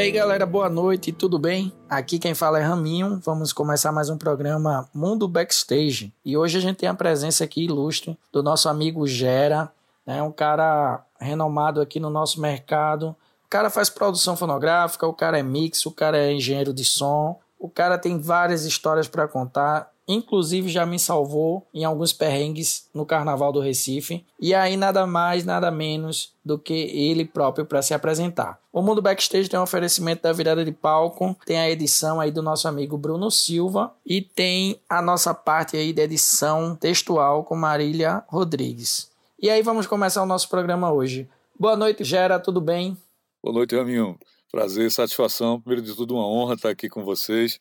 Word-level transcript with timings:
aí, 0.00 0.10
galera, 0.10 0.46
boa 0.46 0.70
noite, 0.70 1.12
tudo 1.12 1.38
bem? 1.38 1.70
Aqui 1.86 2.18
quem 2.18 2.32
fala 2.34 2.58
é 2.58 2.62
Raminho. 2.62 3.20
Vamos 3.22 3.52
começar 3.52 3.92
mais 3.92 4.08
um 4.08 4.16
programa 4.16 4.88
Mundo 4.94 5.28
Backstage. 5.28 6.10
E 6.24 6.38
hoje 6.38 6.56
a 6.56 6.60
gente 6.60 6.78
tem 6.78 6.88
a 6.88 6.94
presença 6.94 7.44
aqui 7.44 7.64
ilustre 7.64 8.18
do 8.32 8.42
nosso 8.42 8.70
amigo 8.70 9.06
Gera, 9.06 9.70
né? 10.06 10.22
Um 10.22 10.32
cara 10.32 11.04
renomado 11.20 11.82
aqui 11.82 12.00
no 12.00 12.08
nosso 12.08 12.40
mercado. 12.40 13.14
O 13.44 13.50
cara 13.50 13.68
faz 13.68 13.90
produção 13.90 14.34
fonográfica, 14.34 15.06
o 15.06 15.12
cara 15.12 15.38
é 15.38 15.42
mix, 15.42 15.84
o 15.84 15.90
cara 15.90 16.16
é 16.16 16.32
engenheiro 16.32 16.72
de 16.72 16.84
som, 16.84 17.38
o 17.58 17.68
cara 17.68 17.98
tem 17.98 18.18
várias 18.18 18.64
histórias 18.64 19.06
para 19.06 19.28
contar 19.28 19.90
inclusive 20.14 20.68
já 20.68 20.84
me 20.84 20.98
salvou 20.98 21.66
em 21.72 21.84
alguns 21.84 22.12
perrengues 22.12 22.88
no 22.92 23.06
Carnaval 23.06 23.52
do 23.52 23.60
Recife. 23.60 24.24
E 24.40 24.54
aí 24.54 24.76
nada 24.76 25.06
mais, 25.06 25.44
nada 25.44 25.70
menos 25.70 26.32
do 26.44 26.58
que 26.58 26.72
ele 26.72 27.24
próprio 27.24 27.64
para 27.64 27.82
se 27.82 27.94
apresentar. 27.94 28.58
O 28.72 28.82
Mundo 28.82 29.00
Backstage 29.00 29.48
tem 29.48 29.58
um 29.58 29.62
oferecimento 29.62 30.22
da 30.22 30.32
virada 30.32 30.64
de 30.64 30.72
palco, 30.72 31.36
tem 31.46 31.58
a 31.58 31.70
edição 31.70 32.20
aí 32.20 32.30
do 32.30 32.42
nosso 32.42 32.66
amigo 32.66 32.98
Bruno 32.98 33.30
Silva 33.30 33.92
e 34.04 34.20
tem 34.20 34.80
a 34.88 35.00
nossa 35.00 35.32
parte 35.32 35.76
aí 35.76 35.92
de 35.92 36.02
edição 36.02 36.74
textual 36.74 37.44
com 37.44 37.54
Marília 37.54 38.24
Rodrigues. 38.28 39.10
E 39.40 39.48
aí 39.48 39.62
vamos 39.62 39.86
começar 39.86 40.22
o 40.22 40.26
nosso 40.26 40.48
programa 40.48 40.92
hoje. 40.92 41.28
Boa 41.58 41.76
noite, 41.76 42.04
Gera, 42.04 42.38
tudo 42.40 42.60
bem? 42.60 42.96
Boa 43.42 43.54
noite, 43.54 43.76
Raminho. 43.76 44.18
Prazer, 44.50 44.90
satisfação. 44.90 45.60
Primeiro 45.60 45.82
de 45.86 45.94
tudo, 45.94 46.14
uma 46.14 46.26
honra 46.26 46.54
estar 46.54 46.70
aqui 46.70 46.88
com 46.88 47.04
vocês 47.04 47.60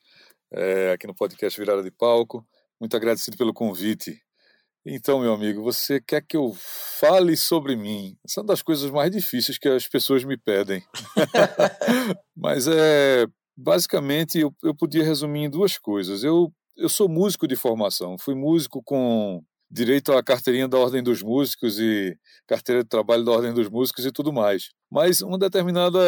é, 0.51 0.91
aqui 0.91 1.07
no 1.07 1.15
podcast 1.15 1.59
Virada 1.59 1.83
de 1.83 1.91
Palco. 1.91 2.45
Muito 2.79 2.95
agradecido 2.95 3.37
pelo 3.37 3.53
convite. 3.53 4.21
Então, 4.85 5.19
meu 5.19 5.33
amigo, 5.33 5.61
você 5.61 5.99
quer 5.99 6.21
que 6.21 6.37
eu 6.37 6.55
fale 6.99 7.35
sobre 7.35 7.75
mim? 7.75 8.17
Essa 8.25 8.39
é 8.39 8.41
uma 8.41 8.47
das 8.47 8.61
coisas 8.61 8.89
mais 8.89 9.11
difíceis 9.11 9.57
que 9.57 9.67
as 9.67 9.87
pessoas 9.87 10.23
me 10.23 10.37
pedem. 10.37 10.83
Mas 12.35 12.67
é 12.67 13.25
basicamente 13.55 14.39
eu, 14.39 14.55
eu 14.63 14.73
podia 14.73 15.03
resumir 15.03 15.41
em 15.41 15.49
duas 15.49 15.77
coisas. 15.77 16.23
Eu, 16.23 16.51
eu 16.77 16.87
sou 16.87 17.09
músico 17.09 17.45
de 17.47 17.57
formação, 17.57 18.17
fui 18.17 18.33
músico 18.33 18.81
com 18.81 19.43
direito 19.69 20.13
à 20.13 20.23
carteirinha 20.23 20.67
da 20.67 20.77
Ordem 20.77 21.03
dos 21.03 21.21
Músicos 21.21 21.77
e 21.77 22.17
carteira 22.47 22.81
de 22.81 22.89
trabalho 22.89 23.23
da 23.23 23.31
Ordem 23.31 23.53
dos 23.53 23.69
Músicos 23.69 24.05
e 24.05 24.11
tudo 24.11 24.31
mais. 24.31 24.69
Mas 24.89 25.21
uma 25.21 25.37
determinada 25.37 25.99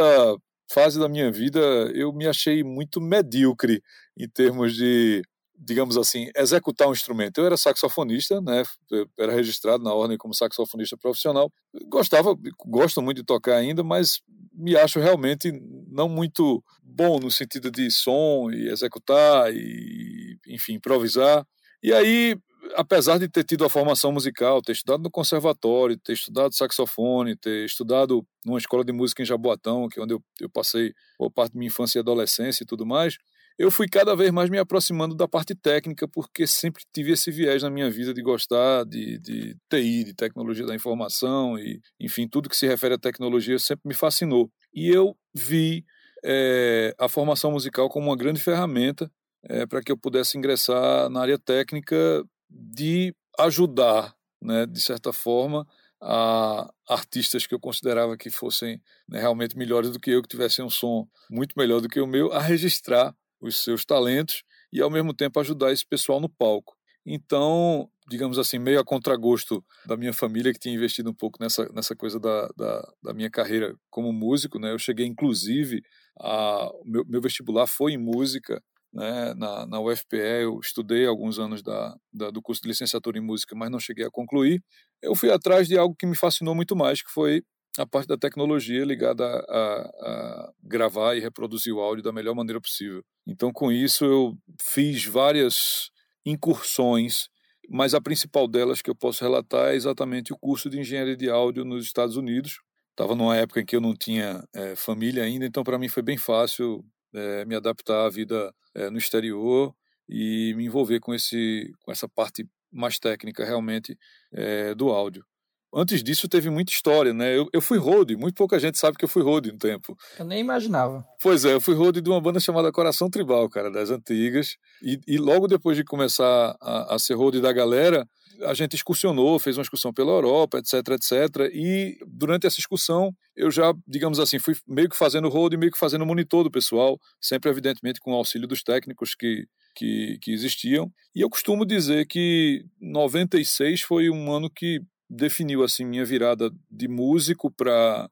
fase 0.73 0.99
da 0.99 1.09
minha 1.09 1.31
vida 1.31 1.59
eu 1.93 2.13
me 2.13 2.27
achei 2.27 2.63
muito 2.63 3.01
medíocre 3.01 3.83
em 4.17 4.27
termos 4.27 4.75
de, 4.75 5.21
digamos 5.57 5.97
assim, 5.97 6.29
executar 6.35 6.87
um 6.87 6.93
instrumento. 6.93 7.39
Eu 7.39 7.45
era 7.45 7.57
saxofonista, 7.57 8.41
né? 8.41 8.63
Eu 8.89 9.07
era 9.19 9.33
registrado 9.33 9.83
na 9.83 9.93
ordem 9.93 10.17
como 10.17 10.33
saxofonista 10.33 10.97
profissional. 10.97 11.51
Gostava, 11.87 12.35
gosto 12.65 13.01
muito 13.01 13.17
de 13.17 13.23
tocar 13.23 13.55
ainda, 13.55 13.83
mas 13.83 14.21
me 14.53 14.75
acho 14.75 14.99
realmente 14.99 15.51
não 15.87 16.09
muito 16.09 16.63
bom 16.83 17.19
no 17.19 17.31
sentido 17.31 17.71
de 17.71 17.89
som 17.91 18.49
e 18.51 18.69
executar 18.69 19.53
e, 19.53 20.37
enfim, 20.47 20.73
improvisar. 20.73 21.45
E 21.83 21.93
aí 21.93 22.37
apesar 22.75 23.17
de 23.17 23.27
ter 23.27 23.43
tido 23.43 23.65
a 23.65 23.69
formação 23.69 24.11
musical, 24.11 24.61
ter 24.61 24.73
estudado 24.73 25.03
no 25.03 25.11
conservatório, 25.11 25.97
ter 25.97 26.13
estudado 26.13 26.53
saxofone, 26.53 27.35
ter 27.35 27.65
estudado 27.65 28.25
numa 28.45 28.57
escola 28.57 28.83
de 28.83 28.91
música 28.91 29.21
em 29.21 29.25
Jaboatão, 29.25 29.87
que 29.89 29.99
é 29.99 30.03
onde 30.03 30.13
eu, 30.13 30.23
eu 30.39 30.49
passei 30.49 30.93
boa 31.19 31.31
parte 31.31 31.53
da 31.53 31.59
minha 31.59 31.67
infância 31.67 31.99
e 31.99 32.01
adolescência 32.01 32.63
e 32.63 32.65
tudo 32.65 32.85
mais, 32.85 33.17
eu 33.57 33.69
fui 33.69 33.87
cada 33.87 34.15
vez 34.15 34.31
mais 34.31 34.49
me 34.49 34.57
aproximando 34.57 35.15
da 35.15 35.27
parte 35.27 35.53
técnica, 35.53 36.07
porque 36.07 36.47
sempre 36.47 36.83
tive 36.93 37.11
esse 37.11 37.29
viés 37.29 37.61
na 37.61 37.69
minha 37.69 37.89
vida 37.91 38.13
de 38.13 38.21
gostar 38.21 38.85
de, 38.85 39.19
de 39.19 39.55
TI, 39.69 40.03
de 40.03 40.13
tecnologia 40.15 40.65
da 40.65 40.73
informação, 40.73 41.59
e 41.59 41.79
enfim, 41.99 42.27
tudo 42.27 42.49
que 42.49 42.57
se 42.57 42.65
refere 42.65 42.95
à 42.95 42.97
tecnologia 42.97 43.59
sempre 43.59 43.87
me 43.87 43.93
fascinou. 43.93 44.49
E 44.73 44.89
eu 44.89 45.15
vi 45.33 45.85
é, 46.23 46.95
a 46.97 47.07
formação 47.07 47.51
musical 47.51 47.89
como 47.89 48.07
uma 48.07 48.17
grande 48.17 48.41
ferramenta 48.41 49.11
é, 49.43 49.65
para 49.65 49.81
que 49.81 49.91
eu 49.91 49.97
pudesse 49.97 50.37
ingressar 50.37 51.09
na 51.09 51.21
área 51.21 51.37
técnica 51.37 52.23
de 52.51 53.15
ajudar, 53.39 54.15
né, 54.41 54.65
de 54.65 54.81
certa 54.81 55.13
forma, 55.13 55.65
a 56.01 56.73
artistas 56.89 57.45
que 57.45 57.53
eu 57.53 57.59
considerava 57.59 58.17
que 58.17 58.29
fossem 58.29 58.81
né, 59.07 59.19
realmente 59.19 59.57
melhores 59.57 59.91
do 59.91 59.99
que 59.99 60.11
eu, 60.11 60.21
que 60.21 60.27
tivessem 60.27 60.65
um 60.65 60.69
som 60.69 61.07
muito 61.29 61.53
melhor 61.55 61.79
do 61.79 61.87
que 61.87 62.01
o 62.01 62.07
meu, 62.07 62.31
a 62.33 62.41
registrar 62.41 63.15
os 63.39 63.63
seus 63.63 63.85
talentos 63.85 64.43
e, 64.73 64.81
ao 64.81 64.89
mesmo 64.89 65.13
tempo, 65.13 65.39
ajudar 65.39 65.71
esse 65.71 65.85
pessoal 65.85 66.19
no 66.19 66.29
palco. 66.29 66.75
Então, 67.05 67.89
digamos 68.07 68.37
assim, 68.37 68.59
meio 68.59 68.79
a 68.79 68.85
contragosto 68.85 69.63
da 69.85 69.97
minha 69.97 70.13
família, 70.13 70.53
que 70.53 70.59
tinha 70.59 70.75
investido 70.75 71.09
um 71.09 71.13
pouco 71.13 71.41
nessa, 71.41 71.67
nessa 71.73 71.95
coisa 71.95 72.19
da, 72.19 72.47
da, 72.55 72.93
da 73.03 73.13
minha 73.13 73.29
carreira 73.29 73.75
como 73.89 74.11
músico, 74.13 74.59
né? 74.59 74.71
Eu 74.71 74.77
cheguei, 74.77 75.05
inclusive, 75.05 75.81
a, 76.19 76.69
meu, 76.85 77.05
meu 77.07 77.21
vestibular 77.21 77.65
foi 77.67 77.93
em 77.93 77.97
música, 77.97 78.61
né, 78.93 79.33
na, 79.35 79.65
na 79.65 79.79
UFPE, 79.79 80.17
eu 80.43 80.59
estudei 80.59 81.05
alguns 81.05 81.39
anos 81.39 81.63
da, 81.63 81.95
da, 82.11 82.29
do 82.29 82.41
curso 82.41 82.61
de 82.61 82.67
licenciatura 82.67 83.17
em 83.17 83.21
música, 83.21 83.55
mas 83.55 83.71
não 83.71 83.79
cheguei 83.79 84.05
a 84.05 84.11
concluir. 84.11 84.61
Eu 85.01 85.15
fui 85.15 85.31
atrás 85.31 85.67
de 85.67 85.77
algo 85.77 85.95
que 85.95 86.05
me 86.05 86.15
fascinou 86.15 86.53
muito 86.53 86.75
mais, 86.75 87.01
que 87.01 87.11
foi 87.11 87.41
a 87.77 87.85
parte 87.85 88.07
da 88.07 88.17
tecnologia 88.17 88.83
ligada 88.83 89.23
a, 89.25 89.81
a, 89.81 90.51
gravar 90.61 91.15
e 91.15 91.21
reproduzir 91.21 91.73
o 91.73 91.79
áudio 91.79 92.03
da 92.03 92.11
melhor 92.11 92.35
maneira 92.35 92.59
possível. 92.59 93.01
Então, 93.25 93.51
com 93.51 93.71
isso, 93.71 94.03
eu 94.03 94.37
fiz 94.61 95.05
várias 95.05 95.89
incursões, 96.25 97.29
mas 97.69 97.93
a 97.93 98.01
principal 98.01 98.47
delas 98.47 98.81
que 98.81 98.89
eu 98.89 98.95
posso 98.95 99.23
relatar 99.23 99.71
é 99.71 99.75
exatamente 99.75 100.33
o 100.33 100.37
curso 100.37 100.69
de 100.69 100.79
engenharia 100.79 101.15
de 101.15 101.29
áudio 101.29 101.63
nos 101.63 101.85
Estados 101.85 102.17
Unidos. 102.17 102.59
Estava 102.89 103.15
numa 103.15 103.37
época 103.37 103.61
em 103.61 103.65
que 103.65 103.75
eu 103.75 103.81
não 103.81 103.95
tinha 103.95 104.43
é, 104.53 104.75
família 104.75 105.23
ainda, 105.23 105.45
então 105.45 105.63
para 105.63 105.79
mim 105.79 105.87
foi 105.87 106.03
bem 106.03 106.17
fácil 106.17 106.83
é, 107.13 107.45
me 107.45 107.55
adaptar 107.55 108.05
à 108.05 108.09
vida 108.09 108.53
é, 108.73 108.89
no 108.89 108.97
exterior 108.97 109.73
e 110.07 110.53
me 110.55 110.65
envolver 110.65 110.99
com, 110.99 111.13
esse, 111.13 111.71
com 111.83 111.91
essa 111.91 112.07
parte 112.07 112.47
mais 112.71 112.99
técnica 112.99 113.45
realmente 113.45 113.97
é, 114.33 114.73
do 114.75 114.89
áudio. 114.89 115.25
Antes 115.73 116.03
disso 116.03 116.27
teve 116.27 116.49
muita 116.49 116.73
história, 116.73 117.13
né? 117.13 117.37
Eu, 117.37 117.47
eu 117.53 117.61
fui 117.61 117.77
road, 117.77 118.13
muito 118.17 118.35
pouca 118.35 118.59
gente 118.59 118.77
sabe 118.77 118.97
que 118.97 119.05
eu 119.05 119.09
fui 119.09 119.23
road 119.23 119.49
um 119.49 119.57
tempo. 119.57 119.97
Eu 120.19 120.25
nem 120.25 120.39
imaginava. 120.39 121.05
Pois 121.21 121.45
é, 121.45 121.53
eu 121.53 121.61
fui 121.61 121.73
road 121.73 122.01
de 122.01 122.09
uma 122.09 122.19
banda 122.19 122.41
chamada 122.41 122.71
Coração 122.73 123.09
Tribal, 123.09 123.49
cara, 123.49 123.71
das 123.71 123.89
antigas. 123.89 124.57
E, 124.83 124.99
e 125.07 125.17
logo 125.17 125.47
depois 125.47 125.77
de 125.77 125.85
começar 125.85 126.57
a, 126.59 126.95
a 126.95 126.99
ser 126.99 127.13
road 127.13 127.39
da 127.39 127.53
galera, 127.53 128.05
a 128.43 128.53
gente 128.53 128.75
excursionou, 128.75 129.39
fez 129.39 129.57
uma 129.57 129.63
excursão 129.63 129.93
pela 129.93 130.11
Europa, 130.11 130.57
etc, 130.57 130.73
etc. 130.89 131.51
E 131.53 131.97
durante 132.07 132.47
essa 132.47 132.59
excursão, 132.59 133.15
eu 133.35 133.51
já, 133.51 133.73
digamos 133.87 134.19
assim, 134.19 134.39
fui 134.39 134.55
meio 134.67 134.89
que 134.89 134.97
fazendo 134.97 135.29
road, 135.29 135.55
meio 135.57 135.71
que 135.71 135.77
fazendo 135.77 136.05
monitor 136.05 136.43
do 136.43 136.51
pessoal, 136.51 136.99
sempre 137.19 137.49
evidentemente 137.49 137.99
com 137.99 138.11
o 138.11 138.15
auxílio 138.15 138.47
dos 138.47 138.63
técnicos 138.63 139.15
que, 139.15 139.45
que, 139.75 140.17
que 140.21 140.31
existiam. 140.31 140.91
E 141.15 141.21
eu 141.21 141.29
costumo 141.29 141.65
dizer 141.65 142.05
que 142.07 142.65
96 142.79 143.81
foi 143.81 144.09
um 144.09 144.31
ano 144.31 144.49
que 144.49 144.81
definiu 145.09 145.63
assim 145.63 145.85
minha 145.85 146.05
virada 146.05 146.49
de 146.69 146.87
músico 146.87 147.51
para 147.51 148.09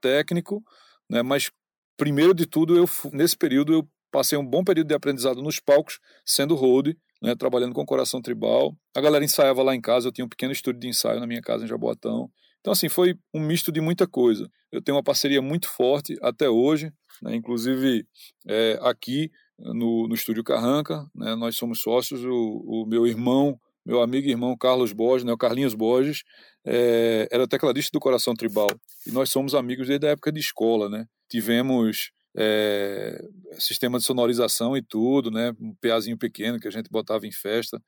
técnico, 0.00 0.62
né? 1.08 1.22
Mas 1.22 1.50
primeiro 1.96 2.32
de 2.32 2.46
tudo, 2.46 2.76
eu 2.76 2.88
nesse 3.12 3.36
período 3.36 3.72
eu 3.72 3.88
passei 4.10 4.38
um 4.38 4.46
bom 4.46 4.64
período 4.64 4.88
de 4.88 4.94
aprendizado 4.94 5.42
nos 5.42 5.60
palcos, 5.60 5.98
sendo 6.24 6.54
road, 6.54 6.96
né, 7.20 7.34
trabalhando 7.34 7.74
com 7.74 7.84
coração 7.84 8.22
tribal. 8.22 8.76
A 8.94 9.00
galera 9.00 9.24
ensaiava 9.24 9.62
lá 9.62 9.74
em 9.74 9.80
casa, 9.80 10.08
eu 10.08 10.12
tinha 10.12 10.24
um 10.24 10.28
pequeno 10.28 10.52
estúdio 10.52 10.80
de 10.80 10.88
ensaio 10.88 11.20
na 11.20 11.26
minha 11.26 11.40
casa 11.40 11.64
em 11.64 11.68
Jaboatão. 11.68 12.30
Então, 12.60 12.72
assim, 12.72 12.88
foi 12.88 13.16
um 13.32 13.40
misto 13.40 13.70
de 13.72 13.80
muita 13.80 14.06
coisa. 14.06 14.50
Eu 14.70 14.82
tenho 14.82 14.96
uma 14.96 15.02
parceria 15.02 15.40
muito 15.40 15.68
forte 15.68 16.16
até 16.20 16.48
hoje, 16.48 16.92
né, 17.22 17.34
inclusive 17.34 18.06
é, 18.46 18.78
aqui 18.82 19.30
no, 19.58 20.06
no 20.06 20.14
Estúdio 20.14 20.44
Carranca, 20.44 21.06
né, 21.14 21.34
nós 21.34 21.56
somos 21.56 21.80
sócios, 21.80 22.24
o, 22.24 22.64
o, 22.66 22.86
meu 22.86 23.06
irmão, 23.06 23.58
meu 23.84 24.00
amigo 24.02 24.28
e 24.28 24.30
irmão 24.30 24.56
Carlos 24.56 24.92
Borges, 24.92 25.24
né, 25.24 25.32
o 25.32 25.38
Carlinhos 25.38 25.74
Borges, 25.74 26.22
é, 26.64 27.26
era 27.30 27.48
tecladista 27.48 27.90
do 27.92 28.00
Coração 28.00 28.34
Tribal. 28.34 28.68
E 29.06 29.10
nós 29.10 29.30
somos 29.30 29.54
amigos 29.54 29.88
desde 29.88 30.06
a 30.06 30.10
época 30.10 30.30
de 30.30 30.38
escola, 30.38 30.88
né? 30.88 31.06
Tivemos 31.28 32.12
é, 32.36 33.20
sistema 33.58 33.98
de 33.98 34.04
sonorização 34.04 34.76
e 34.76 34.82
tudo, 34.82 35.30
né? 35.30 35.52
Um 35.60 35.74
peazinho 35.80 36.16
pequeno 36.16 36.58
que 36.58 36.68
a 36.68 36.70
gente 36.70 36.90
botava 36.90 37.26
em 37.26 37.32
festa. 37.32 37.82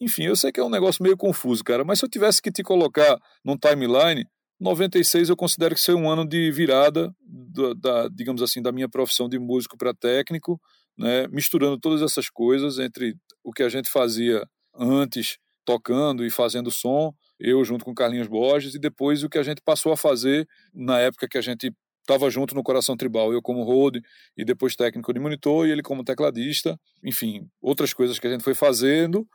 Enfim, 0.00 0.24
eu 0.24 0.36
sei 0.36 0.52
que 0.52 0.60
é 0.60 0.64
um 0.64 0.70
negócio 0.70 1.02
meio 1.02 1.16
confuso, 1.16 1.64
cara, 1.64 1.84
mas 1.84 1.98
se 1.98 2.04
eu 2.04 2.08
tivesse 2.08 2.42
que 2.42 2.52
te 2.52 2.62
colocar 2.62 3.18
num 3.44 3.56
timeline, 3.56 4.26
96 4.60 5.28
eu 5.28 5.36
considero 5.36 5.74
que 5.74 5.80
foi 5.80 5.94
um 5.94 6.08
ano 6.08 6.26
de 6.26 6.50
virada, 6.50 7.14
da, 7.22 7.74
da 7.74 8.08
digamos 8.08 8.42
assim, 8.42 8.62
da 8.62 8.72
minha 8.72 8.88
profissão 8.88 9.28
de 9.28 9.38
músico 9.38 9.76
para 9.76 9.94
técnico, 9.94 10.60
né? 10.96 11.26
misturando 11.28 11.78
todas 11.78 12.02
essas 12.02 12.28
coisas 12.30 12.78
entre 12.78 13.14
o 13.44 13.52
que 13.52 13.62
a 13.62 13.68
gente 13.68 13.90
fazia 13.90 14.46
antes, 14.74 15.38
tocando 15.64 16.24
e 16.24 16.30
fazendo 16.30 16.70
som, 16.70 17.12
eu 17.38 17.64
junto 17.64 17.84
com 17.84 17.94
Carlinhos 17.94 18.28
Borges, 18.28 18.74
e 18.74 18.78
depois 18.78 19.22
o 19.22 19.28
que 19.28 19.38
a 19.38 19.42
gente 19.42 19.60
passou 19.62 19.92
a 19.92 19.96
fazer 19.96 20.46
na 20.72 20.98
época 21.00 21.28
que 21.28 21.36
a 21.36 21.42
gente 21.42 21.70
estava 22.06 22.30
junto 22.30 22.54
no 22.54 22.62
Coração 22.62 22.96
Tribal, 22.96 23.32
eu 23.32 23.42
como 23.42 23.64
road 23.64 24.00
e 24.36 24.44
depois 24.44 24.76
técnico 24.76 25.12
de 25.12 25.18
monitor 25.18 25.66
e 25.66 25.72
ele 25.72 25.82
como 25.82 26.04
tecladista, 26.04 26.78
enfim, 27.02 27.48
outras 27.60 27.92
coisas 27.92 28.18
que 28.18 28.26
a 28.26 28.30
gente 28.30 28.44
foi 28.44 28.54
fazendo 28.54 29.28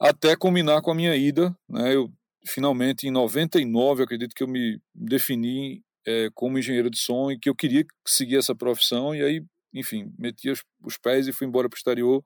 até 0.00 0.34
culminar 0.34 0.82
com 0.82 0.90
a 0.90 0.94
minha 0.94 1.14
ida, 1.14 1.56
né? 1.68 1.94
Eu 1.94 2.10
finalmente 2.46 3.06
em 3.06 3.10
99, 3.10 4.00
eu 4.00 4.04
acredito 4.04 4.34
que 4.34 4.42
eu 4.42 4.48
me 4.48 4.80
defini 4.94 5.82
é, 6.06 6.28
como 6.34 6.58
engenheiro 6.58 6.90
de 6.90 6.98
som 6.98 7.30
e 7.30 7.38
que 7.38 7.48
eu 7.48 7.54
queria 7.54 7.84
seguir 8.06 8.36
essa 8.36 8.54
profissão 8.54 9.14
e 9.14 9.22
aí, 9.22 9.42
enfim, 9.72 10.12
meti 10.18 10.50
os, 10.50 10.62
os 10.82 10.98
pés 10.98 11.26
e 11.26 11.32
fui 11.32 11.46
embora 11.46 11.68
para 11.68 11.76
o 11.76 11.78
exterior 11.78 12.22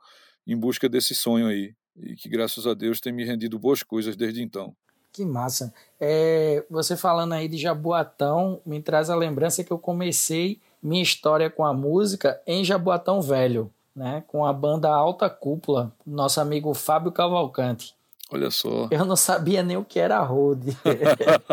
em 0.47 0.56
busca 0.56 0.89
desse 0.89 1.15
sonho 1.15 1.47
aí 1.47 1.73
e 1.97 2.15
que 2.15 2.29
graças 2.29 2.67
a 2.67 2.75
Deus 2.75 3.00
tem 3.00 3.12
me 3.12 3.25
rendido 3.25 3.59
boas 3.59 3.83
coisas 3.83 4.17
desde 4.17 4.43
então. 4.43 4.75
Que 5.19 5.25
massa. 5.25 5.75
É, 5.99 6.65
você 6.70 6.97
falando 6.97 7.32
aí 7.32 7.49
de 7.49 7.59
Jaboatão 7.59 8.61
me 8.65 8.81
traz 8.81 9.11
a 9.11 9.17
lembrança 9.17 9.65
que 9.65 9.73
eu 9.73 9.79
comecei 9.81 10.61
minha 10.81 11.03
história 11.03 11.50
com 11.50 11.65
a 11.65 11.75
música 11.75 12.41
em 12.47 12.65
Jaboatão 12.65 13.20
Velho, 13.20 13.69
né? 13.97 14.23
Com 14.29 14.47
a 14.47 14.53
banda 14.53 14.88
Alta 14.88 15.29
Cúpula, 15.29 15.93
nosso 16.06 16.41
amigo 16.41 16.73
Fábio 16.73 17.11
Cavalcante. 17.11 17.97
Olha 18.31 18.49
só. 18.49 18.87
Eu 18.93 19.05
não 19.05 19.17
sabia 19.17 19.61
nem 19.61 19.76
o 19.76 19.85
que 19.85 19.99
era 19.99 20.23
road. 20.23 20.79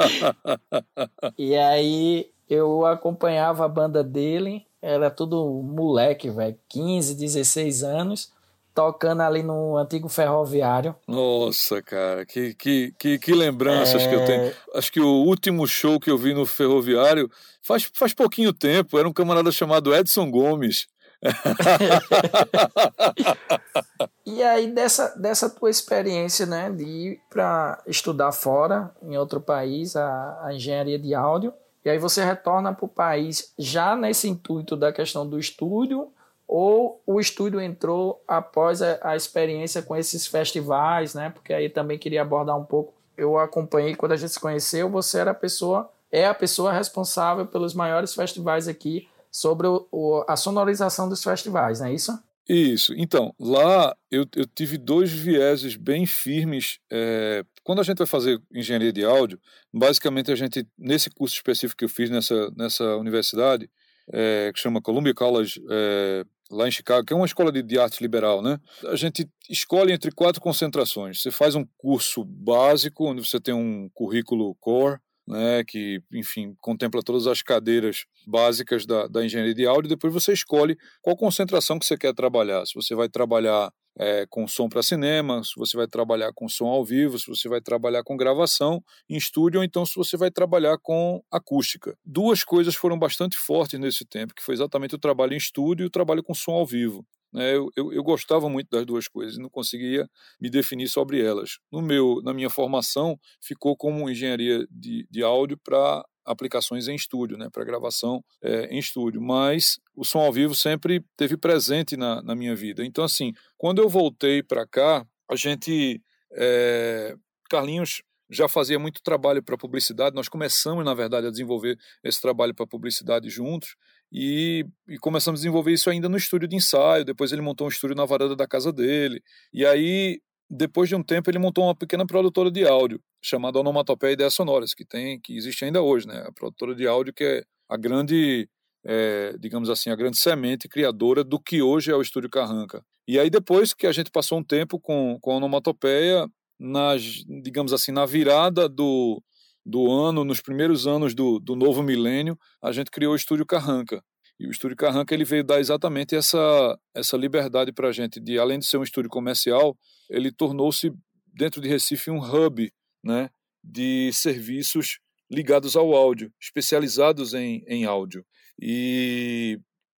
e 1.35 1.55
aí 1.55 2.29
eu 2.47 2.85
acompanhava 2.85 3.65
a 3.65 3.67
banda 3.67 4.03
dele, 4.03 4.63
era 4.79 5.09
tudo 5.09 5.63
moleque, 5.63 6.29
velho, 6.29 6.55
15, 6.69 7.15
16 7.15 7.83
anos, 7.83 8.31
tocando 8.75 9.21
ali 9.21 9.41
no 9.41 9.77
antigo 9.77 10.09
ferroviário. 10.09 10.93
Nossa, 11.07 11.81
cara, 11.81 12.25
que, 12.25 12.53
que, 12.53 12.93
que, 12.99 13.17
que 13.17 13.33
lembranças 13.33 14.03
é... 14.03 14.09
que 14.09 14.13
eu 14.13 14.25
tenho. 14.25 14.43
É. 14.43 14.53
Acho 14.75 14.91
que 14.91 14.99
o 14.99 15.23
último 15.23 15.65
show 15.65 15.97
que 15.97 16.11
eu 16.11 16.17
vi 16.17 16.33
no 16.33 16.45
ferroviário 16.45 17.31
faz, 17.63 17.89
faz 17.93 18.13
pouquinho 18.13 18.51
tempo, 18.51 18.99
era 18.99 19.07
um 19.07 19.13
camarada 19.13 19.49
chamado 19.49 19.95
Edson 19.95 20.29
Gomes. 20.29 20.87
e 24.25 24.43
aí, 24.43 24.67
dessa, 24.67 25.15
dessa 25.17 25.49
tua 25.49 25.69
experiência, 25.69 26.45
né, 26.45 26.69
de 26.69 26.83
ir 26.83 27.21
para 27.29 27.81
estudar 27.87 28.33
fora, 28.33 28.93
em 29.01 29.17
outro 29.17 29.39
país, 29.39 29.95
a, 29.95 30.41
a 30.43 30.53
engenharia 30.53 30.99
de 30.99 31.15
áudio, 31.15 31.53
e 31.85 31.89
aí 31.89 31.97
você 31.97 32.25
retorna 32.25 32.73
para 32.73 32.85
o 32.85 32.89
país 32.89 33.53
já 33.57 33.95
nesse 33.95 34.27
intuito 34.27 34.75
da 34.75 34.91
questão 34.91 35.25
do 35.27 35.39
estúdio, 35.39 36.11
ou 36.47 37.01
o 37.05 37.19
estúdio 37.19 37.59
entrou 37.59 38.23
após 38.27 38.81
a, 38.81 38.99
a 39.01 39.15
experiência 39.15 39.81
com 39.81 39.95
esses 39.95 40.27
festivais, 40.27 41.13
né? 41.13 41.29
Porque 41.29 41.53
aí 41.53 41.69
também 41.69 41.97
queria 41.97 42.21
abordar 42.21 42.57
um 42.57 42.65
pouco. 42.65 42.93
Eu 43.17 43.37
acompanhei 43.37 43.95
quando 43.95 44.11
a 44.11 44.17
gente 44.17 44.33
se 44.33 44.39
conheceu, 44.39 44.89
você 44.89 45.19
era 45.19 45.31
a 45.31 45.35
pessoa, 45.35 45.89
é 46.11 46.25
a 46.25 46.33
pessoa 46.33 46.71
responsável 46.71 47.45
pelos 47.45 47.73
maiores 47.73 48.13
festivais 48.13 48.67
aqui 48.67 49.07
sobre 49.31 49.67
o, 49.67 49.87
o, 49.91 50.23
a 50.27 50.35
sonorização 50.35 51.09
dos 51.09 51.23
festivais, 51.23 51.79
não 51.79 51.87
é 51.87 51.93
isso? 51.93 52.17
Isso. 52.47 52.93
Então, 52.95 53.33
lá 53.39 53.95
eu, 54.11 54.25
eu 54.35 54.45
tive 54.45 54.77
dois 54.77 55.11
vieses 55.11 55.75
bem 55.75 56.05
firmes. 56.05 56.79
É, 56.91 57.43
quando 57.63 57.79
a 57.79 57.83
gente 57.83 57.97
vai 57.97 58.07
fazer 58.07 58.39
engenharia 58.53 58.93
de 58.93 59.03
áudio, 59.03 59.39
basicamente 59.73 60.31
a 60.31 60.35
gente, 60.35 60.65
nesse 60.77 61.09
curso 61.09 61.35
específico 61.35 61.79
que 61.79 61.85
eu 61.85 61.89
fiz 61.89 62.09
nessa, 62.09 62.51
nessa 62.55 62.95
universidade, 62.97 63.69
é, 64.13 64.51
que 64.53 64.59
chama 64.59 64.81
Columbia 64.81 65.13
College, 65.13 65.59
é, 65.69 66.23
lá 66.51 66.67
em 66.67 66.71
Chicago, 66.71 67.05
que 67.05 67.13
é 67.13 67.15
uma 67.15 67.25
escola 67.25 67.51
de, 67.51 67.61
de 67.61 67.79
arte 67.79 68.01
liberal, 68.01 68.41
né? 68.41 68.59
A 68.85 68.95
gente 68.95 69.29
escolhe 69.49 69.91
entre 69.91 70.11
quatro 70.11 70.41
concentrações. 70.41 71.21
Você 71.21 71.31
faz 71.31 71.55
um 71.55 71.65
curso 71.77 72.23
básico, 72.23 73.09
onde 73.09 73.27
você 73.27 73.39
tem 73.39 73.53
um 73.53 73.89
currículo 73.93 74.55
core, 74.55 74.99
né, 75.27 75.63
que, 75.63 76.01
enfim, 76.11 76.55
contempla 76.61 77.01
todas 77.03 77.27
as 77.27 77.41
cadeiras 77.41 78.05
básicas 78.27 78.85
da, 78.85 79.07
da 79.07 79.25
engenharia 79.25 79.53
de 79.53 79.65
áudio, 79.65 79.87
e 79.87 79.95
depois 79.95 80.13
você 80.13 80.33
escolhe 80.33 80.77
qual 81.01 81.17
concentração 81.17 81.79
que 81.79 81.85
você 81.85 81.97
quer 81.97 82.13
trabalhar. 82.13 82.65
Se 82.65 82.73
você 82.75 82.93
vai 82.95 83.09
trabalhar 83.09 83.71
é, 83.97 84.25
com 84.29 84.47
som 84.47 84.67
para 84.67 84.83
cinema, 84.83 85.43
se 85.43 85.53
você 85.55 85.77
vai 85.77 85.87
trabalhar 85.87 86.31
com 86.33 86.47
som 86.47 86.67
ao 86.67 86.83
vivo, 86.83 87.17
se 87.17 87.27
você 87.27 87.47
vai 87.47 87.61
trabalhar 87.61 88.03
com 88.03 88.17
gravação 88.17 88.83
em 89.09 89.15
estúdio, 89.15 89.59
ou 89.59 89.63
então 89.63 89.85
se 89.85 89.95
você 89.95 90.17
vai 90.17 90.29
trabalhar 90.29 90.77
com 90.81 91.21
acústica. 91.31 91.97
Duas 92.05 92.43
coisas 92.43 92.75
foram 92.75 92.99
bastante 92.99 93.37
fortes 93.37 93.79
nesse 93.79 94.05
tempo, 94.05 94.33
que 94.35 94.43
foi 94.43 94.53
exatamente 94.53 94.95
o 94.95 94.99
trabalho 94.99 95.33
em 95.33 95.37
estúdio 95.37 95.85
e 95.85 95.87
o 95.87 95.91
trabalho 95.91 96.23
com 96.23 96.33
som 96.33 96.51
ao 96.51 96.65
vivo. 96.65 97.05
Né? 97.35 97.53
Eu, 97.53 97.69
eu, 97.75 97.91
eu, 97.91 98.01
gostava 98.01 98.49
muito 98.49 98.69
das 98.69 98.85
duas 98.85 99.09
coisas 99.09 99.35
e 99.35 99.41
não 99.41 99.49
conseguia 99.49 100.07
me 100.39 100.49
definir 100.49 100.87
sobre 100.87 101.21
elas. 101.21 101.59
No 101.69 101.81
meu, 101.81 102.21
na 102.23 102.33
minha 102.33 102.49
formação, 102.49 103.19
ficou 103.41 103.75
como 103.75 104.09
engenharia 104.09 104.65
de, 104.71 105.05
de 105.11 105.21
áudio 105.21 105.59
para 105.61 106.01
aplicações 106.25 106.87
em 106.87 106.95
estúdio, 106.95 107.37
né, 107.37 107.49
para 107.51 107.65
gravação 107.65 108.23
é, 108.41 108.67
em 108.67 108.79
estúdio. 108.79 109.21
Mas 109.21 109.77
o 109.93 110.05
som 110.05 110.19
ao 110.19 110.31
vivo 110.31 110.55
sempre 110.55 111.03
teve 111.17 111.35
presente 111.35 111.97
na, 111.97 112.21
na 112.21 112.35
minha 112.35 112.55
vida. 112.55 112.85
Então, 112.85 113.03
assim, 113.03 113.33
quando 113.57 113.81
eu 113.81 113.89
voltei 113.89 114.41
para 114.41 114.65
cá, 114.65 115.05
a 115.29 115.35
gente. 115.35 116.01
É, 116.31 117.15
Carlinhos 117.49 118.01
já 118.29 118.47
fazia 118.47 118.79
muito 118.79 119.03
trabalho 119.03 119.43
para 119.43 119.57
publicidade. 119.57 120.15
Nós 120.15 120.27
começamos, 120.27 120.83
na 120.83 120.93
verdade, 120.93 121.27
a 121.27 121.31
desenvolver 121.31 121.77
esse 122.03 122.19
trabalho 122.19 122.55
para 122.55 122.65
publicidade 122.65 123.29
juntos. 123.29 123.75
E, 124.11 124.65
e, 124.87 124.97
começamos 124.97 125.39
a 125.39 125.41
desenvolver 125.41 125.73
isso 125.73 125.89
ainda 125.89 126.07
no 126.07 126.17
estúdio 126.17 126.47
de 126.47 126.55
ensaio. 126.55 127.03
Depois 127.03 127.31
ele 127.31 127.41
montou 127.41 127.67
um 127.67 127.69
estúdio 127.69 127.95
na 127.95 128.05
varanda 128.05 128.35
da 128.35 128.47
casa 128.47 128.71
dele. 128.71 129.21
E 129.53 129.65
aí, 129.65 130.19
depois 130.49 130.87
de 130.87 130.95
um 130.95 131.03
tempo, 131.03 131.29
ele 131.29 131.39
montou 131.39 131.63
uma 131.65 131.75
pequena 131.75 132.05
produtora 132.05 132.51
de 132.51 132.65
áudio 132.65 133.01
chamada 133.21 133.59
Onomatopeia 133.59 134.13
Ideias 134.13 134.33
Sonoras, 134.33 134.73
que 134.73 134.85
tem, 134.85 135.19
que 135.19 135.35
existe 135.35 135.65
ainda 135.65 135.81
hoje, 135.81 136.07
né? 136.07 136.23
A 136.27 136.31
produtora 136.31 136.75
de 136.75 136.87
áudio 136.87 137.13
que 137.13 137.23
é 137.23 137.43
a 137.67 137.75
grande, 137.75 138.47
é, 138.85 139.35
digamos 139.39 139.69
assim, 139.69 139.89
a 139.89 139.95
grande 139.95 140.17
semente 140.17 140.69
criadora 140.69 141.23
do 141.23 141.39
que 141.39 141.61
hoje 141.61 141.91
é 141.91 141.95
o 141.95 142.01
estúdio 142.01 142.29
Carranca. 142.29 142.83
E 143.07 143.19
aí 143.19 143.29
depois 143.29 143.73
que 143.73 143.87
a 143.87 143.91
gente 143.91 144.11
passou 144.11 144.37
um 144.37 144.43
tempo 144.43 144.79
com, 144.79 145.17
com 145.19 145.31
a 145.31 145.35
Onomatopeia, 145.35 146.27
nas, 146.59 147.01
digamos 147.43 147.73
assim, 147.73 147.91
na 147.91 148.05
virada 148.05 148.69
do 148.69 149.21
do 149.65 149.91
ano, 149.91 150.23
nos 150.23 150.41
primeiros 150.41 150.85
anos 150.85 151.15
do, 151.15 151.39
do 151.39 151.55
novo 151.55 151.81
milênio, 151.81 152.37
a 152.61 152.71
gente 152.71 152.91
criou 152.91 153.13
o 153.13 153.15
Estúdio 153.15 153.45
Carranca. 153.45 154.03
E 154.39 154.47
o 154.47 154.51
Estúdio 154.51 154.75
Carranca 154.75 155.13
ele 155.13 155.23
veio 155.23 155.43
dar 155.43 155.59
exatamente 155.59 156.15
essa, 156.15 156.77
essa 156.93 157.17
liberdade 157.17 157.71
para 157.71 157.87
a 157.87 157.91
gente, 157.91 158.19
de 158.19 158.37
além 158.37 158.59
de 158.59 158.65
ser 158.65 158.77
um 158.77 158.83
estúdio 158.83 159.09
comercial, 159.09 159.77
ele 160.09 160.31
tornou-se, 160.31 160.91
dentro 161.33 161.61
de 161.61 161.69
Recife, 161.69 162.11
um 162.11 162.19
hub 162.19 162.71
né, 163.03 163.29
de 163.63 164.11
serviços 164.13 164.99
ligados 165.31 165.75
ao 165.75 165.93
áudio, 165.93 166.31
especializados 166.39 167.33
em, 167.33 167.63
em 167.67 167.85
áudio. 167.85 168.25
E 168.61 169.57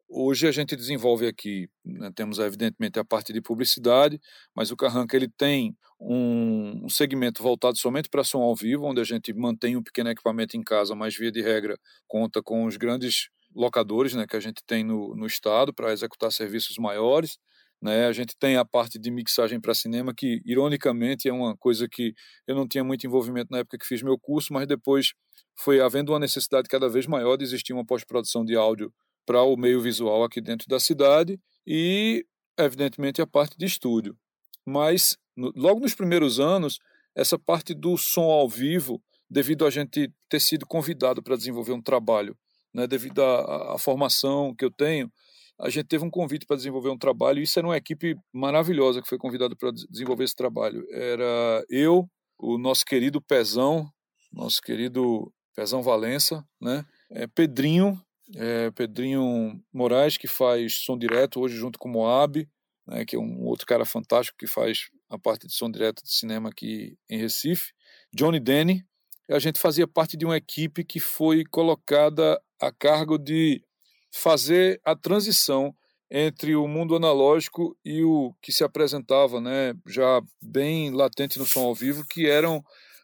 Hoje 0.10 0.48
a 0.48 0.52
gente 0.52 0.74
desenvolve 0.74 1.28
aqui, 1.28 1.70
né, 1.84 2.10
temos 2.16 2.40
evidentemente 2.40 2.98
a 2.98 3.04
parte 3.04 3.34
de 3.34 3.42
publicidade, 3.42 4.20
mas 4.56 4.72
o 4.72 4.78
Carranca 4.78 5.18
ele 5.18 5.28
tem 5.28 5.76
um, 6.00 6.86
um, 6.86 6.90
segmento 6.90 7.44
voltado 7.44 7.78
somente 7.78 8.08
para 8.10 8.24
som 8.24 8.42
ao 8.42 8.56
vivo, 8.56 8.86
onde 8.86 9.02
a 9.02 9.04
gente 9.04 9.34
mantém 9.34 9.76
um 9.76 9.84
pequeno 9.84 10.10
equipamento 10.10 10.56
em 10.56 10.64
casa, 10.64 10.96
mas 10.96 11.16
via 11.18 11.30
de 11.30 11.42
regra 11.42 11.78
conta 12.08 12.42
com 12.42 12.66
os 12.66 12.78
grandes 12.78 13.30
locadores 13.54 14.14
né, 14.14 14.26
que 14.26 14.38
a 14.38 14.40
gente 14.40 14.64
tem 14.66 14.82
no, 14.82 15.14
no 15.14 15.26
estado 15.26 15.74
para 15.74 15.92
executar 15.92 16.32
serviços 16.32 16.78
maiores. 16.78 17.38
Né? 17.82 18.08
A 18.08 18.14
gente 18.14 18.34
tem 18.40 18.56
a 18.56 18.64
parte 18.64 18.98
de 18.98 19.12
mixagem 19.12 19.60
para 19.60 19.74
cinema, 19.74 20.14
que 20.16 20.42
ironicamente 20.46 21.28
é 21.28 21.34
uma 21.34 21.56
coisa 21.58 21.88
que 21.90 22.14
eu 22.48 22.56
não 22.56 22.66
tinha 22.66 22.84
muito 22.84 23.06
envolvimento 23.06 23.50
na 23.52 23.60
época 23.60 23.78
que 23.78 23.86
fiz 23.86 24.02
meu 24.02 24.18
curso, 24.18 24.54
mas 24.54 24.68
depois 24.68 25.14
foi 25.60 25.82
havendo 25.82 26.14
uma 26.14 26.20
necessidade 26.20 26.70
cada 26.70 26.88
vez 26.88 27.06
maior 27.08 27.36
de 27.36 27.44
existir 27.44 27.74
uma 27.74 27.86
pós-produção 27.86 28.46
de 28.46 28.56
áudio 28.56 28.92
para 29.28 29.44
o 29.44 29.58
meio 29.58 29.82
visual 29.82 30.24
aqui 30.24 30.40
dentro 30.40 30.68
da 30.70 30.80
cidade 30.80 31.38
e, 31.68 32.26
evidentemente, 32.58 33.22
a 33.22 33.28
parte 33.28 33.58
de 33.58 33.66
estúdio. 33.66 34.18
Mas, 34.66 35.18
no, 35.36 35.52
logo 35.54 35.82
nos 35.82 35.94
primeiros 35.94 36.40
anos, 36.40 36.80
essa 37.14 37.38
parte 37.38 37.74
do 37.74 37.98
som 37.98 38.32
ao 38.32 38.48
vivo, 38.48 39.04
devido 39.30 39.66
a 39.66 39.70
gente 39.70 40.10
ter 40.30 40.40
sido 40.40 40.66
convidado 40.66 41.22
para 41.22 41.36
desenvolver 41.36 41.74
um 41.74 41.82
trabalho, 41.82 42.38
né, 42.74 42.88
devido 42.88 43.22
à 43.22 43.78
formação 43.78 44.56
que 44.56 44.64
eu 44.64 44.72
tenho, 44.72 45.12
a 45.60 45.70
gente 45.70 45.88
teve 45.88 46.06
um 46.06 46.10
convite 46.10 46.46
para 46.46 46.56
desenvolver 46.56 46.90
um 46.90 46.98
trabalho, 46.98 47.40
e 47.40 47.44
isso 47.44 47.60
era 47.60 47.68
uma 47.68 47.76
equipe 47.76 48.16
maravilhosa 48.32 49.02
que 49.02 49.10
foi 49.10 49.18
convidada 49.18 49.56
para 49.56 49.72
desenvolver 49.90 50.24
esse 50.24 50.36
trabalho. 50.36 50.86
Era 50.92 51.66
eu, 51.70 52.08
o 52.38 52.58
nosso 52.58 52.86
querido 52.86 53.22
Pezão, 53.22 53.92
nosso 54.32 54.62
querido 54.62 55.34
Pezão 55.56 55.82
Valença, 55.82 56.46
né? 56.62 56.86
É, 57.10 57.26
Pedrinho, 57.26 58.00
é, 58.36 58.72
Pedrinho 58.72 59.62
Moraes, 59.74 60.18
que 60.18 60.28
faz 60.28 60.76
som 60.76 60.98
direto 60.98 61.40
hoje 61.40 61.56
junto 61.56 61.80
com 61.80 61.90
o 61.90 61.92
Moab, 61.92 62.48
né, 62.86 63.06
que 63.06 63.16
é 63.16 63.20
um 63.20 63.46
outro 63.46 63.66
cara 63.66 63.86
fantástico 63.86 64.38
que 64.38 64.48
faz 64.48 64.90
a 65.10 65.18
parte 65.18 65.48
de 65.48 65.54
som 65.54 65.70
direto 65.70 66.04
de 66.04 66.12
cinema 66.12 66.50
aqui 66.50 66.98
em 67.10 67.18
Recife. 67.18 67.72
Johnny 68.14 68.40
Denny. 68.40 68.86
A 69.30 69.40
gente 69.40 69.60
fazia 69.60 69.86
parte 69.86 70.16
de 70.16 70.26
uma 70.26 70.38
equipe 70.38 70.86
que 70.86 71.02
foi 71.02 71.44
colocada 71.44 72.42
a 72.62 72.72
cargo 72.72 73.18
de 73.18 73.62
fazer 74.10 74.80
a 74.86 74.96
transição 74.96 75.76
entre 76.10 76.56
o 76.56 76.66
mundo 76.66 76.96
analógico 76.96 77.78
e 77.84 78.02
o 78.04 78.34
que 78.42 78.54
se 78.54 78.64
apresentava, 78.64 79.42
né, 79.42 79.74
já 79.86 80.22
bem 80.42 80.92
latente 80.92 81.38
no 81.38 81.46
som 81.46 81.66
ao 81.66 81.76
vivo, 81.76 82.06
que 82.08 82.26
eram 82.26 82.64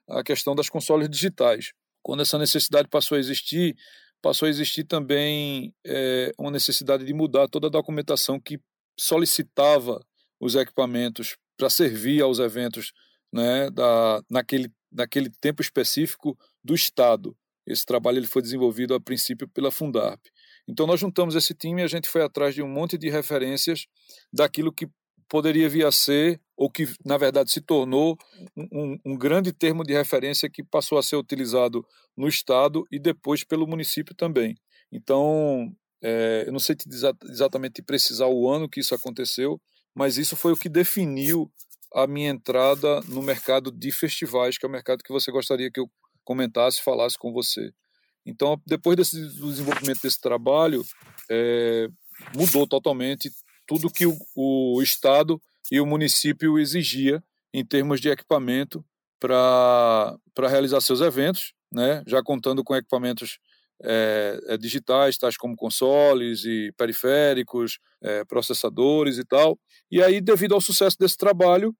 a 0.09 0.23
questão 0.23 0.55
das 0.55 0.69
consoles 0.69 1.09
digitais. 1.09 1.73
Quando 2.01 2.21
essa 2.21 2.37
necessidade 2.37 2.87
passou 2.87 3.17
a 3.17 3.19
existir, 3.19 3.75
passou 4.23 4.45
a 4.45 4.49
existir 4.49 4.85
também 4.85 5.75
é, 5.85 6.31
uma 6.39 6.49
necessidade 6.49 7.03
de 7.03 7.13
mudar 7.13 7.49
toda 7.49 7.67
a 7.67 7.69
documentação 7.69 8.39
que 8.39 8.57
solicitava 8.97 10.01
os 10.39 10.55
equipamentos 10.55 11.35
para 11.57 11.69
servir 11.69 12.21
aos 12.21 12.39
eventos 12.39 12.93
né, 13.33 13.69
da, 13.69 14.21
naquele, 14.29 14.71
naquele 14.89 15.29
tempo 15.41 15.61
específico 15.61 16.37
do 16.63 16.73
Estado. 16.73 17.35
Esse 17.67 17.85
trabalho 17.85 18.17
ele 18.17 18.27
foi 18.27 18.41
desenvolvido 18.41 18.95
a 18.95 18.99
princípio 18.99 19.47
pela 19.49 19.71
Fundarp. 19.71 20.21
Então 20.67 20.87
nós 20.87 21.01
juntamos 21.01 21.35
esse 21.35 21.53
time 21.53 21.81
e 21.81 21.83
a 21.83 21.87
gente 21.87 22.07
foi 22.07 22.21
atrás 22.21 22.55
de 22.55 22.61
um 22.61 22.67
monte 22.67 22.97
de 22.97 23.09
referências 23.09 23.87
daquilo 24.31 24.71
que 24.71 24.87
poderia 25.27 25.69
vir 25.69 25.85
a 25.85 25.91
ser, 25.91 26.39
ou 26.55 26.69
que 26.69 26.87
na 27.05 27.17
verdade 27.17 27.51
se 27.51 27.61
tornou, 27.61 28.17
um, 28.55 28.97
um, 29.05 29.17
grande 29.17 29.51
termo 29.51 29.83
de 29.83 29.93
referência 29.93 30.49
que 30.49 30.63
passou 30.63 30.97
a 30.97 31.03
ser 31.03 31.15
utilizado 31.15 31.85
no 32.15 32.27
Estado 32.27 32.85
e 32.91 32.99
depois 32.99 33.43
pelo 33.43 33.67
município 33.67 34.15
também. 34.15 34.55
Então, 34.91 35.71
é, 36.01 36.43
eu 36.45 36.51
não 36.51 36.59
sei 36.59 36.75
te 36.75 36.87
exatamente 37.29 37.81
precisar 37.81 38.27
o 38.27 38.49
ano 38.49 38.69
que 38.69 38.79
isso 38.79 38.93
aconteceu, 38.93 39.59
mas 39.95 40.17
isso 40.17 40.35
foi 40.35 40.53
o 40.53 40.57
que 40.57 40.69
definiu 40.69 41.51
a 41.93 42.07
minha 42.07 42.29
entrada 42.29 43.01
no 43.01 43.21
mercado 43.21 43.71
de 43.71 43.91
festivais, 43.91 44.57
que 44.57 44.65
é 44.65 44.69
o 44.69 44.71
mercado 44.71 45.03
que 45.03 45.13
você 45.13 45.31
gostaria 45.31 45.71
que 45.71 45.79
eu 45.79 45.89
comentasse, 46.23 46.81
falasse 46.81 47.17
com 47.17 47.31
você. 47.31 47.71
Então, 48.25 48.59
depois 48.65 48.97
desse 48.97 49.19
do 49.19 49.49
desenvolvimento 49.49 50.01
desse 50.01 50.19
trabalho, 50.19 50.83
é, 51.29 51.87
mudou 52.35 52.67
totalmente 52.67 53.29
tudo 53.65 53.89
que 53.89 54.05
o, 54.05 54.17
o 54.35 54.81
Estado 54.81 55.41
e 55.71 55.79
o 55.79 55.85
município 55.85 56.59
exigia 56.59 57.23
em 57.53 57.65
termos 57.65 58.01
de 58.01 58.09
equipamento 58.09 58.83
para 59.19 60.17
realizar 60.49 60.81
seus 60.81 61.01
eventos, 61.01 61.53
né? 61.71 62.03
já 62.05 62.21
contando 62.21 62.63
com 62.63 62.75
equipamentos 62.75 63.39
é, 63.81 64.57
digitais, 64.59 65.17
tais 65.17 65.37
como 65.37 65.55
consoles 65.55 66.43
e 66.45 66.71
periféricos, 66.77 67.79
é, 68.01 68.23
processadores 68.25 69.17
e 69.17 69.23
tal. 69.23 69.57
E 69.91 70.01
aí, 70.01 70.19
devido 70.19 70.55
ao 70.55 70.61
sucesso 70.61 70.97
desse 70.99 71.17
trabalho, 71.17 71.75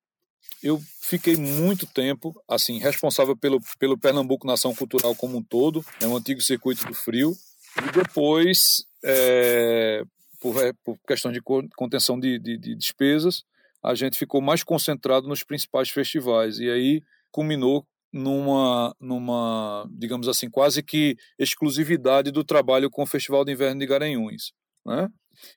eu 0.61 0.81
fiquei 1.01 1.35
muito 1.35 1.85
tempo 1.85 2.33
assim 2.47 2.79
responsável 2.79 3.35
pelo, 3.35 3.59
pelo 3.77 3.97
Pernambuco 3.97 4.47
Nação 4.47 4.73
Cultural 4.73 5.15
como 5.15 5.37
um 5.37 5.43
todo, 5.43 5.85
é 6.01 6.07
um 6.07 6.15
antigo 6.15 6.41
circuito 6.41 6.85
do 6.85 6.93
frio, 6.93 7.35
e 7.77 7.91
depois, 7.91 8.85
é, 9.03 10.03
por, 10.43 10.55
por 10.83 10.99
questão 11.07 11.31
de 11.31 11.41
contenção 11.41 12.19
de, 12.19 12.37
de, 12.37 12.57
de 12.57 12.75
despesas, 12.75 13.45
a 13.81 13.95
gente 13.95 14.17
ficou 14.17 14.41
mais 14.41 14.61
concentrado 14.61 15.25
nos 15.25 15.41
principais 15.41 15.89
festivais, 15.89 16.59
e 16.59 16.69
aí 16.69 17.01
culminou 17.31 17.87
numa, 18.11 18.93
numa, 18.99 19.89
digamos 19.89 20.27
assim, 20.27 20.49
quase 20.49 20.83
que 20.83 21.15
exclusividade 21.39 22.29
do 22.29 22.43
trabalho 22.43 22.89
com 22.91 23.03
o 23.03 23.07
Festival 23.07 23.45
de 23.45 23.53
Inverno 23.53 23.79
de 23.79 23.87
Garanhuns. 23.87 24.51
Né? 24.85 25.09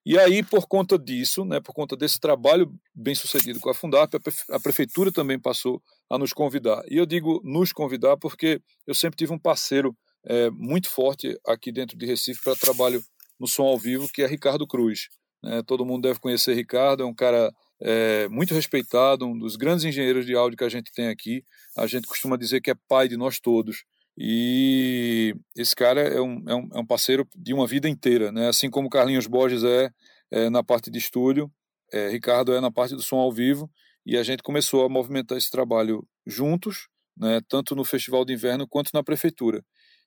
E 0.07 0.19
aí, 0.19 0.43
por 0.43 0.67
conta 0.67 0.99
disso, 0.99 1.45
né, 1.45 1.61
por 1.61 1.75
conta 1.75 1.97
desse 1.97 2.19
trabalho 2.19 2.73
bem 2.95 3.15
sucedido 3.15 3.61
com 3.61 3.69
a 3.69 3.75
Fundap, 3.75 4.17
a 4.51 4.61
prefeitura 4.61 5.13
também 5.13 5.39
passou 5.39 5.83
a 6.09 6.17
nos 6.17 6.33
convidar. 6.33 6.83
E 6.89 6.97
eu 6.97 7.05
digo 7.05 7.43
nos 7.45 7.73
convidar 7.73 8.17
porque 8.17 8.61
eu 8.87 8.95
sempre 8.95 9.17
tive 9.17 9.33
um 9.33 9.39
parceiro 9.39 9.95
é, 10.25 10.49
muito 10.51 10.89
forte 10.89 11.39
aqui 11.47 11.71
dentro 11.71 11.97
de 11.97 12.07
Recife 12.07 12.43
para 12.43 12.57
trabalho 12.57 13.03
no 13.39 13.47
som 13.47 13.65
ao 13.65 13.79
vivo, 13.79 14.09
que 14.13 14.23
é 14.23 14.27
Ricardo 14.27 14.67
Cruz. 14.67 15.09
Né? 15.43 15.63
Todo 15.67 15.85
mundo 15.85 16.03
deve 16.03 16.21
conhecer 16.21 16.55
Ricardo, 16.55 17.03
é 17.03 17.07
um 17.07 17.15
cara 17.15 17.53
é, 17.81 18.29
muito 18.29 18.55
respeitado, 18.55 19.27
um 19.27 19.39
dos 19.39 19.57
grandes 19.57 19.85
engenheiros 19.85 20.27
de 20.27 20.35
áudio 20.35 20.59
que 20.59 20.65
a 20.65 20.69
gente 20.69 20.91
tem 20.93 21.09
aqui. 21.09 21.45
A 21.77 21.87
gente 21.87 22.07
costuma 22.07 22.37
dizer 22.37 22.61
que 22.61 22.71
é 22.71 22.75
pai 22.89 23.09
de 23.09 23.17
nós 23.17 23.39
todos. 23.39 23.85
E 24.19 25.35
esse 25.55 25.77
cara 25.77 26.01
é 26.01 26.21
um, 26.21 26.43
é 26.49 26.55
um, 26.55 26.69
é 26.75 26.79
um 26.79 26.87
parceiro 26.87 27.29
de 27.37 27.53
uma 27.53 27.67
vida 27.67 27.89
inteira, 27.89 28.33
né? 28.33 28.49
assim 28.49 28.71
como 28.71 28.89
Carlinhos 28.89 29.27
Borges 29.27 29.63
é, 29.63 29.91
é 30.31 30.49
na 30.49 30.65
parte 30.65 30.91
de 30.91 30.99
estúdio, 30.99 31.53
é, 31.93 32.09
Ricardo 32.09 32.55
é 32.55 32.61
na 32.61 32.71
parte 32.71 32.95
do 32.95 33.03
som 33.03 33.17
ao 33.17 33.31
vivo, 33.31 33.71
e 34.07 34.17
a 34.17 34.23
gente 34.23 34.43
começou 34.43 34.87
a 34.87 34.89
movimentar 34.89 35.37
esse 35.37 35.51
trabalho 35.51 36.07
juntos, 36.27 36.89
né? 37.15 37.41
tanto 37.47 37.77
no 37.77 37.85
Festival 37.85 38.25
de 38.25 38.33
Inverno 38.33 38.67
quanto 38.67 38.91
na 38.95 39.03
Prefeitura. 39.03 39.63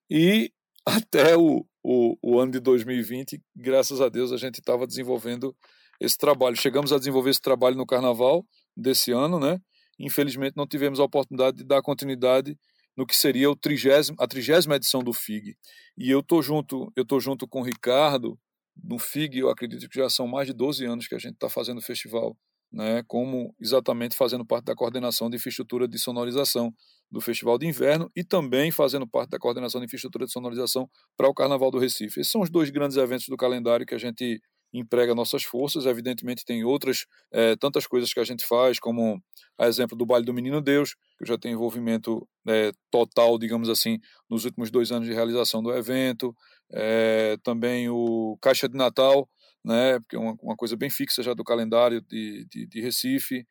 E 0.10 0.52
até 0.86 1.38
o, 1.38 1.66
o, 1.84 2.18
o 2.22 2.40
ano 2.40 2.52
de 2.52 2.60
2020, 2.60 3.42
graças 3.56 4.02
a 4.02 4.10
Deus, 4.10 4.32
a 4.32 4.38
gente 4.38 4.60
estava 4.60 4.88
desenvolvendo 4.88 5.56
esse 6.00 6.18
trabalho. 6.18 6.56
Chegamos 6.56 6.94
a 6.94 6.98
desenvolver 6.98 7.32
esse 7.32 7.42
trabalho 7.42 7.76
no 7.76 7.86
Carnaval 7.86 8.46
desse 8.76 9.12
ano, 9.12 9.40
né? 9.40 9.60
Infelizmente 10.00 10.54
não 10.56 10.66
tivemos 10.66 11.00
a 11.00 11.04
oportunidade 11.04 11.58
de 11.58 11.64
dar 11.66 11.82
continuidade 11.82 12.58
no 12.96 13.06
que 13.06 13.16
seria 13.16 13.50
o 13.50 13.56
trigésimo, 13.56 14.18
a 14.20 14.28
trigésima 14.28 14.76
edição 14.76 15.02
do 15.02 15.14
FIG. 15.14 15.56
E 15.98 16.10
eu 16.10 16.24
tô 16.24 16.42
junto, 16.42 16.92
eu 16.96 17.06
tô 17.06 17.20
junto 17.20 17.48
com 17.48 17.62
o 17.62 17.64
Ricardo 17.64 18.38
no 18.82 18.98
FIG, 18.98 19.40
eu 19.40 19.50
acredito 19.50 19.88
que 19.90 20.00
já 20.00 20.10
são 20.10 20.28
mais 20.28 20.48
de 20.48 20.54
12 20.54 20.86
anos 20.86 21.08
que 21.08 21.16
a 21.16 21.20
gente 21.20 21.34
está 21.34 21.50
fazendo 21.50 21.80
o 21.80 21.82
festival, 21.82 22.38
né, 22.72 23.04
como 23.08 23.54
exatamente 23.60 24.16
fazendo 24.16 24.46
parte 24.46 24.66
da 24.66 24.76
coordenação 24.76 25.30
de 25.30 25.38
infraestrutura 25.38 25.88
de 25.88 25.98
sonorização 25.98 26.74
do 27.12 27.20
Festival 27.20 27.58
de 27.58 27.66
Inverno 27.66 28.10
e 28.16 28.24
também 28.24 28.72
fazendo 28.72 29.08
parte 29.08 29.32
da 29.32 29.40
coordenação 29.40 29.82
de 29.82 29.86
infraestrutura 29.86 30.26
de 30.26 30.32
sonorização 30.32 30.88
para 31.18 31.28
o 31.28 31.34
Carnaval 31.34 31.72
do 31.72 31.80
Recife. 31.80 32.20
Esses 32.20 32.32
são 32.32 32.42
os 32.42 32.50
dois 32.50 32.70
grandes 32.70 32.98
eventos 32.98 33.28
do 33.28 33.36
calendário 33.36 33.86
que 33.86 33.96
a 33.96 33.98
gente 33.98 34.40
emprega 34.74 35.16
nossas 35.16 35.44
forças. 35.44 35.86
Evidentemente, 35.86 36.46
tem 36.46 36.64
outras 36.64 37.06
é, 37.32 37.56
tantas 37.56 37.88
coisas 37.88 38.14
que 38.14 38.20
a 38.20 38.24
gente 38.24 38.46
faz, 38.46 38.80
como 38.80 39.22
a 39.58 39.68
exemplo 39.68 39.98
do 39.98 40.06
Baile 40.06 40.26
do 40.26 40.34
Menino 40.34 40.62
Deus, 40.62 40.96
que 41.18 41.26
já 41.26 41.38
tem 41.38 41.54
envolvimento 41.54 42.28
é, 42.48 42.72
total, 42.92 43.38
digamos 43.38 43.70
assim, 43.70 44.00
nos 44.30 44.46
últimos 44.46 44.72
dois 44.72 44.92
anos 44.92 45.08
de 45.08 45.14
realização 45.14 45.62
do 45.62 45.74
evento. 45.74 46.36
É, 46.72 47.38
também 47.44 47.90
o 47.90 48.38
Caixa 48.42 48.70
de 48.70 48.78
Natal, 48.78 49.28
né, 49.64 50.00
que 50.10 50.16
é 50.16 50.20
uma, 50.20 50.36
uma, 50.42 50.56
coisa 50.56 50.76
bem 50.76 50.90
fixa 50.90 51.22
já 51.22 51.34
do 51.34 51.44
calendário 51.44 52.02
de, 52.02 52.46
de, 52.50 52.68
de 52.68 52.82
Recife. 52.82 53.46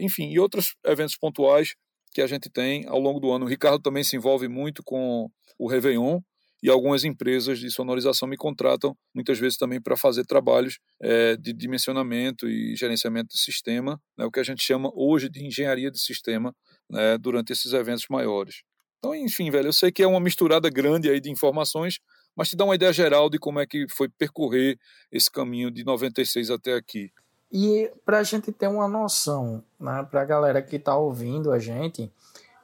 enfim, 0.00 0.30
e 0.30 0.38
outros 0.38 0.74
eventos 0.84 1.16
pontuais 1.16 1.74
que 2.12 2.22
a 2.22 2.26
gente 2.26 2.50
tem 2.50 2.86
ao 2.86 2.98
longo 2.98 3.20
do 3.20 3.30
ano. 3.30 3.44
O 3.44 3.48
Ricardo 3.48 3.80
também 3.80 4.02
se 4.02 4.16
envolve 4.16 4.48
muito 4.48 4.82
com 4.82 5.30
o 5.58 5.68
Réveillon, 5.68 6.20
e 6.62 6.68
algumas 6.68 7.04
empresas 7.04 7.58
de 7.58 7.70
sonorização 7.70 8.28
me 8.28 8.36
contratam 8.36 8.96
muitas 9.14 9.38
vezes 9.38 9.56
também 9.56 9.80
para 9.80 9.96
fazer 9.96 10.24
trabalhos 10.24 10.78
é, 11.00 11.36
de 11.36 11.52
dimensionamento 11.52 12.48
e 12.48 12.74
gerenciamento 12.76 13.28
de 13.28 13.38
sistema, 13.38 14.00
né, 14.16 14.24
o 14.24 14.30
que 14.30 14.40
a 14.40 14.44
gente 14.44 14.62
chama 14.62 14.90
hoje 14.94 15.28
de 15.28 15.44
engenharia 15.44 15.90
de 15.90 16.00
sistema 16.00 16.54
né, 16.90 17.16
durante 17.18 17.52
esses 17.52 17.72
eventos 17.72 18.06
maiores. 18.10 18.62
Então, 18.98 19.14
enfim, 19.14 19.50
velho, 19.50 19.68
eu 19.68 19.72
sei 19.72 19.92
que 19.92 20.02
é 20.02 20.06
uma 20.06 20.18
misturada 20.18 20.68
grande 20.68 21.08
aí 21.08 21.20
de 21.20 21.30
informações, 21.30 22.00
mas 22.38 22.50
te 22.50 22.56
dá 22.56 22.64
uma 22.64 22.76
ideia 22.76 22.92
geral 22.92 23.28
de 23.28 23.36
como 23.36 23.58
é 23.58 23.66
que 23.66 23.88
foi 23.88 24.08
percorrer 24.08 24.78
esse 25.10 25.28
caminho 25.28 25.72
de 25.72 25.82
96 25.82 26.50
até 26.50 26.74
aqui. 26.74 27.10
E 27.50 27.90
para 28.04 28.18
a 28.18 28.22
gente 28.22 28.52
ter 28.52 28.68
uma 28.68 28.86
noção, 28.86 29.64
né, 29.80 30.06
para 30.08 30.22
a 30.22 30.24
galera 30.24 30.62
que 30.62 30.76
está 30.76 30.96
ouvindo 30.96 31.50
a 31.50 31.58
gente, 31.58 32.12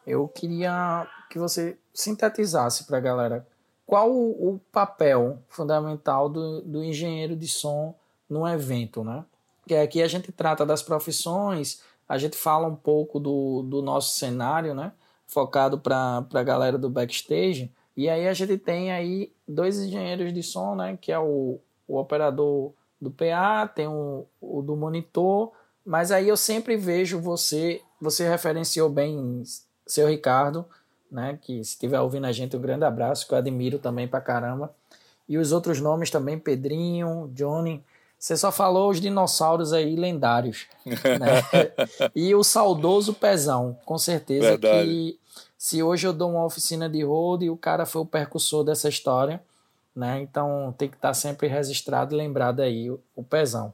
eu 0.07 0.28
queria 0.28 1.09
que 1.28 1.40
você 1.40 1.76
sintetizasse 1.93 2.85
para 2.85 2.99
a 2.99 3.00
galera 3.00 3.45
qual 3.85 4.12
o, 4.12 4.54
o 4.54 4.61
papel 4.71 5.43
fundamental 5.49 6.28
do, 6.28 6.61
do 6.62 6.85
engenheiro 6.85 7.35
de 7.35 7.49
som 7.49 7.97
num 8.31 8.47
evento, 8.47 9.02
né? 9.02 9.25
Que 9.66 9.75
aqui 9.75 10.02
a 10.02 10.07
gente 10.07 10.31
trata 10.31 10.64
das 10.64 10.83
profissões, 10.83 11.83
a 12.09 12.16
gente 12.16 12.37
fala 12.37 12.69
um 12.69 12.76
pouco 12.76 13.19
do, 13.19 13.62
do 13.62 13.83
nosso 13.83 14.16
cenário, 14.16 14.73
né? 14.73 14.93
Focado 15.26 15.81
para 15.81 16.25
a 16.33 16.43
galera 16.45 16.78
do 16.78 16.88
backstage. 16.88 17.73
E 17.97 18.09
aí 18.09 18.27
a 18.27 18.35
gente 18.35 18.59
tem 18.59 18.91
aí 18.91 19.33
dois 19.47 19.79
engenheiros 19.79 20.33
de 20.33 20.43
som, 20.43 20.75
né? 20.75 20.99
Que 21.01 21.13
é 21.13 21.19
o, 21.19 21.61
o 21.87 21.99
operador 21.99 22.73
do 23.01 23.11
PA, 23.11 23.69
tem 23.69 23.87
o, 23.87 24.27
o 24.41 24.63
do 24.63 24.77
monitor. 24.77 25.53
Mas 25.85 26.11
aí 26.11 26.29
eu 26.29 26.37
sempre 26.37 26.77
vejo 26.77 27.21
você, 27.21 27.81
você 28.01 28.29
referenciou 28.29 28.89
bem, 28.89 29.43
seu 29.87 30.09
Ricardo, 30.09 30.65
né? 31.11 31.39
Que 31.41 31.63
se 31.63 31.71
estiver 31.73 32.01
ouvindo 32.01 32.27
a 32.27 32.33
gente, 32.33 32.57
um 32.57 32.61
grande 32.61 32.85
abraço, 32.85 33.27
que 33.27 33.35
eu 33.35 33.39
admiro 33.39 33.79
também 33.79 34.09
pra 34.09 34.21
caramba. 34.21 34.75
E 35.29 35.39
os 35.39 35.53
outros 35.53 35.81
nomes 35.81 36.11
também, 36.11 36.39
Pedrinho, 36.39 37.31
Johnny. 37.33 37.85
Você 38.19 38.37
só 38.37 38.51
falou 38.51 38.91
os 38.91 39.01
dinossauros 39.01 39.73
aí 39.73 39.97
lendários. 39.97 40.67
Né? 40.87 41.71
e 42.17 42.35
o 42.35 42.43
saudoso 42.43 43.13
Pezão, 43.13 43.79
com 43.85 43.99
certeza 43.99 44.51
Verdade. 44.51 44.89
que 44.89 45.21
se 45.64 45.83
hoje 45.83 46.06
eu 46.06 46.12
dou 46.12 46.33
uma 46.33 46.44
oficina 46.44 46.90
de 46.90 47.02
road, 47.02 47.49
o 47.49 47.56
cara 47.56 47.87
foi 47.87 48.02
o 48.02 48.06
percussor 48.06 48.62
dessa 48.62 48.87
história, 48.87 49.42
né? 49.97 50.21
Então 50.21 50.75
tem 50.76 50.90
que 50.90 50.97
estar 50.97 51.09
tá 51.09 51.14
sempre 51.14 51.49
registrado 51.49 52.14
e 52.14 52.18
lembrado 52.18 52.61
aí 52.61 52.90
o, 52.90 53.00
o 53.16 53.25
Pezão. 53.25 53.73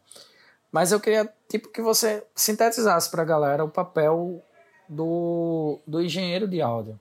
Mas 0.70 0.92
eu 0.92 1.00
queria 1.00 1.28
tipo 1.49 1.68
que 1.68 1.82
você 1.82 2.25
sintetizasse 2.32 3.11
para 3.11 3.23
a 3.23 3.25
galera 3.25 3.64
o 3.64 3.68
papel 3.68 4.40
do, 4.88 5.80
do 5.85 6.00
engenheiro 6.00 6.47
de 6.47 6.62
áudio. 6.62 6.97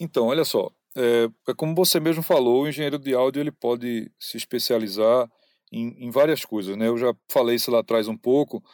Então, 0.00 0.28
olha 0.28 0.46
só, 0.46 0.70
é, 0.96 1.28
é, 1.46 1.52
como 1.54 1.74
você 1.74 2.00
mesmo 2.00 2.22
falou, 2.22 2.62
o 2.62 2.68
engenheiro 2.68 2.98
de 2.98 3.12
áudio 3.12 3.40
ele 3.40 3.52
pode 3.52 4.10
se 4.18 4.38
especializar 4.38 5.30
em, 5.70 6.06
em 6.06 6.10
várias 6.10 6.46
coisas, 6.46 6.78
né? 6.78 6.88
Eu 6.88 6.96
já 6.96 7.14
falei 7.28 7.56
isso 7.56 7.70
lá 7.70 7.80
atrás 7.80 8.08
um 8.08 8.16
pouco, 8.16 8.64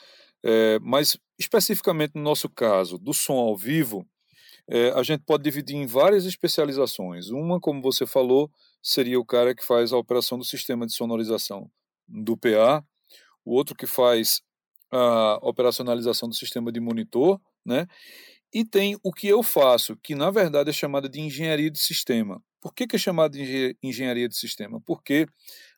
é, 0.44 0.78
mas 0.80 1.18
especificamente 1.36 2.12
no 2.14 2.22
nosso 2.22 2.48
caso 2.48 2.98
do 2.98 3.12
som 3.12 3.34
ao 3.34 3.56
vivo, 3.56 4.06
é, 4.68 4.90
a 4.90 5.02
gente 5.02 5.22
pode 5.24 5.42
dividir 5.42 5.76
em 5.76 5.86
várias 5.86 6.24
especializações. 6.24 7.28
Uma, 7.28 7.60
como 7.60 7.82
você 7.82 8.06
falou, 8.06 8.50
seria 8.82 9.18
o 9.20 9.24
cara 9.24 9.54
que 9.54 9.64
faz 9.64 9.92
a 9.92 9.98
operação 9.98 10.38
do 10.38 10.44
sistema 10.44 10.86
de 10.86 10.94
sonorização 10.94 11.70
do 12.08 12.36
PA, 12.36 12.84
o 13.44 13.54
outro 13.54 13.74
que 13.74 13.86
faz 13.86 14.42
a 14.90 15.38
operacionalização 15.42 16.28
do 16.28 16.34
sistema 16.34 16.70
de 16.70 16.80
monitor, 16.80 17.40
né? 17.64 17.86
E 18.52 18.64
tem 18.64 18.96
o 19.02 19.12
que 19.12 19.26
eu 19.26 19.42
faço, 19.42 19.96
que 19.96 20.14
na 20.14 20.30
verdade 20.30 20.70
é 20.70 20.72
chamada 20.72 21.08
de 21.08 21.20
engenharia 21.20 21.70
de 21.70 21.78
sistema. 21.80 22.40
Por 22.60 22.72
que, 22.72 22.86
que 22.86 22.94
é 22.94 22.98
chamado 22.98 23.32
de 23.32 23.76
engenharia 23.82 24.28
de 24.28 24.36
sistema? 24.36 24.80
Porque 24.86 25.26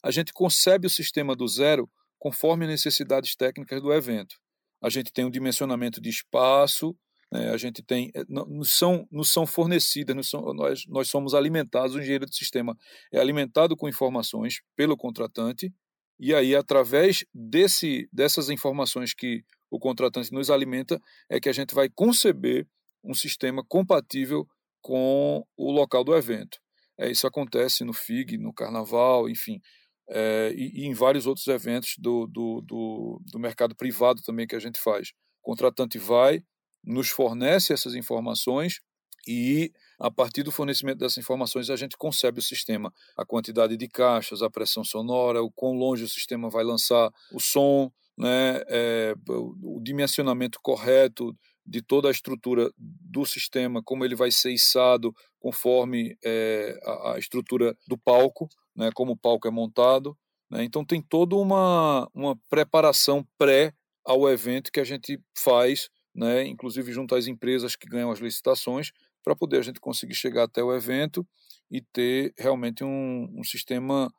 a 0.02 0.11
gente 0.11 0.33
concebe 0.33 0.87
o 0.87 0.90
sistema 0.90 1.35
do 1.35 1.49
zero 1.49 1.90
conforme 2.19 2.66
as 2.66 2.71
necessidades 2.71 3.35
técnicas 3.35 3.81
do 3.81 3.93
evento. 3.93 4.37
A 4.83 4.90
gente 4.90 5.11
tem 5.11 5.25
um 5.25 5.31
dimensionamento 5.31 6.00
de 6.00 6.11
espaço, 6.11 6.95
né, 7.33 7.50
a 7.50 7.56
gente 7.56 7.83
tem. 7.83 8.11
Eh, 8.14 8.25
nos 8.28 8.76
são, 8.76 9.06
nos 9.11 9.33
são 9.33 9.47
fornecidas, 9.47 10.14
nos 10.14 10.30
são, 10.30 10.40
nós, 10.54 10.85
nós 10.87 11.09
somos 11.09 11.35
alimentados, 11.35 11.95
o 11.95 12.00
engenheiro 12.00 12.26
de 12.26 12.37
sistema 12.37 12.76
é 13.12 13.18
alimentado 13.18 13.76
com 13.76 13.88
informações 13.88 14.61
pelo 14.76 14.97
contratante, 14.97 15.73
e 16.18 16.35
aí, 16.35 16.54
através 16.54 17.25
desse, 17.35 18.09
dessas 18.12 18.49
informações 18.49 19.12
que 19.12 19.45
o 19.71 19.78
contratante 19.78 20.33
nos 20.33 20.50
alimenta, 20.50 21.00
é 21.28 21.38
que 21.38 21.49
a 21.49 21.52
gente 21.52 21.75
vai 21.75 21.88
conceber 21.88 22.66
um 23.04 23.14
sistema 23.14 23.62
compatível 23.68 24.47
com 24.80 25.45
o 25.56 25.71
local 25.71 26.02
do 26.04 26.16
evento. 26.16 26.59
É, 26.99 27.11
isso 27.11 27.26
acontece 27.26 27.85
no 27.85 27.92
FIG, 27.92 28.38
no 28.38 28.52
Carnaval, 28.54 29.28
enfim, 29.28 29.61
é, 30.09 30.52
e, 30.56 30.83
e, 30.83 30.87
em 30.87 30.95
vários 30.95 31.26
outros 31.26 31.47
eventos 31.49 31.95
do, 31.99 32.26
do, 32.26 32.61
do, 32.62 33.21
do, 33.33 33.38
mercado 33.38 33.75
privado 33.75 34.23
também 34.23 34.47
que 34.47 34.56
a 34.56 34.61
gente 34.61 34.80
faz. 34.80 35.09
O 35.42 35.50
contratante 35.50 35.99
vai, 35.99 36.42
nos 36.87 37.09
fornece 37.09 37.73
essas 37.73 37.95
informações 37.95 38.81
e, 39.26 39.73
a 39.99 40.11
partir 40.11 40.45
do 40.45 40.52
fornecimento 40.52 40.99
dessas 40.99 41.19
informações, 41.19 41.69
a 41.69 41.76
gente 41.76 41.97
concebe 41.97 42.38
o 42.38 42.43
sistema, 42.43 42.93
a 43.16 43.26
quantidade 43.26 43.76
de 43.76 43.88
caixas, 43.88 44.40
a 44.40 44.49
pressão 44.49 44.85
sonora, 44.85 45.43
o 45.43 45.50
quão 45.50 45.73
longe 45.73 46.05
o 46.05 46.09
sistema 46.09 46.49
vai 46.49 46.62
lançar 46.62 47.11
o 47.33 47.40
som, 47.40 47.90
né, 48.16 48.62
é, 48.69 49.14
o 49.28 49.81
dimensionamento 49.83 50.59
correto 50.62 51.37
de 51.66 51.83
toda 51.83 52.09
a 52.09 52.12
estrutura 52.12 52.71
do 52.78 53.26
sistema, 53.26 53.83
como 53.83 54.05
ele 54.05 54.14
vai 54.14 54.31
ser 54.31 54.52
içado 54.52 55.12
conforme 55.40 56.16
é, 56.25 56.78
a, 56.85 57.14
a, 57.14 57.19
estrutura 57.19 57.76
do 57.88 57.99
palco, 57.99 58.49
né, 58.75 58.90
como 58.95 59.12
o 59.12 59.16
palco 59.16 59.49
é 59.49 59.50
montado. 59.50 60.16
Né, 60.49 60.62
então 60.62 60.85
tem 60.85 61.02
toda 61.02 61.35
uma, 61.35 62.09
uma 62.14 62.38
preparação 62.49 63.26
pré 63.37 63.75
ao 64.05 64.28
evento 64.28 64.71
que 64.71 64.78
a 64.78 64.85
gente 64.85 65.21
faz, 65.37 65.90
né, 66.16 66.46
inclusive 66.46 66.90
junto 66.92 67.14
às 67.14 67.26
empresas 67.26 67.76
que 67.76 67.87
ganham 67.87 68.11
as 68.11 68.18
licitações, 68.18 68.90
para 69.23 69.37
poder 69.37 69.58
a 69.58 69.62
gente 69.62 69.78
conseguir 69.78 70.14
chegar 70.14 70.44
até 70.44 70.62
o 70.62 70.75
evento 70.75 71.26
e 71.70 71.82
ter 71.82 72.32
realmente 72.38 72.82
um, 72.82 73.28
um 73.38 73.44
sistema 73.44 74.11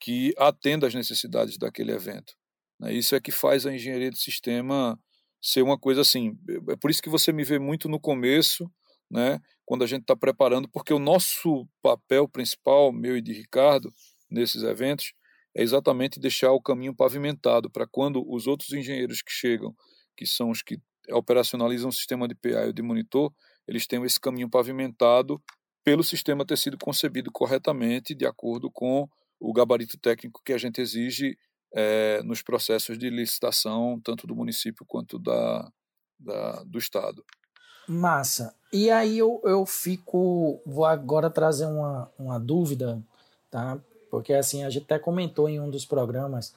que 0.00 0.34
atenda 0.36 0.86
às 0.86 0.94
necessidades 0.94 1.56
daquele 1.56 1.92
evento. 1.92 2.34
Né. 2.80 2.92
Isso 2.92 3.14
é 3.14 3.20
que 3.20 3.30
faz 3.30 3.64
a 3.64 3.72
engenharia 3.72 4.10
de 4.10 4.18
sistema 4.18 4.98
ser 5.40 5.62
uma 5.62 5.78
coisa 5.78 6.00
assim. 6.00 6.36
É 6.68 6.76
por 6.76 6.90
isso 6.90 7.02
que 7.02 7.08
você 7.08 7.32
me 7.32 7.44
vê 7.44 7.58
muito 7.58 7.88
no 7.88 8.00
começo, 8.00 8.68
né, 9.08 9.38
quando 9.64 9.84
a 9.84 9.86
gente 9.86 10.02
está 10.02 10.16
preparando, 10.16 10.68
porque 10.68 10.92
o 10.92 10.98
nosso 10.98 11.68
papel 11.80 12.28
principal, 12.28 12.92
meu 12.92 13.16
e 13.16 13.22
de 13.22 13.32
Ricardo, 13.32 13.92
nesses 14.28 14.64
eventos, 14.64 15.12
é 15.54 15.62
exatamente 15.62 16.18
deixar 16.18 16.50
o 16.52 16.60
caminho 16.60 16.94
pavimentado 16.94 17.70
para 17.70 17.86
quando 17.86 18.24
os 18.28 18.46
outros 18.46 18.72
engenheiros 18.72 19.22
que 19.22 19.30
chegam, 19.30 19.74
que 20.16 20.26
são 20.26 20.50
os 20.50 20.62
que 20.62 20.78
operacionalizam 21.10 21.88
o 21.88 21.92
sistema 21.92 22.26
de 22.26 22.34
PA 22.34 22.66
e 22.68 22.72
de 22.72 22.82
monitor, 22.82 23.32
eles 23.66 23.86
tenham 23.86 24.04
esse 24.04 24.20
caminho 24.20 24.48
pavimentado 24.48 25.42
pelo 25.84 26.02
sistema 26.02 26.44
ter 26.44 26.58
sido 26.58 26.76
concebido 26.78 27.30
corretamente, 27.30 28.14
de 28.14 28.26
acordo 28.26 28.70
com 28.70 29.08
o 29.38 29.52
gabarito 29.52 29.98
técnico 29.98 30.42
que 30.44 30.52
a 30.52 30.58
gente 30.58 30.80
exige 30.80 31.38
é, 31.72 32.22
nos 32.22 32.42
processos 32.42 32.98
de 32.98 33.10
licitação, 33.10 34.00
tanto 34.02 34.26
do 34.26 34.34
município 34.34 34.84
quanto 34.86 35.18
da, 35.18 35.70
da, 36.18 36.62
do 36.64 36.78
Estado. 36.78 37.24
Massa. 37.86 38.54
E 38.72 38.90
aí 38.90 39.18
eu, 39.18 39.40
eu 39.44 39.64
fico. 39.64 40.60
Vou 40.66 40.84
agora 40.84 41.30
trazer 41.30 41.66
uma, 41.66 42.10
uma 42.18 42.38
dúvida, 42.38 43.00
tá? 43.50 43.78
Porque 44.10 44.32
assim, 44.32 44.64
a 44.64 44.70
gente 44.70 44.84
até 44.84 44.98
comentou 44.98 45.48
em 45.48 45.60
um 45.60 45.70
dos 45.70 45.84
programas, 45.84 46.54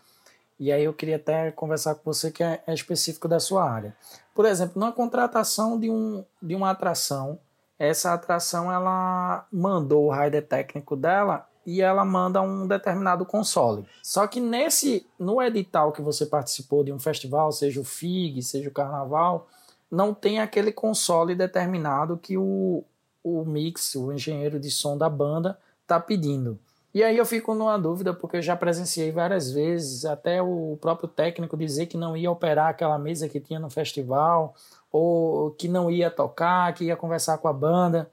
e 0.60 0.72
aí 0.72 0.84
eu 0.84 0.94
queria 0.94 1.16
até 1.16 1.52
conversar 1.52 1.96
com 1.96 2.02
você 2.04 2.32
que 2.32 2.44
é, 2.44 2.62
é 2.68 2.74
específico 2.74 3.28
da 3.28 3.40
sua 3.40 3.70
área. 3.70 3.96
Por 4.36 4.46
exemplo, 4.46 4.80
na 4.80 4.92
contratação 4.92 5.80
de, 5.80 5.90
um, 5.90 6.24
de 6.42 6.54
uma 6.54 6.72
atração, 6.72 7.40
essa 7.78 8.14
atração 8.14 8.72
ela 8.72 9.48
mandou 9.52 10.08
o 10.08 10.12
rider 10.12 10.46
técnico 10.46 10.98
dela 10.98 11.48
e 11.66 11.82
ela 11.82 12.04
manda 12.04 12.42
um 12.42 12.68
determinado 12.68 13.26
console. 13.26 13.86
Só 14.04 14.28
que 14.28 14.42
nesse 14.42 15.06
no 15.18 15.42
edital 15.42 15.92
que 15.92 16.02
você 16.02 16.26
participou 16.26 16.84
de 16.84 16.92
um 16.92 17.00
festival, 17.00 17.52
seja 17.52 17.80
o 17.80 17.86
FIG, 17.86 18.42
seja 18.42 18.70
o 18.70 18.74
Carnaval, 18.74 19.48
não 19.90 20.14
tem 20.14 20.40
aquele 20.40 20.72
console 20.72 21.36
determinado 21.36 22.18
que 22.18 22.38
o, 22.38 22.84
o 23.24 23.46
mix, 23.46 23.96
o 23.96 24.12
engenheiro 24.12 24.60
de 24.60 24.70
som 24.70 24.98
da 24.98 25.10
banda 25.10 25.58
está 25.84 26.00
pedindo. 26.00 26.60
E 26.94 27.04
aí 27.04 27.18
eu 27.18 27.26
fico 27.26 27.54
numa 27.54 27.78
dúvida, 27.78 28.14
porque 28.14 28.38
eu 28.38 28.42
já 28.42 28.56
presenciei 28.56 29.12
várias 29.12 29.52
vezes, 29.52 30.06
até 30.06 30.42
o 30.42 30.78
próprio 30.82 31.08
técnico 31.08 31.56
dizer 31.56 31.86
que 31.86 31.98
não 31.98 32.18
ia 32.18 32.32
operar 32.32 32.70
aquela 32.70 32.98
mesa 32.98 33.30
que 33.30 33.40
tinha 33.40 33.60
no 33.60 33.70
festival, 33.70 34.56
ou 34.92 35.52
que 35.52 35.68
não 35.68 35.92
ia 35.92 36.10
tocar, 36.10 36.74
que 36.74 36.86
ia 36.86 36.96
conversar 36.96 37.38
com 37.38 37.48
a 37.48 37.54
banda. 37.54 38.10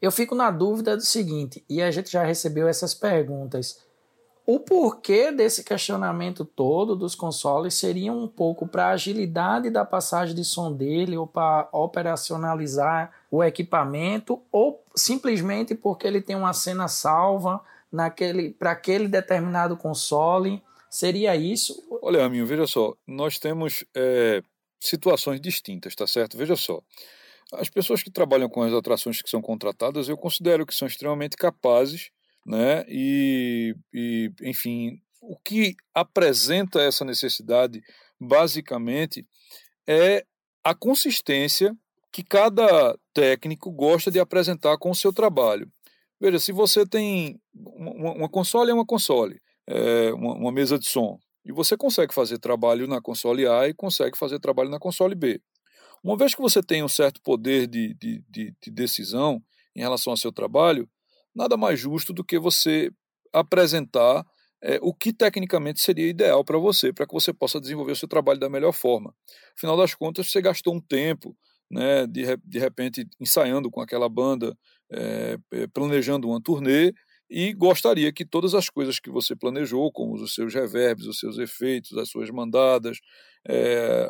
Eu 0.00 0.10
fico 0.10 0.34
na 0.34 0.50
dúvida 0.50 0.96
do 0.96 1.02
seguinte, 1.02 1.62
e 1.68 1.82
a 1.82 1.90
gente 1.90 2.10
já 2.10 2.22
recebeu 2.22 2.66
essas 2.66 2.94
perguntas. 2.94 3.86
O 4.46 4.58
porquê 4.58 5.30
desse 5.30 5.62
questionamento 5.62 6.42
todo 6.42 6.96
dos 6.96 7.14
consoles 7.14 7.74
seria 7.74 8.10
um 8.10 8.26
pouco 8.26 8.66
para 8.66 8.86
a 8.86 8.92
agilidade 8.92 9.68
da 9.68 9.84
passagem 9.84 10.34
de 10.34 10.42
som 10.42 10.72
dele 10.72 11.18
ou 11.18 11.26
para 11.26 11.68
operacionalizar 11.70 13.12
o 13.30 13.44
equipamento 13.44 14.40
ou 14.50 14.82
simplesmente 14.96 15.74
porque 15.74 16.06
ele 16.06 16.22
tem 16.22 16.34
uma 16.34 16.54
cena 16.54 16.88
salva 16.88 17.60
naquele 17.92 18.50
para 18.50 18.72
aquele 18.72 19.08
determinado 19.08 19.76
console? 19.76 20.62
Seria 20.90 21.36
isso? 21.36 21.86
Olha, 22.02 22.24
amigo, 22.24 22.46
veja 22.46 22.66
só, 22.66 22.94
nós 23.06 23.38
temos 23.38 23.84
é, 23.94 24.42
situações 24.80 25.40
distintas, 25.40 25.94
tá 25.94 26.06
certo? 26.06 26.36
Veja 26.36 26.56
só. 26.56 26.80
As 27.52 27.68
pessoas 27.68 28.02
que 28.02 28.10
trabalham 28.10 28.48
com 28.48 28.62
as 28.62 28.72
atrações 28.72 29.22
que 29.22 29.30
são 29.30 29.40
contratadas, 29.40 30.08
eu 30.08 30.16
considero 30.16 30.66
que 30.66 30.74
são 30.74 30.86
extremamente 30.86 31.36
capazes, 31.36 32.10
né? 32.44 32.84
E, 32.88 33.74
e 33.92 34.30
enfim, 34.42 35.00
o 35.20 35.36
que 35.36 35.74
apresenta 35.94 36.80
essa 36.80 37.04
necessidade, 37.04 37.82
basicamente, 38.20 39.26
é 39.86 40.24
a 40.62 40.74
consistência 40.74 41.76
que 42.12 42.22
cada 42.22 42.98
técnico 43.12 43.70
gosta 43.70 44.10
de 44.10 44.18
apresentar 44.18 44.76
com 44.78 44.90
o 44.90 44.94
seu 44.94 45.12
trabalho. 45.12 45.70
Veja, 46.20 46.38
se 46.38 46.52
você 46.52 46.86
tem 46.86 47.40
uma, 47.54 48.12
uma 48.12 48.28
console 48.28 48.70
é 48.70 48.74
uma 48.74 48.86
console, 48.86 49.40
é 49.66 50.12
uma, 50.12 50.34
uma 50.34 50.52
mesa 50.52 50.78
de 50.78 50.88
som, 50.88 51.18
e 51.44 51.52
você 51.52 51.76
consegue 51.76 52.12
fazer 52.12 52.38
trabalho 52.38 52.86
na 52.86 53.00
console 53.00 53.46
A 53.46 53.68
e 53.68 53.74
consegue 53.74 54.18
fazer 54.18 54.38
trabalho 54.38 54.70
na 54.70 54.78
console 54.78 55.14
B. 55.14 55.40
Uma 56.02 56.16
vez 56.16 56.34
que 56.34 56.42
você 56.42 56.62
tem 56.62 56.82
um 56.82 56.88
certo 56.88 57.20
poder 57.22 57.66
de, 57.66 57.94
de, 57.94 58.22
de, 58.28 58.54
de 58.62 58.70
decisão 58.70 59.42
em 59.74 59.80
relação 59.80 60.12
ao 60.12 60.16
seu 60.16 60.32
trabalho, 60.32 60.88
nada 61.34 61.56
mais 61.56 61.78
justo 61.78 62.12
do 62.12 62.24
que 62.24 62.38
você 62.38 62.90
apresentar 63.32 64.24
é, 64.62 64.78
o 64.82 64.92
que 64.92 65.12
tecnicamente 65.12 65.80
seria 65.80 66.08
ideal 66.08 66.44
para 66.44 66.58
você, 66.58 66.92
para 66.92 67.06
que 67.06 67.14
você 67.14 67.32
possa 67.32 67.60
desenvolver 67.60 67.92
o 67.92 67.96
seu 67.96 68.08
trabalho 68.08 68.40
da 68.40 68.48
melhor 68.48 68.72
forma. 68.72 69.14
Afinal 69.56 69.76
das 69.76 69.94
contas, 69.94 70.30
você 70.30 70.40
gastou 70.40 70.74
um 70.74 70.80
tempo, 70.80 71.36
né, 71.70 72.06
de, 72.06 72.24
de 72.44 72.58
repente, 72.58 73.06
ensaiando 73.20 73.70
com 73.70 73.80
aquela 73.80 74.08
banda, 74.08 74.56
é, 74.90 75.36
planejando 75.72 76.28
uma 76.28 76.40
turnê, 76.40 76.92
e 77.30 77.52
gostaria 77.52 78.10
que 78.10 78.24
todas 78.24 78.54
as 78.54 78.70
coisas 78.70 78.98
que 78.98 79.10
você 79.10 79.36
planejou, 79.36 79.92
como 79.92 80.14
os 80.14 80.34
seus 80.34 80.54
reverbs, 80.54 81.06
os 81.06 81.18
seus 81.18 81.36
efeitos, 81.36 81.96
as 81.98 82.08
suas 82.08 82.30
mandadas, 82.30 82.98
é, 83.46 84.08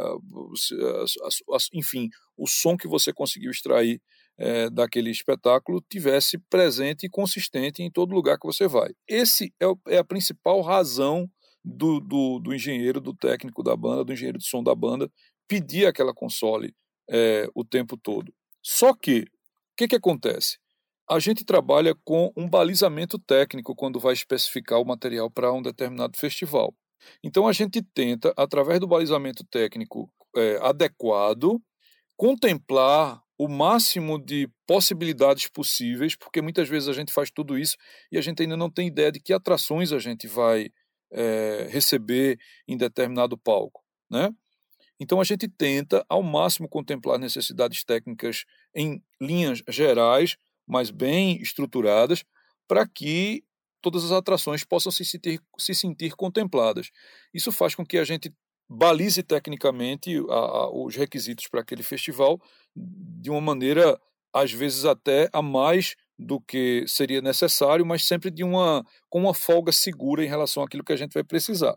enfim, 1.74 2.08
o 2.36 2.46
som 2.46 2.76
que 2.76 2.86
você 2.86 3.12
conseguiu 3.12 3.50
extrair 3.50 4.00
é, 4.38 4.70
daquele 4.70 5.10
espetáculo 5.10 5.82
tivesse 5.90 6.38
presente 6.48 7.06
e 7.06 7.10
consistente 7.10 7.82
em 7.82 7.90
todo 7.90 8.14
lugar 8.14 8.38
que 8.38 8.46
você 8.46 8.68
vai. 8.68 8.92
Esse 9.06 9.52
é, 9.60 9.94
é 9.94 9.98
a 9.98 10.04
principal 10.04 10.60
razão 10.60 11.28
do, 11.64 11.98
do, 11.98 12.38
do, 12.38 12.54
engenheiro, 12.54 13.00
do 13.00 13.12
técnico 13.12 13.64
da 13.64 13.76
banda, 13.76 14.04
do 14.04 14.12
engenheiro 14.12 14.38
de 14.38 14.46
som 14.46 14.62
da 14.62 14.76
banda, 14.76 15.10
pedir 15.48 15.86
aquela 15.86 16.14
console 16.14 16.72
o 17.54 17.64
tempo 17.64 17.96
todo. 17.96 18.30
Só 18.62 18.92
que, 18.94 19.20
o 19.20 19.26
que, 19.78 19.88
que 19.88 19.96
acontece? 19.96 20.58
A 21.10 21.18
gente 21.18 21.44
trabalha 21.44 21.94
com 22.04 22.30
um 22.36 22.48
balizamento 22.48 23.18
técnico 23.18 23.74
quando 23.74 23.98
vai 23.98 24.12
especificar 24.12 24.78
o 24.78 24.84
material 24.84 25.30
para 25.30 25.52
um 25.52 25.62
determinado 25.62 26.18
festival. 26.18 26.74
Então 27.22 27.48
a 27.48 27.52
gente 27.52 27.80
tenta, 27.80 28.32
através 28.36 28.78
do 28.78 28.86
balizamento 28.86 29.42
técnico 29.44 30.12
é, 30.36 30.58
adequado, 30.60 31.60
contemplar 32.16 33.22
o 33.38 33.48
máximo 33.48 34.18
de 34.18 34.50
possibilidades 34.66 35.48
possíveis, 35.48 36.16
porque 36.16 36.42
muitas 36.42 36.68
vezes 36.68 36.88
a 36.88 36.92
gente 36.92 37.12
faz 37.12 37.30
tudo 37.30 37.56
isso 37.56 37.76
e 38.10 38.18
a 38.18 38.20
gente 38.20 38.42
ainda 38.42 38.56
não 38.56 38.68
tem 38.68 38.88
ideia 38.88 39.12
de 39.12 39.20
que 39.20 39.32
atrações 39.32 39.92
a 39.92 39.98
gente 39.98 40.26
vai 40.26 40.68
é, 41.10 41.68
receber 41.70 42.38
em 42.66 42.76
determinado 42.76 43.38
palco, 43.38 43.82
né? 44.10 44.30
Então 45.00 45.20
a 45.20 45.24
gente 45.24 45.48
tenta 45.48 46.04
ao 46.08 46.22
máximo 46.22 46.68
contemplar 46.68 47.18
necessidades 47.18 47.84
técnicas 47.84 48.44
em 48.74 49.00
linhas 49.20 49.62
gerais 49.68 50.36
mas 50.68 50.90
bem 50.90 51.40
estruturadas, 51.40 52.24
para 52.68 52.86
que 52.86 53.42
todas 53.80 54.04
as 54.04 54.12
atrações 54.12 54.64
possam 54.64 54.92
se 54.92 55.04
sentir, 55.04 55.40
se 55.58 55.74
sentir 55.74 56.14
contempladas. 56.14 56.90
Isso 57.32 57.50
faz 57.50 57.74
com 57.74 57.86
que 57.86 57.96
a 57.98 58.04
gente 58.04 58.32
balize 58.68 59.22
tecnicamente 59.22 60.18
a, 60.28 60.34
a, 60.34 60.70
os 60.70 60.94
requisitos 60.94 61.46
para 61.48 61.60
aquele 61.60 61.82
festival 61.82 62.38
de 62.76 63.30
uma 63.30 63.40
maneira, 63.40 63.98
às 64.32 64.52
vezes 64.52 64.84
até 64.84 65.28
a 65.32 65.40
mais 65.40 65.96
do 66.18 66.40
que 66.40 66.84
seria 66.86 67.22
necessário, 67.22 67.86
mas 67.86 68.04
sempre 68.04 68.30
de 68.30 68.44
uma 68.44 68.84
com 69.08 69.20
uma 69.20 69.32
folga 69.32 69.72
segura 69.72 70.22
em 70.24 70.28
relação 70.28 70.62
àquilo 70.62 70.84
que 70.84 70.92
a 70.92 70.96
gente 70.96 71.14
vai 71.14 71.24
precisar. 71.24 71.76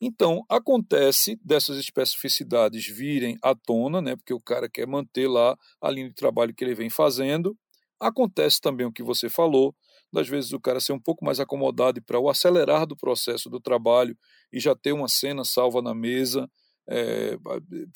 Então, 0.00 0.44
acontece 0.48 1.40
dessas 1.44 1.76
especificidades 1.78 2.86
virem 2.86 3.36
à 3.42 3.52
tona, 3.54 4.00
né, 4.00 4.14
porque 4.14 4.32
o 4.32 4.40
cara 4.40 4.68
quer 4.68 4.86
manter 4.86 5.26
lá 5.26 5.56
a 5.80 5.90
linha 5.90 6.08
de 6.08 6.14
trabalho 6.14 6.54
que 6.54 6.62
ele 6.62 6.74
vem 6.74 6.88
fazendo. 6.88 7.56
Acontece 8.00 8.60
também 8.60 8.86
o 8.86 8.92
que 8.92 9.02
você 9.02 9.28
falou, 9.28 9.74
das 10.12 10.28
vezes 10.28 10.52
o 10.52 10.60
cara 10.60 10.80
ser 10.80 10.92
um 10.92 11.00
pouco 11.00 11.24
mais 11.24 11.40
acomodado 11.40 12.00
para 12.02 12.18
o 12.18 12.28
acelerar 12.30 12.86
do 12.86 12.96
processo 12.96 13.50
do 13.50 13.60
trabalho 13.60 14.16
e 14.52 14.60
já 14.60 14.74
ter 14.74 14.92
uma 14.92 15.08
cena 15.08 15.44
salva 15.44 15.82
na 15.82 15.94
mesa, 15.94 16.48
é, 16.88 17.36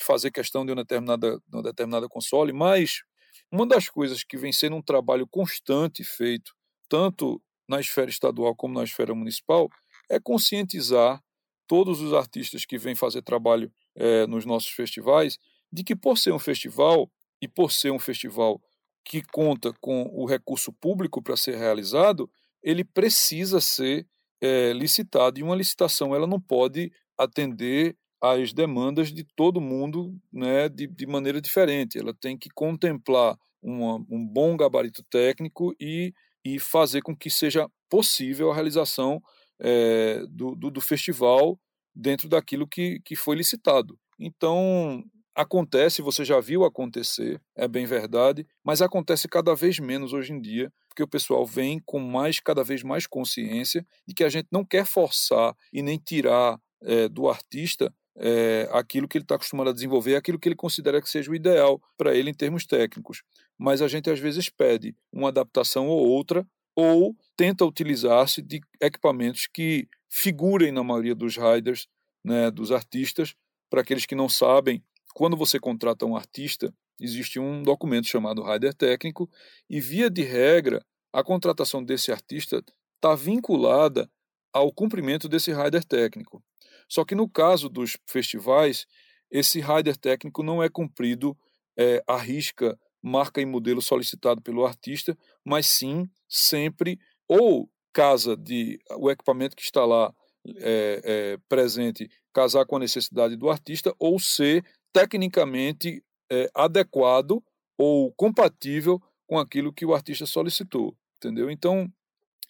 fazer 0.01 0.31
questão 0.31 0.67
de 0.67 0.73
uma 0.73 0.83
determinada, 0.83 1.39
de 1.39 1.57
uma 1.57 1.63
determinada 1.63 2.09
console, 2.09 2.53
mas 2.53 3.03
uma 3.51 3.67
das 3.67 3.89
coisas 3.89 4.25
que 4.25 4.37
vem 4.37 4.53
sendo 4.53 4.77
um 4.77 4.83
trabalho 4.83 5.27
constante 5.27 6.03
feito, 6.05 6.53
tanto 6.89 7.41
na 7.69 7.81
esfera 7.81 8.11
estadual 8.11 8.55
como 8.55 8.75
na 8.75 8.85
esfera 8.85 9.15
municipal, 9.15 9.69
é 10.11 10.19
conscientizar 10.21 11.23
todos 11.67 12.01
os 12.01 12.13
artistas 12.13 12.67
que 12.67 12.77
vêm 12.77 12.95
fazer 12.95 13.23
trabalho 13.23 13.73
é, 13.95 14.27
nos 14.27 14.45
nossos 14.45 14.71
festivais 14.71 15.39
de 15.73 15.83
que, 15.83 15.97
por 15.97 16.19
ser 16.19 16.33
um 16.33 16.39
festival 16.39 17.11
e 17.41 17.49
por 17.49 17.73
ser 17.73 17.91
um 17.93 17.99
festival 17.99 18.61
que 19.05 19.23
conta 19.23 19.73
com 19.81 20.03
o 20.13 20.27
recurso 20.27 20.73
público 20.73 21.23
para 21.23 21.37
ser 21.37 21.57
realizado, 21.57 22.31
ele 22.63 22.85
precisa 22.85 23.61
ser 23.61 24.07
é, 24.41 24.73
licitado. 24.73 25.39
E 25.39 25.43
uma 25.43 25.57
licitação 25.57 26.15
ela 26.15 26.27
não 26.27 26.41
pode 26.41 26.93
atender 27.19 27.97
às 28.21 28.53
demandas 28.53 29.13
de 29.13 29.25
todo 29.37 29.61
mundo 29.61 30.17
né, 30.33 30.69
de, 30.69 30.87
de 30.87 31.07
maneira 31.07 31.41
diferente. 31.41 31.99
Ela 31.99 32.15
tem 32.15 32.39
que 32.39 32.49
contemplar 32.55 33.37
uma, 33.61 33.97
um 34.09 34.27
bom 34.27 34.57
gabarito 34.57 35.03
técnico 35.11 35.75
e, 35.81 36.13
e 36.45 36.59
fazer 36.59 37.03
com 37.03 37.17
que 37.17 37.31
seja 37.31 37.69
possível 37.89 38.51
a 38.51 38.55
realização 38.55 39.21
é, 39.61 40.25
do, 40.29 40.55
do, 40.55 40.71
do 40.71 40.81
festival 40.81 41.59
dentro 41.95 42.29
daquilo 42.29 42.67
que, 42.67 43.01
que 43.05 43.15
foi 43.15 43.37
licitado. 43.37 43.99
Então, 44.19 45.05
Acontece, 45.35 46.03
você 46.03 46.25
já 46.25 46.41
viu 46.41 46.63
acontecer, 46.63 47.41
é 47.57 47.67
bem 47.67 47.87
verdade, 47.87 48.47
mas 48.63 48.83
acontece 48.83 49.27
cada 49.27 49.55
vez 49.55 49.79
menos 49.79 50.13
hoje 50.13 50.33
em 50.33 50.41
dia, 50.41 50.71
porque 50.89 51.03
o 51.03 51.09
pessoal 51.09 51.47
vem 51.47 51.81
com 51.87 51.99
mais, 51.99 52.39
cada 52.39 52.63
vez 52.63 52.83
mais 52.83 53.07
consciência 53.07 53.87
de 54.07 54.15
que 54.15 54.25
a 54.25 54.29
gente 54.29 54.49
não 54.53 54.63
quer 54.63 54.85
forçar 54.85 55.57
e 55.73 55.83
nem 55.83 55.97
tirar 55.97 56.61
é, 56.83 57.09
do 57.09 57.31
artista 57.31 57.93
é, 58.17 58.69
aquilo 58.73 59.09
que 59.09 59.17
ele 59.17 59.25
está 59.25 59.37
acostumado 59.37 59.71
a 59.71 59.73
desenvolver, 59.73 60.17
aquilo 60.17 60.39
que 60.39 60.49
ele 60.49 60.57
considera 60.57 61.01
que 61.01 61.09
seja 61.09 61.31
o 61.31 61.35
ideal 61.35 61.81
para 61.97 62.15
ele 62.15 62.31
em 62.31 62.35
termos 62.35 62.67
técnicos. 62.67 63.23
Mas 63.59 63.81
a 63.81 63.89
gente 63.89 64.11
às 64.11 64.19
vezes 64.19 64.51
pede 64.51 64.95
uma 65.13 65.29
adaptação 65.29 65.89
ou 65.89 66.07
outra, 66.07 66.47
ou 66.75 67.17
tenta 67.37 67.65
utilizar-se 67.65 68.43
de 68.43 68.61
equipamentos 68.81 69.47
que 69.47 69.89
figurem 70.11 70.73
na 70.73 70.83
maioria 70.83 71.15
dos 71.15 71.37
riders, 71.37 71.87
né, 72.25 72.51
dos 72.51 72.71
artistas. 72.71 73.35
Para 73.71 73.81
aqueles 73.81 74.05
que 74.05 74.15
não 74.15 74.29
sabem, 74.29 74.83
quando 75.15 75.37
você 75.37 75.59
contrata 75.59 76.07
um 76.07 76.17
artista, 76.17 76.73
existe 77.01 77.39
um 77.39 77.63
documento 77.63 78.07
chamado 78.07 78.43
rider 78.43 78.75
técnico 78.75 79.29
e, 79.69 79.81
via 79.81 80.11
de 80.11 80.23
regra, 80.23 80.85
a 81.13 81.23
contratação 81.23 81.83
desse 81.83 82.11
artista 82.11 82.63
está 82.97 83.15
vinculada 83.15 84.11
ao 84.53 84.73
cumprimento 84.73 85.29
desse 85.29 85.53
rider 85.53 85.85
técnico. 85.85 86.43
Só 86.89 87.05
que 87.05 87.15
no 87.15 87.29
caso 87.29 87.69
dos 87.69 87.97
festivais, 88.07 88.87
esse 89.31 89.61
rider 89.61 89.97
técnico 89.97 90.43
não 90.43 90.63
é 90.63 90.69
cumprido 90.69 91.37
é, 91.77 92.03
à 92.07 92.17
risca, 92.17 92.79
marca 93.03 93.41
e 93.41 93.47
modelo 93.47 93.83
solicitado 93.83 94.41
pelo 94.43 94.65
artista, 94.65 95.17
mas 95.45 95.67
sim 95.67 96.09
sempre 96.29 96.99
ou 97.27 97.69
casa 97.93 98.37
de 98.37 98.79
o 98.97 99.11
equipamento 99.11 99.57
que 99.57 99.63
está 99.63 99.85
lá 99.85 100.15
é, 100.59 101.01
é, 101.05 101.39
presente 101.49 102.11
casar 102.33 102.65
com 102.65 102.77
a 102.77 102.81
necessidade 102.81 103.37
do 103.37 103.51
artista 103.51 103.95
ou 103.99 104.19
ser 104.19 104.65
tecnicamente 104.93 106.03
é, 106.31 106.49
adequado 106.55 107.43
ou 107.77 108.13
compatível 108.13 109.01
com 109.27 109.39
aquilo 109.39 109.73
que 109.73 109.87
o 109.87 109.95
artista 109.95 110.27
solicitou, 110.27 110.95
entendeu? 111.17 111.51
Então, 111.51 111.91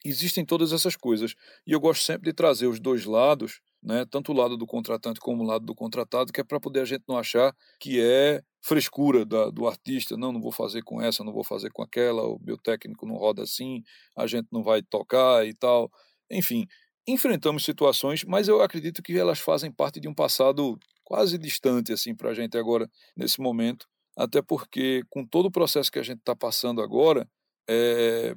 existem 0.05 0.44
todas 0.44 0.72
essas 0.72 0.96
coisas. 0.96 1.35
E 1.66 1.72
eu 1.72 1.81
gosto 1.81 2.02
sempre 2.02 2.31
de 2.31 2.35
trazer 2.35 2.66
os 2.66 2.81
dois 2.81 3.05
lados, 3.05 3.61
né, 3.83 4.05
tanto 4.11 4.33
o 4.33 4.35
lado 4.35 4.57
do 4.57 4.66
contratante 4.66 5.20
como 5.20 5.42
o 5.42 5.46
lado 5.46 5.64
do 5.64 5.74
contratado, 5.74 6.33
que 6.33 6.40
é 6.40 6.44
para 6.44 6.61
poder 6.61 6.81
a 6.81 6.85
gente 6.85 7.05
não 7.09 7.16
achar 7.16 7.55
que 7.81 8.00
é 8.00 8.42
frescura 8.61 9.24
da, 9.24 9.50
do 9.50 9.66
artista, 9.66 10.16
não, 10.16 10.33
não 10.33 10.40
vou 10.40 10.52
fazer 10.52 10.83
com 10.83 11.00
essa, 11.00 11.24
não 11.24 11.33
vou 11.33 11.42
fazer 11.42 11.70
com 11.70 11.83
aquela, 11.83 12.22
o 12.22 12.38
meu 12.40 12.57
técnico 12.57 13.07
não 13.07 13.16
roda 13.16 13.42
assim, 13.42 13.83
a 14.16 14.26
gente 14.26 14.46
não 14.52 14.62
vai 14.62 14.83
tocar 14.83 15.46
e 15.46 15.52
tal. 15.52 15.90
Enfim, 16.31 16.66
enfrentamos 17.07 17.64
situações, 17.64 18.24
mas 18.24 18.46
eu 18.46 18.62
acredito 18.62 19.02
que 19.02 19.16
elas 19.18 19.40
fazem 19.40 19.72
parte 19.72 19.98
de 19.98 20.09
um 20.09 20.14
passado 20.14 20.78
quase 21.12 21.37
distante 21.37 21.92
assim 21.92 22.14
para 22.14 22.31
a 22.31 22.35
gente 22.35 22.57
agora 22.57 22.90
nesse 23.14 23.38
momento, 23.38 23.87
até 24.16 24.40
porque 24.40 25.03
com 25.11 25.27
todo 25.27 25.44
o 25.44 25.51
processo 25.51 25.92
que 25.92 25.98
a 25.98 26.03
gente 26.03 26.20
está 26.20 26.35
passando 26.35 26.81
agora, 26.81 27.29
é, 27.68 28.35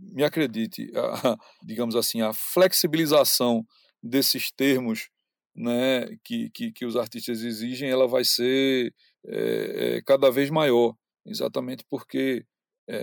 me 0.00 0.22
acredite, 0.22 0.88
a, 0.94 1.36
digamos 1.66 1.96
assim, 1.96 2.20
a 2.20 2.32
flexibilização 2.32 3.66
desses 4.00 4.52
termos 4.52 5.10
né, 5.52 6.16
que, 6.22 6.48
que, 6.50 6.70
que 6.70 6.86
os 6.86 6.94
artistas 6.94 7.42
exigem, 7.42 7.90
ela 7.90 8.06
vai 8.06 8.24
ser 8.24 8.94
é, 9.26 9.96
é, 9.96 10.02
cada 10.02 10.30
vez 10.30 10.48
maior, 10.48 10.94
exatamente 11.26 11.84
porque 11.90 12.46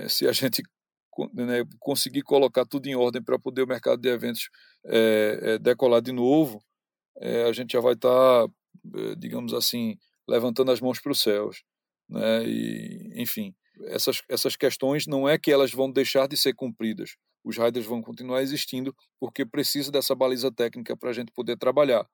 se 0.08 0.28
a 0.28 0.32
gente 0.32 0.64
né, 1.34 1.66
conseguir 1.78 2.22
colocar 2.22 2.66
tudo 2.66 2.88
em 2.88 2.96
ordem 2.96 3.22
para 3.22 3.38
poder 3.38 3.64
o 3.64 3.68
mercado 3.68 4.00
de 4.00 4.08
eventos 4.08 4.50
decolar 5.62 6.02
de 6.02 6.14
novo, 6.14 6.64
a 7.48 7.52
gente 7.52 7.74
já 7.74 7.82
vai 7.82 7.94
estar 7.94 8.48
tá 8.48 8.54
digamos 9.18 9.54
assim, 9.54 9.98
levantando 10.28 10.72
as 10.72 10.82
mãos 10.82 11.00
para 11.00 11.12
os 11.12 11.22
céus. 11.22 11.64
Né? 12.10 12.44
E, 12.46 13.22
enfim, 13.22 13.54
essas, 13.86 14.22
essas 14.30 14.56
questões 14.56 15.08
não 15.08 15.28
é 15.28 15.38
que 15.38 15.52
elas 15.52 15.72
vão 15.72 15.92
deixar 15.92 16.28
de 16.28 16.38
ser 16.38 16.54
cumpridas. 16.54 17.16
Os 17.44 17.58
riders 17.58 17.86
vão 17.86 18.02
continuar 18.02 18.42
existindo 18.42 18.96
porque 19.20 19.46
precisa 19.46 19.92
dessa 19.92 20.14
baliza 20.14 20.52
técnica 20.52 20.96
para 20.98 21.10
a 21.10 21.14
gente 21.14 21.32
poder 21.32 21.58
trabalhar. 21.58 22.06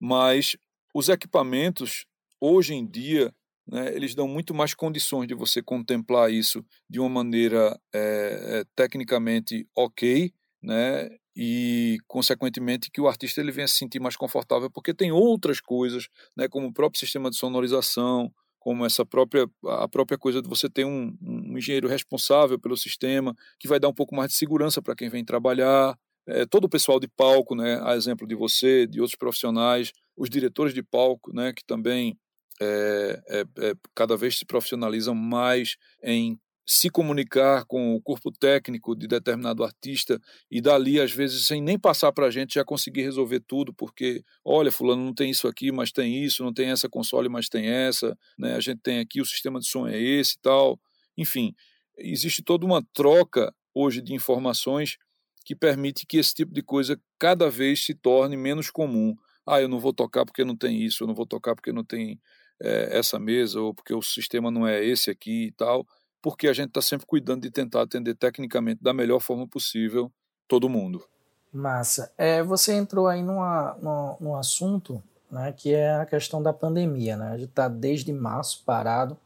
Mas 0.00 0.56
os 0.94 1.08
equipamentos, 1.08 2.06
hoje 2.40 2.74
em 2.74 2.86
dia, 2.86 3.34
né, 3.66 3.94
eles 3.94 4.14
dão 4.14 4.26
muito 4.26 4.54
mais 4.54 4.74
condições 4.74 5.28
de 5.28 5.34
você 5.34 5.62
contemplar 5.62 6.32
isso 6.32 6.64
de 6.88 6.98
uma 6.98 7.08
maneira 7.08 7.78
é, 7.94 8.64
tecnicamente 8.74 9.68
ok, 9.76 10.32
né, 10.62 11.08
e 11.42 11.96
consequentemente 12.06 12.90
que 12.90 13.00
o 13.00 13.08
artista 13.08 13.40
ele 13.40 13.50
venha 13.50 13.66
se 13.66 13.78
sentir 13.78 13.98
mais 13.98 14.14
confortável 14.14 14.70
porque 14.70 14.92
tem 14.92 15.10
outras 15.10 15.58
coisas, 15.58 16.06
né, 16.36 16.46
como 16.46 16.66
o 16.66 16.72
próprio 16.72 17.00
sistema 17.00 17.30
de 17.30 17.36
sonorização, 17.36 18.30
como 18.58 18.84
essa 18.84 19.06
própria 19.06 19.48
a 19.64 19.88
própria 19.88 20.18
coisa 20.18 20.42
de 20.42 20.48
você 20.50 20.68
ter 20.68 20.84
um, 20.84 21.16
um 21.22 21.56
engenheiro 21.56 21.88
responsável 21.88 22.58
pelo 22.58 22.76
sistema 22.76 23.34
que 23.58 23.66
vai 23.66 23.80
dar 23.80 23.88
um 23.88 23.94
pouco 23.94 24.14
mais 24.14 24.32
de 24.32 24.36
segurança 24.36 24.82
para 24.82 24.94
quem 24.94 25.08
vem 25.08 25.24
trabalhar, 25.24 25.98
é, 26.26 26.44
todo 26.44 26.64
o 26.64 26.68
pessoal 26.68 27.00
de 27.00 27.08
palco, 27.08 27.54
né, 27.54 27.80
a 27.84 27.96
exemplo 27.96 28.26
de 28.26 28.34
você, 28.34 28.86
de 28.86 29.00
outros 29.00 29.16
profissionais, 29.16 29.92
os 30.14 30.28
diretores 30.28 30.74
de 30.74 30.82
palco, 30.82 31.32
né, 31.32 31.54
que 31.54 31.64
também 31.64 32.18
é, 32.60 33.22
é, 33.28 33.40
é, 33.40 33.74
cada 33.94 34.14
vez 34.14 34.36
se 34.36 34.44
profissionalizam 34.44 35.14
mais 35.14 35.78
em 36.04 36.38
se 36.72 36.88
comunicar 36.88 37.64
com 37.64 37.96
o 37.96 38.00
corpo 38.00 38.30
técnico 38.30 38.94
de 38.94 39.08
determinado 39.08 39.64
artista 39.64 40.20
e 40.48 40.60
dali, 40.60 41.00
às 41.00 41.10
vezes, 41.10 41.44
sem 41.44 41.60
nem 41.60 41.76
passar 41.76 42.12
para 42.12 42.26
a 42.26 42.30
gente, 42.30 42.54
já 42.54 42.64
conseguir 42.64 43.02
resolver 43.02 43.40
tudo, 43.40 43.74
porque, 43.74 44.22
olha, 44.44 44.70
fulano 44.70 45.04
não 45.04 45.12
tem 45.12 45.32
isso 45.32 45.48
aqui, 45.48 45.72
mas 45.72 45.90
tem 45.90 46.22
isso, 46.22 46.44
não 46.44 46.54
tem 46.54 46.70
essa 46.70 46.88
console, 46.88 47.28
mas 47.28 47.48
tem 47.48 47.66
essa, 47.66 48.16
né? 48.38 48.54
a 48.54 48.60
gente 48.60 48.80
tem 48.82 49.00
aqui, 49.00 49.20
o 49.20 49.24
sistema 49.24 49.58
de 49.58 49.66
som 49.66 49.88
é 49.88 50.00
esse 50.00 50.36
e 50.36 50.38
tal. 50.42 50.78
Enfim, 51.18 51.52
existe 51.98 52.40
toda 52.40 52.64
uma 52.64 52.80
troca 52.94 53.52
hoje 53.74 54.00
de 54.00 54.14
informações 54.14 54.96
que 55.44 55.56
permite 55.56 56.06
que 56.06 56.18
esse 56.18 56.32
tipo 56.32 56.54
de 56.54 56.62
coisa 56.62 56.96
cada 57.18 57.50
vez 57.50 57.84
se 57.84 57.94
torne 57.94 58.36
menos 58.36 58.70
comum. 58.70 59.16
Ah, 59.44 59.60
eu 59.60 59.66
não 59.66 59.80
vou 59.80 59.92
tocar 59.92 60.24
porque 60.24 60.44
não 60.44 60.56
tem 60.56 60.80
isso, 60.80 61.02
eu 61.02 61.08
não 61.08 61.16
vou 61.16 61.26
tocar 61.26 61.56
porque 61.56 61.72
não 61.72 61.82
tem 61.82 62.20
é, 62.62 62.96
essa 62.96 63.18
mesa, 63.18 63.60
ou 63.60 63.74
porque 63.74 63.92
o 63.92 64.00
sistema 64.00 64.52
não 64.52 64.64
é 64.64 64.84
esse 64.84 65.10
aqui 65.10 65.46
e 65.46 65.52
tal 65.52 65.84
porque 66.22 66.48
a 66.48 66.52
gente 66.52 66.68
está 66.68 66.82
sempre 66.82 67.06
cuidando 67.06 67.42
de 67.42 67.50
tentar 67.50 67.82
atender 67.82 68.14
tecnicamente 68.14 68.82
da 68.82 68.92
melhor 68.92 69.20
forma 69.20 69.46
possível 69.46 70.10
todo 70.46 70.68
mundo. 70.68 71.04
Massa. 71.52 72.12
É, 72.16 72.42
você 72.42 72.74
entrou 72.74 73.08
aí 73.08 73.22
numa, 73.22 73.76
numa, 73.80 74.16
num 74.20 74.36
assunto 74.36 75.02
né, 75.30 75.52
que 75.56 75.74
é 75.74 75.94
a 75.94 76.06
questão 76.06 76.42
da 76.42 76.52
pandemia. 76.52 77.16
Né? 77.16 77.28
A 77.28 77.38
gente 77.38 77.50
está 77.50 77.68
desde 77.68 78.12
março 78.12 78.62
parado, 78.64 79.16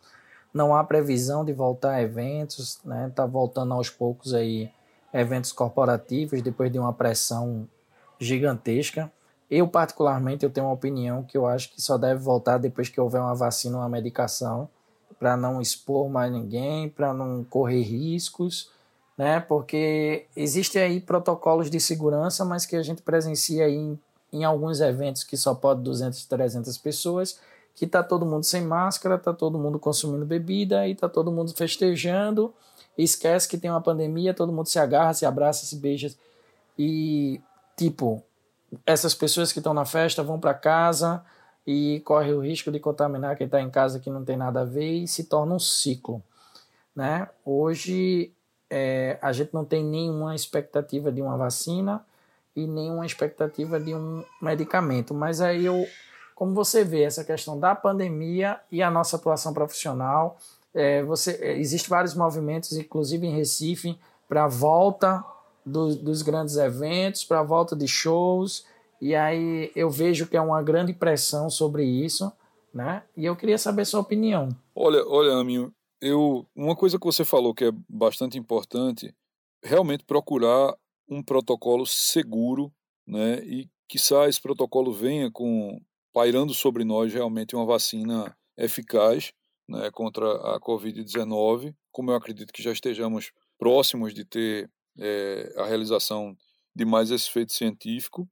não 0.53 0.75
há 0.75 0.85
previsão 0.85 1.45
de 1.45 1.53
voltar 1.53 1.95
a 1.95 2.03
eventos, 2.03 2.77
está 2.77 2.89
né? 2.89 3.13
Tá 3.15 3.27
voltando 3.27 3.75
aos 3.75 3.91
poucos 3.91 4.33
aí 4.33 4.71
eventos 5.13 5.51
corporativos 5.51 6.41
depois 6.43 6.71
de 6.71 6.79
uma 6.79 6.93
pressão 6.93 7.69
gigantesca. 8.21 9.11
Eu, 9.51 9.67
particularmente, 9.67 10.45
eu 10.45 10.51
tenho 10.51 10.67
uma 10.67 10.73
opinião 10.73 11.25
que 11.25 11.37
eu 11.37 11.47
acho 11.47 11.73
que 11.73 11.83
só 11.83 11.99
deve 11.99 12.21
voltar 12.21 12.59
depois 12.59 12.89
que 12.89 13.01
houver 13.01 13.21
uma 13.21 13.35
vacina, 13.35 13.79
uma 13.79 13.89
medicação, 13.89 14.69
para 15.25 15.39
não 15.39 15.59
expor 15.59 16.07
mais 16.11 16.31
ninguém, 16.31 16.87
para 16.87 17.15
não 17.15 17.43
correr 17.45 17.81
riscos, 17.81 18.69
né? 19.17 19.41
Porque 19.41 20.27
existem 20.37 20.83
aí 20.83 21.01
protocolos 21.01 21.71
de 21.71 21.81
segurança, 21.81 22.45
mas 22.45 22.67
que 22.67 22.77
a 22.77 22.83
gente 22.83 23.01
presencia 23.01 23.65
aí 23.65 23.75
em, 23.75 23.99
em 24.31 24.45
alguns 24.45 24.83
eventos 24.83 25.25
que 25.25 25.35
só 25.35 25.55
pode 25.55 25.81
200, 25.81 26.27
300 26.27 26.77
pessoas, 26.77 27.41
que 27.75 27.87
tá 27.87 28.03
todo 28.03 28.27
mundo 28.27 28.45
sem 28.45 28.61
máscara, 28.61 29.17
tá 29.17 29.33
todo 29.33 29.59
mundo 29.59 29.79
consumindo 29.79 30.27
bebida 30.27 30.87
e 30.87 30.95
tá 30.95 31.09
todo 31.09 31.33
mundo 31.33 31.55
festejando, 31.55 32.53
esquece 32.99 33.49
que 33.49 33.57
tem 33.57 33.71
uma 33.71 33.81
pandemia, 33.81 34.35
todo 34.35 34.53
mundo 34.53 34.67
se 34.67 34.79
agarra, 34.79 35.15
se 35.15 35.25
abraça, 35.25 35.65
se 35.65 35.77
beija 35.77 36.15
e 36.79 37.41
tipo, 37.79 38.23
essas 38.85 39.15
pessoas 39.15 39.55
que 39.55 39.59
estão 39.59 39.73
na 39.73 39.87
festa 39.87 40.23
vão 40.23 40.39
para 40.39 40.53
casa 40.53 41.25
e 41.67 42.01
corre 42.05 42.33
o 42.33 42.41
risco 42.41 42.71
de 42.71 42.79
contaminar 42.79 43.37
quem 43.37 43.47
está 43.47 43.61
em 43.61 43.71
casa 43.71 43.99
que 43.99 44.11
não 44.11 44.25
tem 44.25 44.37
nada 44.37 44.61
a 44.61 44.65
ver 44.65 45.03
e 45.03 45.09
se 45.09 45.25
torna 45.25 45.55
um 45.55 45.59
ciclo. 45.59 46.23
Né? 46.95 47.29
Hoje 47.45 48.33
é, 48.69 49.19
a 49.23 49.33
gente 49.33 49.53
não 49.53 49.65
tem 49.65 49.83
nenhuma 49.83 50.35
expectativa 50.35 51.11
de 51.11 51.23
uma 51.23 51.37
vacina 51.37 52.05
e 52.55 52.67
nenhuma 52.67 53.05
expectativa 53.05 53.81
de 53.81 53.95
um 53.95 54.25
medicamento, 54.41 55.13
mas 55.13 55.41
aí 55.41 55.65
eu, 55.65 55.87
como 56.35 56.55
você 56.55 56.85
vê 56.85 57.03
essa 57.03 57.25
questão 57.25 57.59
da 57.59 57.75
pandemia 57.75 58.61
e 58.71 58.83
a 58.83 58.91
nossa 58.91 59.17
atuação 59.17 59.53
profissional, 59.53 60.39
é, 60.73 61.03
você 61.03 61.33
é, 61.41 61.59
existe 61.59 61.89
vários 61.89 62.15
movimentos, 62.15 62.73
inclusive 62.73 63.27
em 63.27 63.35
Recife, 63.35 63.99
para 64.29 64.45
a 64.45 64.49
volta 64.49 65.25
do, 65.65 65.95
dos 65.97 66.23
grandes 66.23 66.57
eventos, 66.57 67.25
para 67.25 67.41
a 67.41 67.45
volta 67.45 67.75
de 67.75 67.89
shows, 67.89 68.67
e 69.01 69.15
aí 69.15 69.71
eu 69.75 69.91
vejo 69.91 70.27
que 70.27 70.37
é 70.37 70.41
uma 70.41 70.63
grande 70.63 70.93
pressão 70.93 71.51
sobre 71.51 71.85
isso, 71.85 72.33
né? 72.73 73.03
E 73.17 73.25
eu 73.25 73.37
queria 73.37 73.59
saber 73.59 73.85
sua 73.85 74.01
opinião. 74.01 74.49
Olha, 74.75 75.07
olha, 75.07 75.33
Aminho, 75.35 75.73
eu 76.01 76.47
uma 76.55 76.75
coisa 76.75 76.99
que 76.99 77.07
você 77.07 77.25
falou 77.25 77.55
que 77.55 77.65
é 77.65 77.73
bastante 77.89 78.39
importante, 78.39 79.15
realmente 79.63 80.05
procurar 80.05 80.75
um 81.09 81.23
protocolo 81.23 81.87
seguro, 81.87 82.73
né? 83.07 83.39
E 83.45 83.69
que 83.89 83.99
esse 83.99 84.41
protocolo 84.41 84.93
venha 84.93 85.31
com 85.31 85.81
pairando 86.13 86.55
sobre 86.55 86.85
nós 86.85 87.13
realmente 87.13 87.57
uma 87.57 87.67
vacina 87.67 88.37
eficaz, 88.57 89.33
né, 89.69 89.91
contra 89.91 90.27
a 90.55 90.61
COVID-19, 90.61 91.75
como 91.91 92.11
eu 92.11 92.17
acredito 92.17 92.53
que 92.53 92.63
já 92.63 92.71
estejamos 92.73 93.33
próximos 93.59 94.15
de 94.15 94.25
ter 94.25 94.71
é, 94.99 95.53
a 95.57 95.67
realização 95.67 96.37
de 96.75 96.85
mais 96.85 97.11
esse 97.11 97.31
feito 97.31 97.53
científico. 97.53 98.29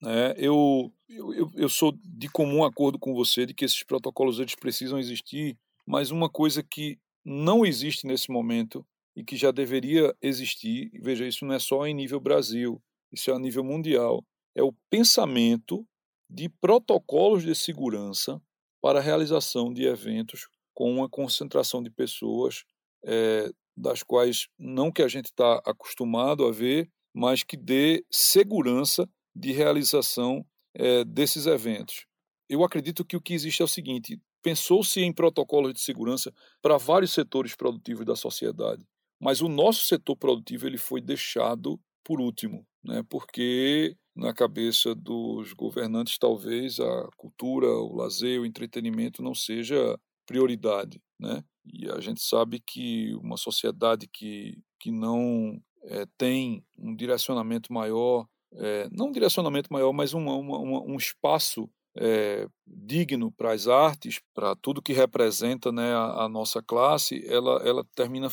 Né? 0.00 0.34
Eu, 0.36 0.92
eu, 1.08 1.50
eu 1.54 1.68
sou 1.68 1.92
de 2.04 2.28
comum 2.28 2.64
acordo 2.64 2.98
com 2.98 3.14
você 3.14 3.44
de 3.44 3.54
que 3.54 3.64
esses 3.64 3.82
protocolos 3.82 4.38
eles 4.38 4.54
precisam 4.54 4.98
existir, 4.98 5.56
mas 5.86 6.10
uma 6.10 6.28
coisa 6.28 6.62
que 6.62 6.98
não 7.24 7.64
existe 7.66 8.06
nesse 8.06 8.30
momento 8.30 8.86
e 9.16 9.24
que 9.24 9.36
já 9.36 9.50
deveria 9.50 10.14
existir, 10.22 10.90
veja, 11.02 11.26
isso 11.26 11.44
não 11.44 11.54
é 11.54 11.58
só 11.58 11.86
em 11.86 11.94
nível 11.94 12.20
Brasil, 12.20 12.80
isso 13.12 13.30
é 13.30 13.34
a 13.34 13.38
nível 13.38 13.64
mundial, 13.64 14.24
é 14.54 14.62
o 14.62 14.72
pensamento 14.88 15.86
de 16.30 16.48
protocolos 16.48 17.42
de 17.42 17.54
segurança 17.54 18.40
para 18.80 18.98
a 19.00 19.02
realização 19.02 19.72
de 19.72 19.84
eventos 19.84 20.48
com 20.74 20.92
uma 20.92 21.08
concentração 21.08 21.82
de 21.82 21.90
pessoas 21.90 22.64
é, 23.04 23.50
das 23.76 24.02
quais 24.02 24.48
não 24.58 24.92
que 24.92 25.02
a 25.02 25.08
gente 25.08 25.26
está 25.26 25.60
acostumado 25.64 26.46
a 26.46 26.52
ver, 26.52 26.88
mas 27.12 27.42
que 27.42 27.56
dê 27.56 28.04
segurança 28.10 29.08
de 29.38 29.52
realização 29.52 30.44
é, 30.74 31.04
desses 31.04 31.46
eventos. 31.46 32.06
Eu 32.48 32.64
acredito 32.64 33.04
que 33.04 33.16
o 33.16 33.20
que 33.20 33.34
existe 33.34 33.62
é 33.62 33.64
o 33.64 33.68
seguinte: 33.68 34.20
pensou-se 34.42 35.00
em 35.00 35.12
protocolos 35.12 35.72
de 35.72 35.80
segurança 35.80 36.32
para 36.60 36.76
vários 36.76 37.12
setores 37.12 37.54
produtivos 37.54 38.04
da 38.04 38.16
sociedade, 38.16 38.84
mas 39.20 39.40
o 39.40 39.48
nosso 39.48 39.86
setor 39.86 40.16
produtivo 40.16 40.66
ele 40.66 40.78
foi 40.78 41.00
deixado 41.00 41.80
por 42.04 42.20
último, 42.20 42.66
né? 42.82 43.02
Porque 43.08 43.96
na 44.16 44.32
cabeça 44.32 44.94
dos 44.94 45.52
governantes 45.52 46.18
talvez 46.18 46.80
a 46.80 47.08
cultura, 47.16 47.68
o 47.68 47.94
lazer, 47.94 48.40
o 48.40 48.46
entretenimento 48.46 49.22
não 49.22 49.34
seja 49.34 49.98
prioridade, 50.26 51.00
né? 51.20 51.44
E 51.64 51.88
a 51.90 52.00
gente 52.00 52.22
sabe 52.22 52.60
que 52.60 53.14
uma 53.16 53.36
sociedade 53.36 54.08
que, 54.08 54.58
que 54.80 54.90
não 54.90 55.60
é, 55.84 56.06
tem 56.16 56.64
um 56.76 56.94
direcionamento 56.96 57.72
maior, 57.72 58.26
é, 58.58 58.88
não 58.90 59.08
um 59.08 59.12
direcionamento 59.12 59.72
maior, 59.72 59.92
mas 59.92 60.12
uma, 60.12 60.34
uma, 60.34 60.82
um 60.82 60.96
espaço 60.96 61.70
é, 61.96 62.46
digno 62.66 63.32
para 63.32 63.52
as 63.52 63.68
artes, 63.68 64.20
para 64.34 64.54
tudo 64.56 64.82
que 64.82 64.92
representa 64.92 65.72
né, 65.72 65.94
a, 65.94 66.24
a, 66.24 66.28
nossa 66.28 66.62
classe, 66.62 67.24
ela, 67.26 67.62
ela 67.64 67.84
termina 67.94 68.28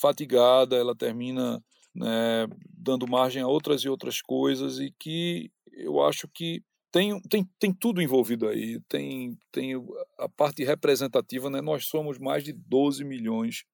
fatigada, 0.00 0.76
ela 0.76 0.94
termina 0.94 1.62
né, 1.94 2.46
dando 2.70 3.08
margem 3.08 3.42
a 3.42 3.48
outras 3.48 3.82
e 3.82 3.88
outras 3.88 4.20
coisas, 4.20 4.78
e 4.78 4.92
que 4.98 5.50
eu 5.72 6.02
acho 6.02 6.28
que 6.28 6.62
tem, 6.90 7.20
tem, 7.22 7.48
tem 7.58 7.72
tudo 7.72 8.02
envolvido 8.02 8.48
aí. 8.48 8.80
Tem, 8.88 9.38
tem 9.52 9.74
a 10.18 10.28
parte 10.28 10.64
representativa, 10.64 11.50
né? 11.50 11.60
Nós 11.60 11.86
somos 11.86 12.18
mais 12.18 12.42
de 12.42 12.52
12 12.52 13.04
milhões 13.04 13.64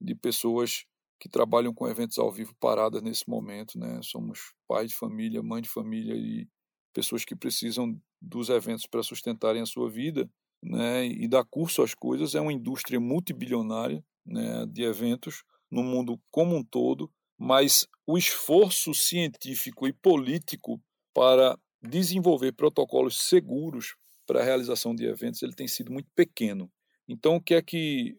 de 0.00 0.14
pessoas 0.14 0.84
que 1.22 1.28
trabalham 1.28 1.72
com 1.72 1.86
eventos 1.86 2.18
ao 2.18 2.32
vivo 2.32 2.52
paradas 2.58 3.00
nesse 3.00 3.30
momento, 3.30 3.78
né? 3.78 4.00
Somos 4.02 4.40
pai 4.66 4.88
de 4.88 4.96
família, 4.96 5.40
mãe 5.40 5.62
de 5.62 5.68
família 5.68 6.16
e 6.16 6.48
pessoas 6.92 7.24
que 7.24 7.36
precisam 7.36 7.96
dos 8.20 8.48
eventos 8.48 8.88
para 8.88 9.04
sustentarem 9.04 9.62
a 9.62 9.66
sua 9.66 9.88
vida, 9.88 10.28
né? 10.60 11.06
E 11.06 11.28
dar 11.28 11.44
curso 11.44 11.80
às 11.80 11.94
coisas. 11.94 12.34
É 12.34 12.40
uma 12.40 12.52
indústria 12.52 12.98
multibilionária, 12.98 14.04
né? 14.26 14.66
De 14.66 14.82
eventos 14.82 15.44
no 15.70 15.84
mundo 15.84 16.20
como 16.28 16.56
um 16.56 16.64
todo, 16.64 17.08
mas 17.38 17.86
o 18.04 18.18
esforço 18.18 18.92
científico 18.92 19.86
e 19.86 19.92
político 19.92 20.82
para 21.14 21.56
desenvolver 21.80 22.50
protocolos 22.50 23.16
seguros 23.28 23.94
para 24.26 24.40
a 24.40 24.44
realização 24.44 24.92
de 24.92 25.06
eventos 25.06 25.40
ele 25.40 25.54
tem 25.54 25.68
sido 25.68 25.92
muito 25.92 26.08
pequeno. 26.16 26.68
Então, 27.06 27.36
o 27.36 27.40
que 27.40 27.54
é 27.54 27.62
que, 27.62 28.16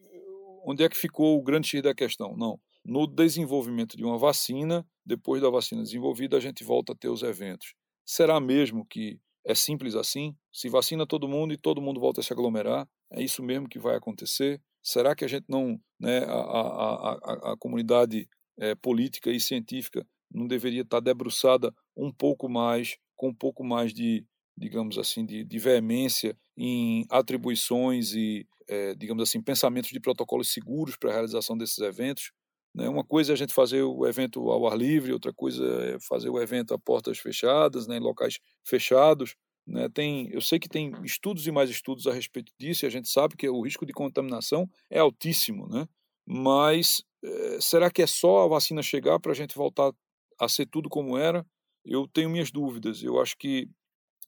onde 0.65 0.85
é 0.85 0.89
que 0.89 0.95
ficou 0.95 1.37
o 1.37 1.43
grande 1.43 1.67
X 1.67 1.81
da 1.81 1.93
questão? 1.93 2.37
Não, 2.37 2.57
no 2.85 3.07
desenvolvimento 3.07 3.95
de 3.95 4.03
uma 4.03 4.17
vacina, 4.17 4.85
depois 5.05 5.41
da 5.41 5.49
vacina 5.49 5.81
desenvolvida, 5.83 6.37
a 6.37 6.39
gente 6.39 6.63
volta 6.63 6.93
a 6.93 6.95
ter 6.95 7.09
os 7.09 7.23
eventos. 7.23 7.73
Será 8.05 8.39
mesmo 8.39 8.85
que 8.85 9.19
é 9.45 9.55
simples 9.55 9.95
assim? 9.95 10.35
Se 10.51 10.69
vacina 10.69 11.05
todo 11.05 11.27
mundo 11.27 11.53
e 11.53 11.57
todo 11.57 11.81
mundo 11.81 11.99
volta 11.99 12.21
a 12.21 12.23
se 12.23 12.33
aglomerar, 12.33 12.87
é 13.11 13.21
isso 13.21 13.43
mesmo 13.43 13.67
que 13.69 13.79
vai 13.79 13.95
acontecer? 13.95 14.61
Será 14.81 15.15
que 15.15 15.23
a 15.23 15.27
gente 15.27 15.45
não, 15.47 15.79
né, 15.99 16.19
a, 16.25 16.33
a, 16.33 17.13
a, 17.13 17.53
a 17.53 17.57
comunidade 17.57 18.27
é, 18.57 18.75
política 18.75 19.31
e 19.31 19.39
científica 19.39 20.05
não 20.31 20.47
deveria 20.47 20.81
estar 20.81 20.99
debruçada 20.99 21.73
um 21.95 22.11
pouco 22.11 22.49
mais 22.49 22.97
com 23.15 23.29
um 23.29 23.33
pouco 23.33 23.63
mais 23.63 23.93
de, 23.93 24.25
digamos 24.57 24.97
assim, 24.97 25.25
de, 25.25 25.45
de 25.45 25.59
veemência 25.59 26.37
em 26.57 27.05
atribuições 27.09 28.13
e, 28.13 28.45
é, 28.67 28.93
digamos 28.95 29.23
assim, 29.23 29.41
pensamentos 29.41 29.91
de 29.91 29.99
protocolos 29.99 30.51
seguros 30.51 30.97
para 30.97 31.11
a 31.11 31.13
realização 31.13 31.57
desses 31.57 31.77
eventos. 31.77 32.31
Né? 32.73 32.89
Uma 32.89 33.03
coisa 33.03 33.31
é 33.31 33.33
a 33.33 33.37
gente 33.37 33.53
fazer 33.53 33.83
o 33.83 34.07
evento 34.07 34.49
ao 34.49 34.67
ar 34.67 34.77
livre, 34.77 35.13
outra 35.13 35.33
coisa 35.33 35.63
é 35.83 35.99
fazer 35.99 36.29
o 36.29 36.41
evento 36.41 36.73
a 36.73 36.79
portas 36.79 37.19
fechadas, 37.19 37.87
né, 37.87 37.97
em 37.97 37.99
locais 37.99 38.39
fechados. 38.63 39.35
Né? 39.65 39.87
Tem, 39.89 40.29
eu 40.31 40.41
sei 40.41 40.59
que 40.59 40.67
tem 40.67 40.91
estudos 41.03 41.45
e 41.47 41.51
mais 41.51 41.69
estudos 41.69 42.07
a 42.07 42.13
respeito 42.13 42.51
disso, 42.59 42.85
e 42.85 42.87
a 42.87 42.91
gente 42.91 43.09
sabe 43.09 43.35
que 43.35 43.47
o 43.47 43.61
risco 43.61 43.85
de 43.85 43.93
contaminação 43.93 44.69
é 44.89 44.99
altíssimo, 44.99 45.67
né? 45.67 45.87
mas 46.25 47.03
é, 47.23 47.61
será 47.61 47.89
que 47.91 48.01
é 48.01 48.07
só 48.07 48.43
a 48.43 48.47
vacina 48.47 48.81
chegar 48.81 49.19
para 49.19 49.31
a 49.31 49.35
gente 49.35 49.55
voltar 49.55 49.93
a 50.39 50.49
ser 50.49 50.65
tudo 50.65 50.89
como 50.89 51.17
era? 51.17 51.45
eu 51.85 52.07
tenho 52.07 52.29
minhas 52.29 52.51
dúvidas. 52.51 53.03
Eu 53.03 53.21
acho 53.21 53.37
que 53.37 53.69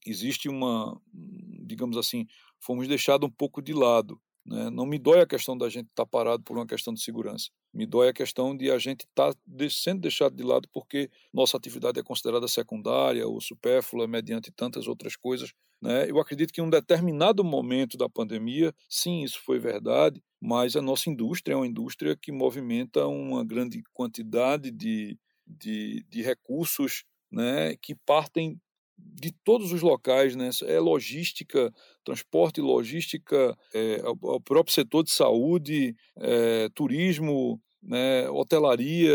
existe 0.04 0.48
uma, 0.48 1.00
digamos 1.12 1.96
assim, 1.96 2.26
fomos 2.60 2.86
deixados 2.86 3.28
um 3.28 3.32
pouco 3.32 3.62
de 3.62 3.72
lado. 3.72 4.20
Né? 4.44 4.70
Não 4.70 4.86
me 4.86 4.98
dói 4.98 5.20
a 5.20 5.26
questão 5.26 5.56
da 5.56 5.68
gente 5.68 5.88
estar 5.88 6.04
tá 6.04 6.06
parado 6.06 6.42
por 6.42 6.56
uma 6.56 6.66
questão 6.66 6.92
de 6.92 7.02
segurança. 7.02 7.50
Me 7.76 7.84
dói 7.84 8.08
a 8.08 8.12
questão 8.12 8.56
de 8.56 8.70
a 8.70 8.78
gente 8.78 9.02
estar 9.02 9.34
tá 9.34 9.40
sendo 9.68 10.00
deixado 10.00 10.34
de 10.34 10.42
lado 10.42 10.66
porque 10.72 11.10
nossa 11.30 11.58
atividade 11.58 12.00
é 12.00 12.02
considerada 12.02 12.48
secundária 12.48 13.28
ou 13.28 13.38
supérflua 13.38 14.08
mediante 14.08 14.50
tantas 14.50 14.86
outras 14.86 15.14
coisas. 15.14 15.52
Né? 15.82 16.10
Eu 16.10 16.18
acredito 16.18 16.54
que 16.54 16.62
em 16.62 16.64
um 16.64 16.70
determinado 16.70 17.44
momento 17.44 17.98
da 17.98 18.08
pandemia, 18.08 18.72
sim, 18.88 19.22
isso 19.22 19.42
foi 19.44 19.58
verdade, 19.58 20.22
mas 20.40 20.74
a 20.74 20.80
nossa 20.80 21.10
indústria 21.10 21.52
é 21.52 21.56
uma 21.56 21.66
indústria 21.66 22.16
que 22.16 22.32
movimenta 22.32 23.06
uma 23.06 23.44
grande 23.44 23.82
quantidade 23.92 24.70
de, 24.70 25.18
de, 25.46 26.02
de 26.08 26.22
recursos 26.22 27.04
né, 27.30 27.76
que 27.76 27.94
partem 27.94 28.58
de 28.98 29.30
todos 29.44 29.72
os 29.72 29.82
locais, 29.82 30.34
né? 30.34 30.48
É 30.64 30.80
logística, 30.80 31.70
transporte, 32.02 32.62
logística, 32.62 33.54
é, 33.74 34.02
o 34.06 34.40
próprio 34.40 34.74
setor 34.74 35.02
de 35.02 35.10
saúde, 35.10 35.94
é, 36.16 36.70
turismo, 36.74 37.60
né, 37.86 38.28
hotelaria, 38.30 39.14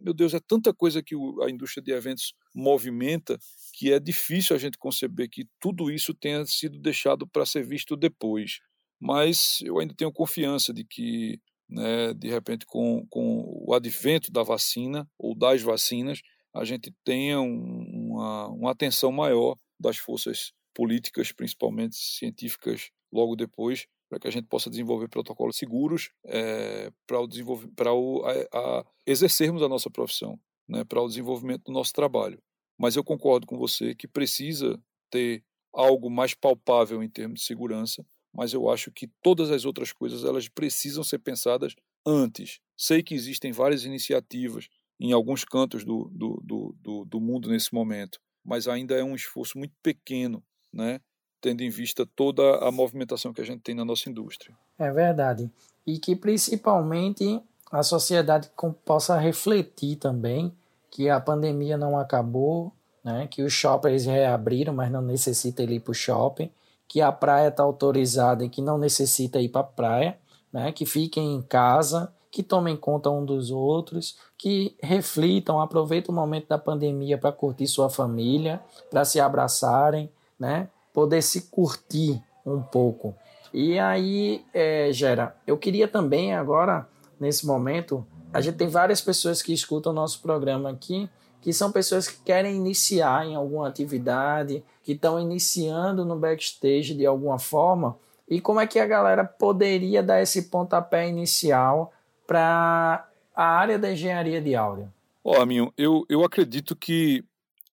meu 0.00 0.14
Deus, 0.14 0.32
é 0.32 0.40
tanta 0.40 0.72
coisa 0.72 1.02
que 1.02 1.14
a 1.42 1.50
indústria 1.50 1.82
de 1.82 1.90
eventos 1.90 2.32
movimenta 2.54 3.38
que 3.74 3.92
é 3.92 3.98
difícil 3.98 4.54
a 4.54 4.58
gente 4.58 4.78
conceber 4.78 5.28
que 5.28 5.44
tudo 5.60 5.90
isso 5.90 6.14
tenha 6.14 6.46
sido 6.46 6.78
deixado 6.78 7.26
para 7.26 7.44
ser 7.44 7.66
visto 7.66 7.96
depois. 7.96 8.60
Mas 8.98 9.58
eu 9.62 9.78
ainda 9.78 9.94
tenho 9.94 10.12
confiança 10.12 10.72
de 10.72 10.84
que, 10.84 11.38
né, 11.68 12.14
de 12.14 12.30
repente, 12.30 12.64
com, 12.64 13.04
com 13.10 13.44
o 13.66 13.74
advento 13.74 14.32
da 14.32 14.42
vacina 14.42 15.06
ou 15.18 15.36
das 15.36 15.60
vacinas, 15.60 16.20
a 16.54 16.64
gente 16.64 16.94
tenha 17.04 17.38
um, 17.40 18.12
uma, 18.12 18.48
uma 18.48 18.70
atenção 18.70 19.12
maior 19.12 19.58
das 19.78 19.98
forças 19.98 20.52
políticas, 20.74 21.32
principalmente 21.32 21.96
científicas, 21.96 22.90
logo 23.12 23.36
depois, 23.36 23.86
para 24.08 24.18
que 24.18 24.28
a 24.28 24.30
gente 24.30 24.46
possa 24.46 24.70
desenvolver 24.70 25.08
protocolos 25.08 25.56
seguros 25.56 26.10
é, 26.24 26.90
para 27.06 27.20
o 27.20 27.28
para 27.74 27.92
o, 27.92 28.24
a, 28.24 28.80
a 28.80 28.84
exercermos 29.06 29.62
a 29.62 29.68
nossa 29.68 29.90
profissão, 29.90 30.38
né, 30.68 30.84
para 30.84 31.00
o 31.00 31.08
desenvolvimento 31.08 31.64
do 31.64 31.72
nosso 31.72 31.92
trabalho. 31.92 32.40
Mas 32.78 32.96
eu 32.96 33.04
concordo 33.04 33.46
com 33.46 33.56
você 33.56 33.94
que 33.94 34.06
precisa 34.06 34.80
ter 35.10 35.42
algo 35.72 36.10
mais 36.10 36.34
palpável 36.34 37.02
em 37.02 37.08
termos 37.08 37.40
de 37.40 37.46
segurança, 37.46 38.04
mas 38.32 38.52
eu 38.52 38.68
acho 38.70 38.90
que 38.92 39.08
todas 39.22 39.50
as 39.50 39.64
outras 39.64 39.92
coisas 39.92 40.24
elas 40.24 40.48
precisam 40.48 41.02
ser 41.02 41.18
pensadas 41.18 41.74
antes. 42.06 42.60
Sei 42.76 43.02
que 43.02 43.14
existem 43.14 43.52
várias 43.52 43.84
iniciativas 43.84 44.68
em 45.00 45.12
alguns 45.12 45.44
cantos 45.44 45.84
do, 45.84 46.10
do, 46.12 46.40
do, 46.44 46.76
do, 46.80 47.04
do 47.04 47.20
mundo 47.20 47.48
nesse 47.48 47.74
momento, 47.74 48.18
mas 48.44 48.68
ainda 48.68 48.94
é 48.94 49.04
um 49.04 49.14
esforço 49.14 49.58
muito 49.58 49.74
pequeno, 49.82 50.42
né? 50.72 51.00
Tendo 51.46 51.62
em 51.62 51.70
vista 51.70 52.04
toda 52.04 52.56
a 52.56 52.72
movimentação 52.72 53.32
que 53.32 53.40
a 53.40 53.44
gente 53.44 53.60
tem 53.60 53.72
na 53.72 53.84
nossa 53.84 54.10
indústria. 54.10 54.52
É 54.76 54.90
verdade. 54.90 55.48
E 55.86 55.96
que 55.96 56.16
principalmente 56.16 57.40
a 57.70 57.84
sociedade 57.84 58.50
possa 58.84 59.16
refletir 59.16 59.94
também 59.94 60.52
que 60.90 61.08
a 61.08 61.20
pandemia 61.20 61.76
não 61.76 61.96
acabou, 61.96 62.72
né? 63.04 63.28
que 63.30 63.44
os 63.44 63.52
shoppings 63.52 64.06
reabriram, 64.06 64.74
mas 64.74 64.90
não 64.90 65.00
necessita 65.00 65.62
ir 65.62 65.78
para 65.78 65.92
o 65.92 65.94
shopping, 65.94 66.50
que 66.88 67.00
a 67.00 67.12
praia 67.12 67.46
está 67.46 67.62
autorizada 67.62 68.44
e 68.44 68.48
que 68.48 68.60
não 68.60 68.76
necessita 68.76 69.40
ir 69.40 69.48
para 69.48 69.60
a 69.60 69.64
praia, 69.64 70.18
né? 70.52 70.72
que 70.72 70.84
fiquem 70.84 71.32
em 71.36 71.42
casa, 71.42 72.12
que 72.28 72.42
tomem 72.42 72.76
conta 72.76 73.08
um 73.08 73.24
dos 73.24 73.52
outros, 73.52 74.18
que 74.36 74.76
reflitam, 74.82 75.60
aproveitem 75.60 76.12
o 76.12 76.16
momento 76.16 76.48
da 76.48 76.58
pandemia 76.58 77.16
para 77.16 77.30
curtir 77.30 77.68
sua 77.68 77.88
família, 77.88 78.60
para 78.90 79.04
se 79.04 79.20
abraçarem, 79.20 80.10
né? 80.36 80.68
Poder 80.96 81.20
se 81.20 81.50
curtir 81.50 82.22
um 82.46 82.62
pouco. 82.62 83.14
E 83.52 83.78
aí, 83.78 84.42
é, 84.54 84.90
Gera, 84.90 85.36
eu 85.46 85.58
queria 85.58 85.86
também 85.86 86.32
agora, 86.32 86.88
nesse 87.20 87.44
momento, 87.44 88.06
a 88.32 88.40
gente 88.40 88.56
tem 88.56 88.66
várias 88.66 89.02
pessoas 89.02 89.42
que 89.42 89.52
escutam 89.52 89.92
o 89.92 89.94
nosso 89.94 90.22
programa 90.22 90.70
aqui, 90.70 91.06
que 91.42 91.52
são 91.52 91.70
pessoas 91.70 92.08
que 92.08 92.22
querem 92.22 92.56
iniciar 92.56 93.26
em 93.26 93.34
alguma 93.34 93.68
atividade, 93.68 94.64
que 94.82 94.92
estão 94.92 95.20
iniciando 95.20 96.02
no 96.02 96.16
backstage 96.16 96.94
de 96.94 97.04
alguma 97.04 97.38
forma. 97.38 97.98
E 98.26 98.40
como 98.40 98.58
é 98.58 98.66
que 98.66 98.78
a 98.78 98.86
galera 98.86 99.22
poderia 99.22 100.02
dar 100.02 100.22
esse 100.22 100.44
pontapé 100.48 101.06
inicial 101.06 101.92
para 102.26 103.06
a 103.34 103.44
área 103.44 103.78
da 103.78 103.92
engenharia 103.92 104.40
de 104.40 104.54
áudio? 104.54 104.90
Ó, 105.22 105.44
oh, 105.44 105.72
eu, 105.76 106.06
eu 106.08 106.24
acredito 106.24 106.74
que 106.74 107.22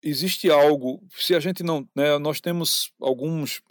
existe 0.03 0.49
algo, 0.49 1.01
se 1.15 1.35
a 1.35 1.39
gente 1.39 1.63
não, 1.63 1.87
né, 1.95 2.17
nós 2.17 2.41
temos 2.41 2.91
alguns, 2.99 3.61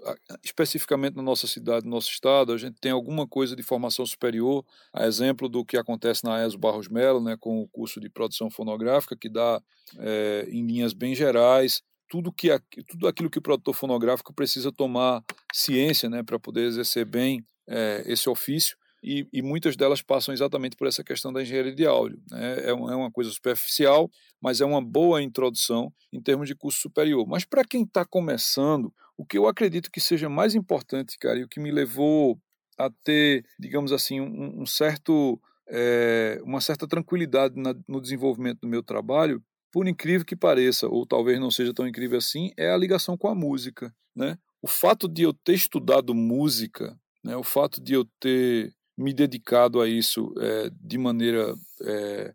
especificamente 0.44 1.16
na 1.16 1.22
nossa 1.22 1.46
cidade, 1.46 1.84
no 1.84 1.90
nosso 1.90 2.10
estado, 2.10 2.52
a 2.52 2.58
gente 2.58 2.78
tem 2.80 2.92
alguma 2.92 3.26
coisa 3.26 3.56
de 3.56 3.62
formação 3.62 4.06
superior, 4.06 4.64
a 4.92 5.06
exemplo 5.06 5.48
do 5.48 5.64
que 5.64 5.76
acontece 5.76 6.24
na 6.24 6.44
ESO 6.44 6.58
Barros 6.58 6.88
Melo, 6.88 7.20
né, 7.20 7.36
com 7.38 7.60
o 7.60 7.68
curso 7.68 8.00
de 8.00 8.08
produção 8.08 8.50
fonográfica, 8.50 9.16
que 9.16 9.28
dá, 9.28 9.60
é, 9.98 10.46
em 10.50 10.64
linhas 10.64 10.92
bem 10.92 11.14
gerais, 11.14 11.82
tudo, 12.08 12.32
que, 12.32 12.48
tudo 12.86 13.08
aquilo 13.08 13.30
que 13.30 13.38
o 13.38 13.42
produtor 13.42 13.74
fonográfico 13.74 14.32
precisa 14.32 14.72
tomar 14.72 15.22
ciência 15.52 16.08
né, 16.08 16.22
para 16.22 16.38
poder 16.38 16.66
exercer 16.66 17.04
bem 17.04 17.44
é, 17.68 18.02
esse 18.06 18.28
ofício 18.28 18.76
e, 19.02 19.26
e, 19.32 19.40
muitas 19.40 19.76
delas 19.76 20.02
passam 20.02 20.34
exatamente 20.34 20.76
por 20.76 20.86
essa 20.86 21.02
questão 21.02 21.32
da 21.32 21.40
engenharia 21.40 21.74
de 21.74 21.86
áudio. 21.86 22.22
Né? 22.30 22.68
É, 22.68 22.72
uma, 22.72 22.92
é 22.92 22.94
uma 22.96 23.10
coisa 23.10 23.30
superficial, 23.30 24.10
mas 24.40 24.60
é 24.60 24.64
uma 24.64 24.82
boa 24.82 25.22
introdução 25.22 25.92
em 26.12 26.20
termos 26.20 26.46
de 26.46 26.54
curso 26.54 26.80
superior. 26.80 27.26
Mas 27.26 27.44
para 27.44 27.64
quem 27.64 27.82
está 27.82 28.04
começando, 28.04 28.92
o 29.16 29.24
que 29.24 29.38
eu 29.38 29.46
acredito 29.46 29.90
que 29.90 30.00
seja 30.00 30.28
mais 30.28 30.54
importante, 30.54 31.18
cara, 31.18 31.38
e 31.38 31.44
o 31.44 31.48
que 31.48 31.60
me 31.60 31.70
levou 31.70 32.38
a 32.78 32.90
ter, 33.02 33.44
digamos 33.58 33.92
assim, 33.92 34.20
um, 34.20 34.62
um 34.62 34.66
certo, 34.66 35.40
é, 35.68 36.38
uma 36.42 36.60
certa 36.60 36.86
tranquilidade 36.86 37.54
na, 37.56 37.74
no 37.88 38.00
desenvolvimento 38.00 38.60
do 38.60 38.68
meu 38.68 38.82
trabalho, 38.82 39.42
por 39.72 39.86
incrível 39.88 40.26
que 40.26 40.36
pareça, 40.36 40.88
ou 40.88 41.06
talvez 41.06 41.38
não 41.38 41.50
seja 41.50 41.72
tão 41.72 41.86
incrível 41.86 42.18
assim, 42.18 42.50
é 42.56 42.70
a 42.70 42.76
ligação 42.76 43.16
com 43.16 43.28
a 43.28 43.34
música. 43.34 43.94
Né? 44.14 44.36
O 44.60 44.66
fato 44.66 45.08
de 45.08 45.22
eu 45.22 45.32
ter 45.32 45.54
estudado 45.54 46.14
música, 46.14 46.98
né, 47.22 47.36
o 47.36 47.44
fato 47.44 47.80
de 47.80 47.94
eu 47.94 48.04
ter 48.18 48.74
me 49.00 49.14
dedicado 49.14 49.80
a 49.80 49.88
isso 49.88 50.34
é, 50.38 50.70
de 50.78 50.98
maneira 50.98 51.54
é, 51.82 52.34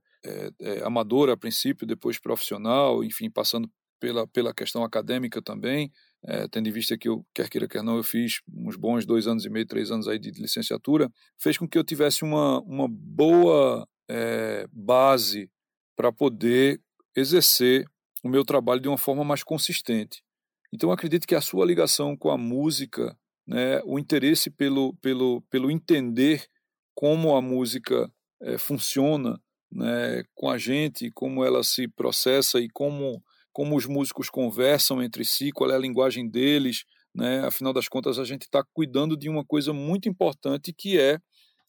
é, 0.59 0.83
amadora 0.83 1.33
a 1.33 1.37
princípio, 1.37 1.85
depois 1.85 2.17
profissional, 2.17 3.03
enfim, 3.03 3.29
passando 3.29 3.69
pela, 3.99 4.27
pela 4.27 4.53
questão 4.53 4.83
acadêmica 4.83 5.41
também, 5.41 5.91
tendo 6.51 6.67
em 6.67 6.71
vista 6.71 6.97
que 6.97 7.07
eu, 7.07 7.23
quer 7.35 7.47
queira, 7.47 7.67
quer 7.67 7.83
não, 7.83 7.97
eu 7.97 8.03
fiz 8.03 8.41
uns 8.51 8.75
bons 8.75 9.05
dois 9.05 9.27
anos 9.27 9.45
e 9.45 9.49
meio, 9.49 9.65
três 9.65 9.91
anos 9.91 10.07
aí 10.07 10.17
de 10.17 10.31
licenciatura, 10.31 11.09
fez 11.37 11.55
com 11.55 11.67
que 11.67 11.77
eu 11.77 11.83
tivesse 11.83 12.23
uma, 12.23 12.59
uma 12.61 12.87
boa 12.89 13.87
base 14.71 15.49
para 15.95 16.11
poder 16.11 16.81
exercer 17.15 17.85
o 18.23 18.27
meu 18.27 18.43
trabalho 18.43 18.81
de 18.81 18.87
uma 18.87 18.97
forma 18.97 19.23
mais 19.23 19.43
consistente. 19.43 20.23
Então, 20.73 20.91
acredito 20.91 21.27
que 21.27 21.35
a 21.35 21.41
sua 21.41 21.65
ligação 21.65 22.17
com 22.17 22.31
a 22.31 22.37
música, 22.37 23.15
né, 23.47 23.81
o 23.85 23.99
interesse 23.99 24.49
pelo, 24.49 24.95
pelo, 24.95 25.41
pelo 25.43 25.69
entender 25.69 26.47
como 26.95 27.35
a 27.35 27.41
música 27.41 28.09
é, 28.41 28.57
funciona 28.57 29.39
né, 29.71 30.23
com 30.33 30.49
a 30.49 30.57
gente, 30.57 31.11
como 31.11 31.43
ela 31.43 31.63
se 31.63 31.87
processa 31.87 32.59
e 32.59 32.69
como, 32.69 33.21
como 33.51 33.75
os 33.75 33.85
músicos 33.85 34.29
conversam 34.29 35.03
entre 35.03 35.25
si, 35.25 35.51
qual 35.51 35.69
é 35.69 35.75
a 35.75 35.79
linguagem 35.79 36.29
deles. 36.29 36.85
Né? 37.13 37.45
Afinal 37.45 37.73
das 37.73 37.87
contas, 37.87 38.17
a 38.17 38.23
gente 38.23 38.43
está 38.43 38.63
cuidando 38.73 39.17
de 39.17 39.29
uma 39.29 39.43
coisa 39.45 39.73
muito 39.73 40.07
importante 40.07 40.73
que 40.73 40.99
é 40.99 41.19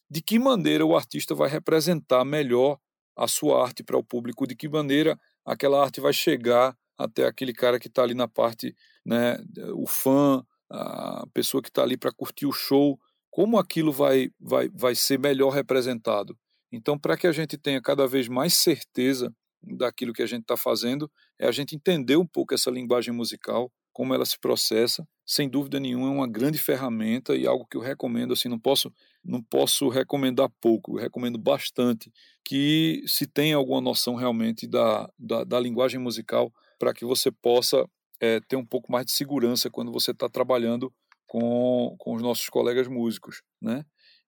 de 0.08 0.22
que 0.22 0.38
maneira 0.38 0.86
o 0.86 0.96
artista 0.96 1.34
vai 1.34 1.48
representar 1.48 2.24
melhor 2.24 2.78
a 3.16 3.26
sua 3.26 3.64
arte 3.64 3.82
para 3.82 3.98
o 3.98 4.04
público, 4.04 4.46
de 4.46 4.54
que 4.54 4.68
maneira 4.68 5.18
aquela 5.44 5.82
arte 5.82 6.00
vai 6.00 6.12
chegar 6.12 6.76
até 6.98 7.26
aquele 7.26 7.52
cara 7.52 7.78
que 7.78 7.88
está 7.88 8.02
ali 8.02 8.14
na 8.14 8.28
parte, 8.28 8.74
né, 9.04 9.36
o 9.74 9.86
fã, 9.86 10.44
a 10.70 11.26
pessoa 11.32 11.62
que 11.62 11.68
está 11.68 11.82
ali 11.82 11.96
para 11.96 12.12
curtir 12.12 12.46
o 12.46 12.52
show 12.52 12.98
como 13.36 13.58
aquilo 13.58 13.92
vai, 13.92 14.30
vai, 14.40 14.70
vai 14.70 14.94
ser 14.94 15.18
melhor 15.18 15.50
representado. 15.50 16.34
Então, 16.72 16.98
para 16.98 17.18
que 17.18 17.26
a 17.26 17.32
gente 17.32 17.58
tenha 17.58 17.82
cada 17.82 18.06
vez 18.06 18.28
mais 18.28 18.54
certeza 18.54 19.30
daquilo 19.62 20.14
que 20.14 20.22
a 20.22 20.26
gente 20.26 20.40
está 20.40 20.56
fazendo, 20.56 21.10
é 21.38 21.46
a 21.46 21.52
gente 21.52 21.76
entender 21.76 22.16
um 22.16 22.26
pouco 22.26 22.54
essa 22.54 22.70
linguagem 22.70 23.12
musical, 23.12 23.70
como 23.92 24.14
ela 24.14 24.24
se 24.24 24.40
processa. 24.40 25.06
Sem 25.26 25.50
dúvida 25.50 25.78
nenhuma, 25.78 26.06
é 26.06 26.10
uma 26.12 26.26
grande 26.26 26.56
ferramenta 26.56 27.36
e 27.36 27.46
algo 27.46 27.66
que 27.70 27.76
eu 27.76 27.82
recomendo. 27.82 28.32
Assim, 28.32 28.48
não 28.48 28.58
posso, 28.58 28.90
não 29.22 29.42
posso 29.42 29.90
recomendar 29.90 30.48
pouco, 30.58 30.96
eu 30.96 31.02
recomendo 31.02 31.36
bastante 31.36 32.10
que 32.42 33.02
se 33.06 33.26
tenha 33.26 33.56
alguma 33.56 33.82
noção 33.82 34.14
realmente 34.14 34.66
da, 34.66 35.12
da, 35.18 35.44
da 35.44 35.60
linguagem 35.60 36.00
musical 36.00 36.50
para 36.78 36.94
que 36.94 37.04
você 37.04 37.30
possa 37.30 37.86
é, 38.18 38.40
ter 38.40 38.56
um 38.56 38.64
pouco 38.64 38.90
mais 38.90 39.04
de 39.04 39.12
segurança 39.12 39.68
quando 39.68 39.92
você 39.92 40.12
está 40.12 40.26
trabalhando 40.26 40.90
com, 41.26 41.94
com 41.98 42.14
os 42.14 42.22
nossos 42.22 42.48
colegas 42.48 42.88
músicos, 42.88 43.42
né? 43.60 43.84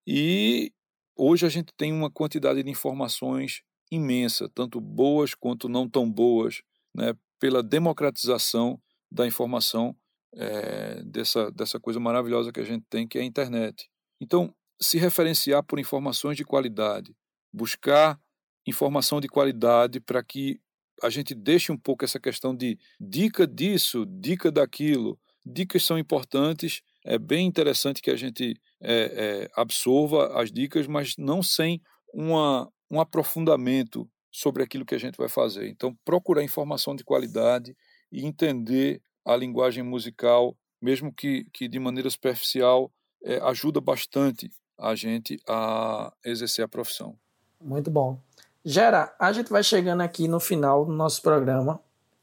E 0.07 0.73
hoje 1.17 1.47
a 1.47 1.49
gente 1.49 1.73
tem 1.77 1.93
uma 1.93 2.11
quantidade 2.11 2.63
de 2.63 2.71
informações 2.71 3.63
imensa, 3.91 4.49
tanto 4.55 4.81
boas 4.81 5.35
quanto 5.35 5.69
não 5.69 5.89
tão 5.89 6.11
boas, 6.11 6.63
né? 6.95 7.15
Pela 7.39 7.63
democratização 7.63 8.81
da 9.11 9.27
informação 9.27 9.97
é, 10.35 11.03
dessa, 11.05 11.51
dessa 11.51 11.81
coisa 11.81 11.99
maravilhosa 11.99 12.53
que 12.53 12.61
a 12.61 12.65
gente 12.65 12.85
tem, 12.89 13.07
que 13.07 13.19
é 13.19 13.23
a 13.23 13.25
internet. 13.25 13.89
Então, 14.21 14.55
se 14.81 14.99
referenciar 14.99 15.63
por 15.63 15.79
informações 15.79 16.37
de 16.37 16.45
qualidade, 16.45 17.15
buscar 17.53 18.21
informação 18.67 19.21
de 19.21 19.29
qualidade 19.29 20.01
para 20.01 20.23
que 20.23 20.61
a 21.03 21.11
gente 21.11 21.35
deixe 21.35 21.73
um 21.73 21.77
pouco 21.77 22.05
essa 22.05 22.19
questão 22.19 22.55
de 22.55 22.79
dica 23.01 23.47
disso, 23.47 24.05
dica 24.07 24.51
daquilo. 24.51 25.19
Dicas 25.47 25.85
são 25.85 25.99
importantes, 25.99 26.83
é 27.09 27.19
bem 27.19 27.47
interessante 27.47 28.03
que 28.03 28.11
a 28.11 28.17
gente 28.17 28.61
é, 28.83 28.93
é, 28.93 29.51
absorva 29.57 30.39
as 30.39 30.53
dicas, 30.53 30.87
mas 30.87 31.15
não 31.17 31.43
sem 31.43 31.81
uma, 32.13 32.71
um 32.91 33.01
aprofundamento 33.01 34.07
sobre 34.31 34.63
aquilo 34.63 34.85
que 34.85 34.95
a 34.95 34.99
gente 34.99 35.17
vai 35.17 35.29
fazer. 35.29 35.71
Então, 35.71 35.97
procurar 36.05 36.45
informação 36.45 36.95
de 36.95 37.03
qualidade 37.03 37.75
e 38.13 38.27
entender 38.27 39.01
a 39.25 39.35
linguagem 39.35 39.83
musical, 39.83 40.55
mesmo 40.83 41.11
que, 41.11 41.47
que 41.51 41.67
de 41.67 41.79
maneira 41.79 42.11
superficial, 42.11 42.93
é, 43.25 43.39
ajuda 43.39 43.81
bastante 43.81 44.51
a 44.79 44.95
gente 44.95 45.41
a 45.49 46.13
exercer 46.27 46.63
a 46.63 46.69
profissão. 46.69 47.17
Muito 47.59 47.91
bom. 47.91 48.21
Gera, 48.63 49.17
a 49.19 49.33
gente 49.33 49.49
vai 49.49 49.63
chegando 49.63 50.03
aqui 50.03 50.29
no 50.29 50.39
final 50.39 50.85
do 50.85 50.93
nosso 50.93 51.23
programa. 51.23 51.81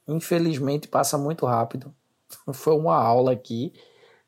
Infelizmente 0.07 0.88
passa 0.88 1.17
muito 1.17 1.43
rápido. 1.47 1.91
Foi 2.53 2.75
uma 2.75 2.95
aula 2.95 3.31
aqui. 3.31 3.73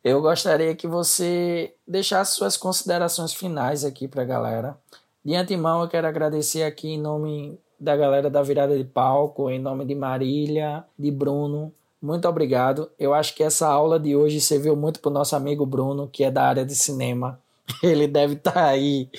Eu 0.07 0.21
gostaria 0.21 0.73
que 0.73 0.87
você 0.87 1.73
deixasse 1.85 2.33
suas 2.35 2.55
considerações 2.55 3.33
finais 3.33 3.83
aqui 3.83 4.07
para 4.07 4.21
a 4.21 4.25
galera. 4.25 4.77
De 5.23 5.35
antemão, 5.35 5.81
eu 5.81 5.89
quero 5.89 6.07
agradecer 6.07 6.63
aqui 6.63 6.91
em 6.91 6.97
nome 6.97 7.59
da 7.77 7.93
galera 7.97 8.29
da 8.29 8.41
virada 8.41 8.77
de 8.77 8.85
palco, 8.85 9.49
em 9.49 9.59
nome 9.59 9.83
de 9.83 9.93
Marília, 9.93 10.85
de 10.97 11.11
Bruno. 11.11 11.73
Muito 12.01 12.25
obrigado. 12.25 12.89
Eu 12.97 13.13
acho 13.13 13.35
que 13.35 13.43
essa 13.43 13.67
aula 13.67 13.99
de 13.99 14.15
hoje 14.15 14.39
serviu 14.39 14.77
muito 14.77 15.01
para 15.01 15.09
o 15.09 15.13
nosso 15.13 15.35
amigo 15.35 15.65
Bruno, 15.65 16.07
que 16.07 16.23
é 16.23 16.31
da 16.31 16.43
área 16.43 16.63
de 16.65 16.73
cinema. 16.73 17.37
Ele 17.83 18.07
deve 18.07 18.35
estar 18.35 18.53
tá 18.53 18.65
aí 18.65 19.09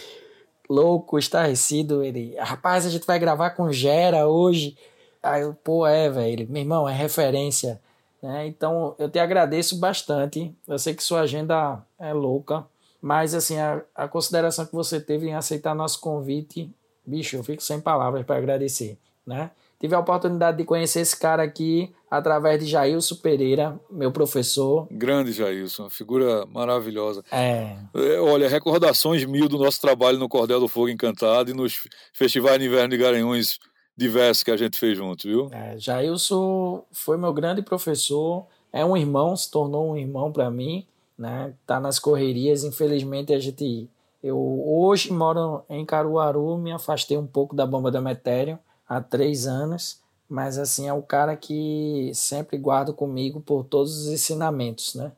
louco, 0.71 1.19
estarrecido. 1.19 2.03
Ele, 2.03 2.35
rapaz, 2.39 2.87
a 2.87 2.89
gente 2.89 3.07
vai 3.07 3.19
gravar 3.19 3.51
com 3.51 3.71
Gera 3.71 4.27
hoje. 4.27 4.75
Aí 5.23 5.43
eu, 5.43 5.53
pô, 5.53 5.87
é, 5.87 6.09
velho. 6.09 6.49
Meu 6.49 6.63
irmão, 6.63 6.89
é 6.89 6.95
referência. 6.95 7.79
Né? 8.23 8.47
Então, 8.47 8.95
eu 8.99 9.09
te 9.09 9.19
agradeço 9.19 9.79
bastante. 9.79 10.55
Eu 10.67 10.79
sei 10.79 10.95
que 10.95 11.03
sua 11.03 11.21
agenda 11.21 11.83
é 11.99 12.13
louca, 12.13 12.67
mas 13.01 13.35
assim, 13.35 13.59
a, 13.59 13.83
a 13.95 14.09
consideração 14.09 14.67
que 14.67 14.75
você 14.75 15.01
teve 15.01 15.29
em 15.29 15.35
aceitar 15.35 15.75
nosso 15.75 16.01
convite, 16.01 16.71
bicho, 17.07 17.37
eu 17.37 17.45
fico 17.45 17.63
sem 17.63 17.81
palavras 17.81 18.25
para 18.27 18.37
agradecer, 18.37 18.99
né? 19.27 19.51
Tive 19.81 19.95
a 19.95 20.01
oportunidade 20.01 20.57
de 20.57 20.65
conhecer 20.65 21.01
esse 21.01 21.17
cara 21.17 21.45
aqui 21.45 21.95
através 22.11 22.59
de 22.59 22.69
Jailson 22.69 23.15
Pereira, 23.15 23.79
meu 23.89 24.11
professor. 24.11 24.89
Grande 24.91 25.31
Jailson, 25.31 25.85
uma 25.85 25.91
figura 25.91 26.45
maravilhosa. 26.47 27.23
É. 27.31 27.77
é. 27.95 28.21
Olha, 28.21 28.49
recordações 28.49 29.25
mil 29.25 29.49
do 29.49 29.57
nosso 29.57 29.81
trabalho 29.81 30.19
no 30.19 30.29
Cordel 30.29 30.59
do 30.59 30.67
Fogo 30.67 30.89
Encantado 30.89 31.53
e 31.53 31.55
nos 31.55 31.87
festivais 32.13 32.59
de 32.59 32.67
inverno 32.67 32.89
de 32.89 32.97
Garanhuns 32.97 33.61
diversos 33.99 34.45
que 34.45 34.51
a 34.53 34.57
gente 34.57 34.79
fez 34.79 34.97
juntos, 34.97 35.25
viu? 35.25 35.49
É, 35.51 35.77
Jailson 35.77 36.85
foi 36.93 37.17
meu 37.19 37.33
grande 37.33 37.63
professor, 37.63 38.47
é 38.73 38.85
um 38.85 38.97
irmão, 38.97 39.37
se 39.37 39.51
tornou 39.51 39.91
um 39.91 39.97
irmão 39.97 40.31
para 40.31 40.49
mim, 40.49 40.87
né? 41.19 41.53
Tá 41.67 41.81
nas 41.81 41.99
correrias, 41.99 42.63
infelizmente 42.63 43.35
a 43.35 43.41
gente 43.41 43.91
eu 44.23 44.39
hoje 44.67 45.13
moro 45.13 45.65
em 45.69 45.85
Caruaru, 45.85 46.57
me 46.59 46.73
afastei 46.73 47.17
um 47.17 47.27
pouco 47.27 47.55
da 47.55 47.67
bomba 47.67 47.91
da 47.91 48.01
Metério, 48.01 48.59
há 48.89 49.01
três 49.01 49.47
anos, 49.47 50.01
mas 50.29 50.59
assim 50.59 50.89
é 50.89 50.93
o 50.93 51.03
cara 51.03 51.37
que 51.37 52.11
sempre 52.15 52.57
guardo 52.57 52.93
comigo 52.93 53.41
por 53.41 53.65
todos 53.65 53.97
os 53.97 54.09
ensinamentos, 54.09 54.95
né? 54.95 55.13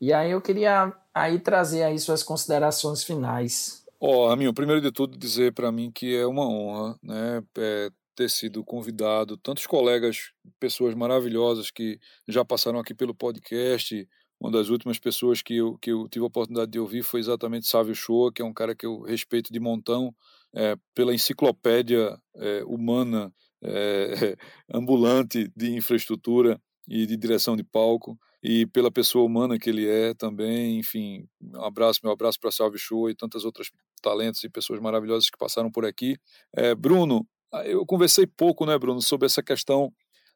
E 0.00 0.12
aí 0.12 0.30
eu 0.30 0.40
queria 0.40 0.92
aí 1.12 1.38
trazer 1.38 1.82
aí 1.82 1.98
suas 1.98 2.22
considerações 2.22 3.02
finais. 3.02 3.84
Ó, 4.00 4.26
oh, 4.26 4.28
Raminho, 4.28 4.54
primeiro 4.54 4.80
de 4.80 4.92
tudo 4.92 5.18
dizer 5.18 5.52
para 5.52 5.72
mim 5.72 5.90
que 5.90 6.16
é 6.16 6.26
uma 6.26 6.46
honra, 6.46 6.96
né, 7.02 7.42
é, 7.58 7.90
ter 8.18 8.28
sido 8.28 8.64
convidado, 8.64 9.36
tantos 9.36 9.64
colegas, 9.64 10.32
pessoas 10.58 10.92
maravilhosas 10.92 11.70
que 11.70 12.00
já 12.26 12.44
passaram 12.44 12.80
aqui 12.80 12.92
pelo 12.92 13.14
podcast. 13.14 14.08
Uma 14.40 14.50
das 14.50 14.70
últimas 14.70 14.98
pessoas 14.98 15.40
que 15.40 15.54
eu, 15.54 15.78
que 15.78 15.92
eu 15.92 16.08
tive 16.08 16.24
a 16.24 16.26
oportunidade 16.26 16.72
de 16.72 16.80
ouvir 16.80 17.04
foi 17.04 17.20
exatamente 17.20 17.68
Sávio 17.68 17.94
Shoa, 17.94 18.32
que 18.32 18.42
é 18.42 18.44
um 18.44 18.52
cara 18.52 18.74
que 18.74 18.84
eu 18.84 19.02
respeito 19.02 19.52
de 19.52 19.60
montão 19.60 20.12
é, 20.52 20.74
pela 20.96 21.14
enciclopédia 21.14 22.20
é, 22.34 22.64
humana 22.64 23.32
é, 23.62 24.36
ambulante 24.74 25.48
de 25.54 25.76
infraestrutura 25.76 26.60
e 26.88 27.06
de 27.06 27.16
direção 27.16 27.56
de 27.56 27.62
palco 27.62 28.18
e 28.42 28.66
pela 28.66 28.90
pessoa 28.90 29.24
humana 29.24 29.60
que 29.60 29.70
ele 29.70 29.88
é 29.88 30.12
também, 30.12 30.76
enfim, 30.80 31.24
um 31.40 31.62
abraço, 31.62 32.00
meu 32.02 32.12
abraço 32.12 32.40
para 32.40 32.50
Salve 32.50 32.78
Show 32.78 33.08
e 33.08 33.14
tantas 33.14 33.44
outras 33.44 33.70
talentos 34.02 34.42
e 34.42 34.48
pessoas 34.48 34.80
maravilhosas 34.80 35.30
que 35.30 35.38
passaram 35.38 35.70
por 35.70 35.84
aqui. 35.84 36.16
É, 36.52 36.74
Bruno, 36.74 37.24
eu 37.64 37.84
conversei 37.86 38.26
pouco, 38.26 38.66
né, 38.66 38.78
Bruno, 38.78 39.00
sobre 39.00 39.26
essa 39.26 39.42
questão 39.42 39.92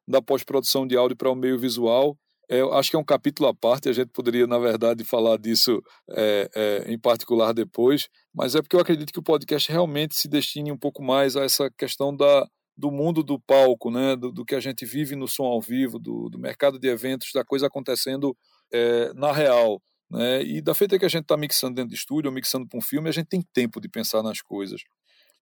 da 0.07 0.21
pós-produção 0.21 0.87
de 0.87 0.97
áudio 0.97 1.17
para 1.17 1.31
o 1.31 1.35
meio 1.35 1.59
visual 1.59 2.17
é, 2.53 2.61
eu 2.61 2.73
acho 2.75 2.91
que 2.91 2.97
é 2.97 2.99
um 2.99 3.05
capítulo 3.05 3.49
à 3.49 3.55
parte, 3.55 3.89
a 3.89 3.93
gente 3.95 4.11
poderia, 4.13 4.47
na 4.47 4.59
verdade, 4.59 5.05
falar 5.05 5.39
disso 5.39 5.81
é, 6.11 6.51
é, 6.55 6.93
em 6.93 6.99
particular 6.99 7.55
depois, 7.55 8.09
mas 8.35 8.55
é 8.55 8.61
porque 8.61 8.77
eu 8.77 8.81
acredito 8.81 9.11
que 9.11 9.19
o 9.19 9.23
podcast 9.23 9.73
realmente 9.73 10.15
se 10.15 10.29
destine 10.29 10.71
um 10.71 10.77
pouco 10.77 11.03
mais 11.03 11.35
a 11.35 11.45
essa 11.45 11.71
questão 11.71 12.15
da, 12.15 12.47
do 12.77 12.91
mundo 12.91 13.23
do 13.23 13.41
palco, 13.41 13.91
né? 13.91 14.17
do, 14.17 14.31
do 14.31 14.45
que 14.45 14.55
a 14.55 14.61
gente 14.61 14.85
vive 14.85 15.17
no 15.17 15.27
som 15.27 15.45
ao 15.45 15.63
vivo, 15.63 15.99
do, 15.99 16.29
do 16.29 16.39
mercado 16.39 16.79
de 16.79 16.89
eventos, 16.89 17.31
da 17.33 17.43
coisa 17.43 17.69
acontecendo 17.69 18.37
é, 18.71 19.15
na 19.15 19.33
real. 19.33 19.81
Né? 20.11 20.43
E 20.43 20.61
da 20.61 20.75
feita 20.75 20.99
que 20.99 21.07
a 21.07 21.09
gente 21.09 21.23
está 21.23 21.39
mixando 21.39 21.77
dentro 21.77 21.89
de 21.89 21.97
estúdio, 21.97 22.29
ou 22.29 22.35
mixando 22.35 22.69
para 22.69 22.79
um 22.79 22.83
filme, 22.83 23.09
a 23.09 23.13
gente 23.13 23.29
tem 23.29 23.43
tempo 23.55 23.81
de 23.81 23.89
pensar 23.89 24.23
nas 24.23 24.43
coisas. 24.43 24.83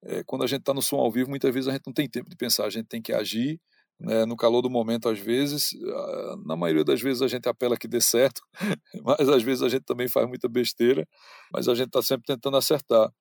É, 0.03 0.23
quando 0.25 0.45
a 0.45 0.47
gente 0.47 0.61
está 0.61 0.73
no 0.73 0.83
som 0.83 0.97
ao 0.97 1.11
vivo, 1.11 1.29
muitas 1.29 1.53
vezes 1.53 1.69
a 1.69 1.73
gente 1.73 1.87
não 1.87 1.93
tem 1.93 2.09
tempo 2.09 2.31
de 2.31 2.37
pensar, 2.37 2.65
a 2.65 2.71
gente 2.71 2.87
tem 2.87 3.03
que 3.03 3.13
agir 3.13 3.61
né, 4.01 4.25
no 4.25 4.37
calor 4.37 4.63
do 4.63 4.71
momento 4.71 5.09
às 5.09 5.19
vezes. 5.19 5.71
Ah, 5.87 6.37
na 6.47 6.57
maioria 6.57 6.85
das 6.85 7.01
vezes 7.01 7.23
a 7.23 7.29
gente 7.29 7.49
apela 7.49 7.77
que 7.77 7.87
dê 7.87 8.01
certo, 8.01 8.41
mas 9.05 9.29
às 9.29 9.43
vezes 9.43 9.63
a 9.63 9.69
gente 9.69 9.85
também 9.85 10.09
faz 10.09 10.27
muita 10.27 10.49
besteira, 10.49 11.07
mas 11.53 11.69
a 11.69 11.75
gente 11.75 11.89
está 11.89 12.03
sempre 12.03 12.25
tentando 12.27 12.57
acertar. 12.57 13.13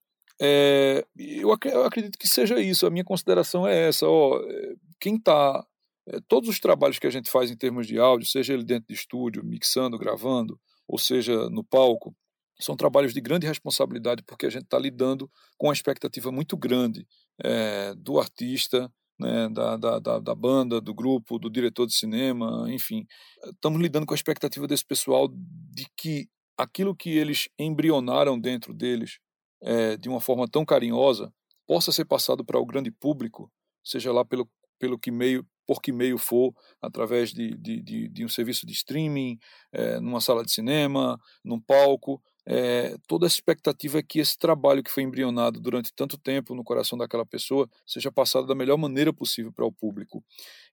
É, 0.41 1.05
eu, 1.17 1.51
acredito 1.51 2.17
que 2.17 2.27
seja 2.27 2.59
isso, 2.61 2.87
a 2.87 2.89
minha 2.89 3.03
consideração 3.03 3.67
é 3.67 3.89
essa. 3.89 4.07
Ó, 4.07 4.39
eh, 4.41 4.75
quem 4.99 5.15
está. 5.17 5.65
É, 6.07 6.19
todos 6.27 6.49
os 6.49 6.59
trabalhos 6.59 6.97
que 6.97 7.07
a 7.07 7.09
gente 7.09 7.29
faz 7.29 7.51
em 7.51 7.57
termos 7.57 7.85
de 7.85 7.99
áudio, 7.99 8.27
seja 8.27 8.53
ele 8.53 8.63
dentro 8.63 8.87
de 8.87 8.93
estúdio, 8.93 9.43
mixando, 9.43 9.97
gravando, 9.97 10.57
ou 10.87 10.97
seja 10.97 11.49
no 11.49 11.63
palco, 11.63 12.15
são 12.59 12.75
trabalhos 12.75 13.13
de 13.13 13.21
grande 13.21 13.47
responsabilidade 13.47 14.23
porque 14.23 14.45
a 14.45 14.49
gente 14.49 14.63
está 14.63 14.77
lidando 14.77 15.29
com 15.57 15.67
uma 15.67 15.73
expectativa 15.73 16.31
muito 16.31 16.57
grande 16.57 17.07
é, 17.43 17.93
do 17.95 18.19
artista, 18.19 18.91
né, 19.19 19.49
da, 19.49 19.77
da, 19.77 19.99
da, 19.99 20.19
da, 20.19 20.35
banda, 20.35 20.79
do 20.79 20.93
grupo, 20.93 21.37
do 21.37 21.49
diretor 21.49 21.85
de 21.85 21.93
cinema, 21.93 22.65
enfim. 22.69 23.05
Estamos 23.45 23.81
lidando 23.81 24.05
com 24.05 24.13
a 24.13 24.15
expectativa 24.15 24.65
desse 24.65 24.85
pessoal 24.85 25.27
de 25.27 25.85
que 25.97 26.29
aquilo 26.57 26.95
que 26.95 27.17
eles 27.17 27.49
embrionaram 27.57 28.39
dentro 28.39 28.73
deles 28.73 29.19
é, 29.61 29.97
de 29.97 30.07
uma 30.07 30.21
forma 30.21 30.47
tão 30.47 30.65
carinhosa 30.65 31.33
possa 31.67 31.91
ser 31.91 32.05
passado 32.05 32.43
para 32.43 32.59
o 32.59 32.65
grande 32.65 32.91
público, 32.91 33.51
seja 33.83 34.11
lá 34.11 34.25
pelo, 34.25 34.49
pelo 34.79 34.97
que 34.97 35.11
meio, 35.11 35.45
por 35.67 35.81
que 35.81 35.91
meio 35.91 36.17
for, 36.17 36.53
através 36.81 37.31
de, 37.31 37.55
de, 37.57 37.81
de, 37.81 38.09
de 38.09 38.25
um 38.25 38.29
serviço 38.29 38.65
de 38.65 38.73
streaming, 38.73 39.37
é, 39.71 39.99
numa 39.99 40.21
sala 40.21 40.43
de 40.43 40.51
cinema, 40.51 41.19
num 41.43 41.59
palco, 41.59 42.21
é, 42.51 42.97
toda 43.07 43.27
a 43.27 43.27
expectativa 43.27 43.99
é 43.99 44.01
que 44.01 44.17
esse 44.17 44.35
trabalho 44.35 44.81
que 44.81 44.89
foi 44.89 45.03
embrionado 45.03 45.59
durante 45.59 45.93
tanto 45.93 46.17
tempo 46.17 46.55
no 46.55 46.63
coração 46.63 46.97
daquela 46.97 47.23
pessoa 47.23 47.69
seja 47.85 48.11
passado 48.11 48.47
da 48.47 48.55
melhor 48.55 48.75
maneira 48.75 49.13
possível 49.13 49.53
para 49.53 49.67
o 49.67 49.71
público. 49.71 50.23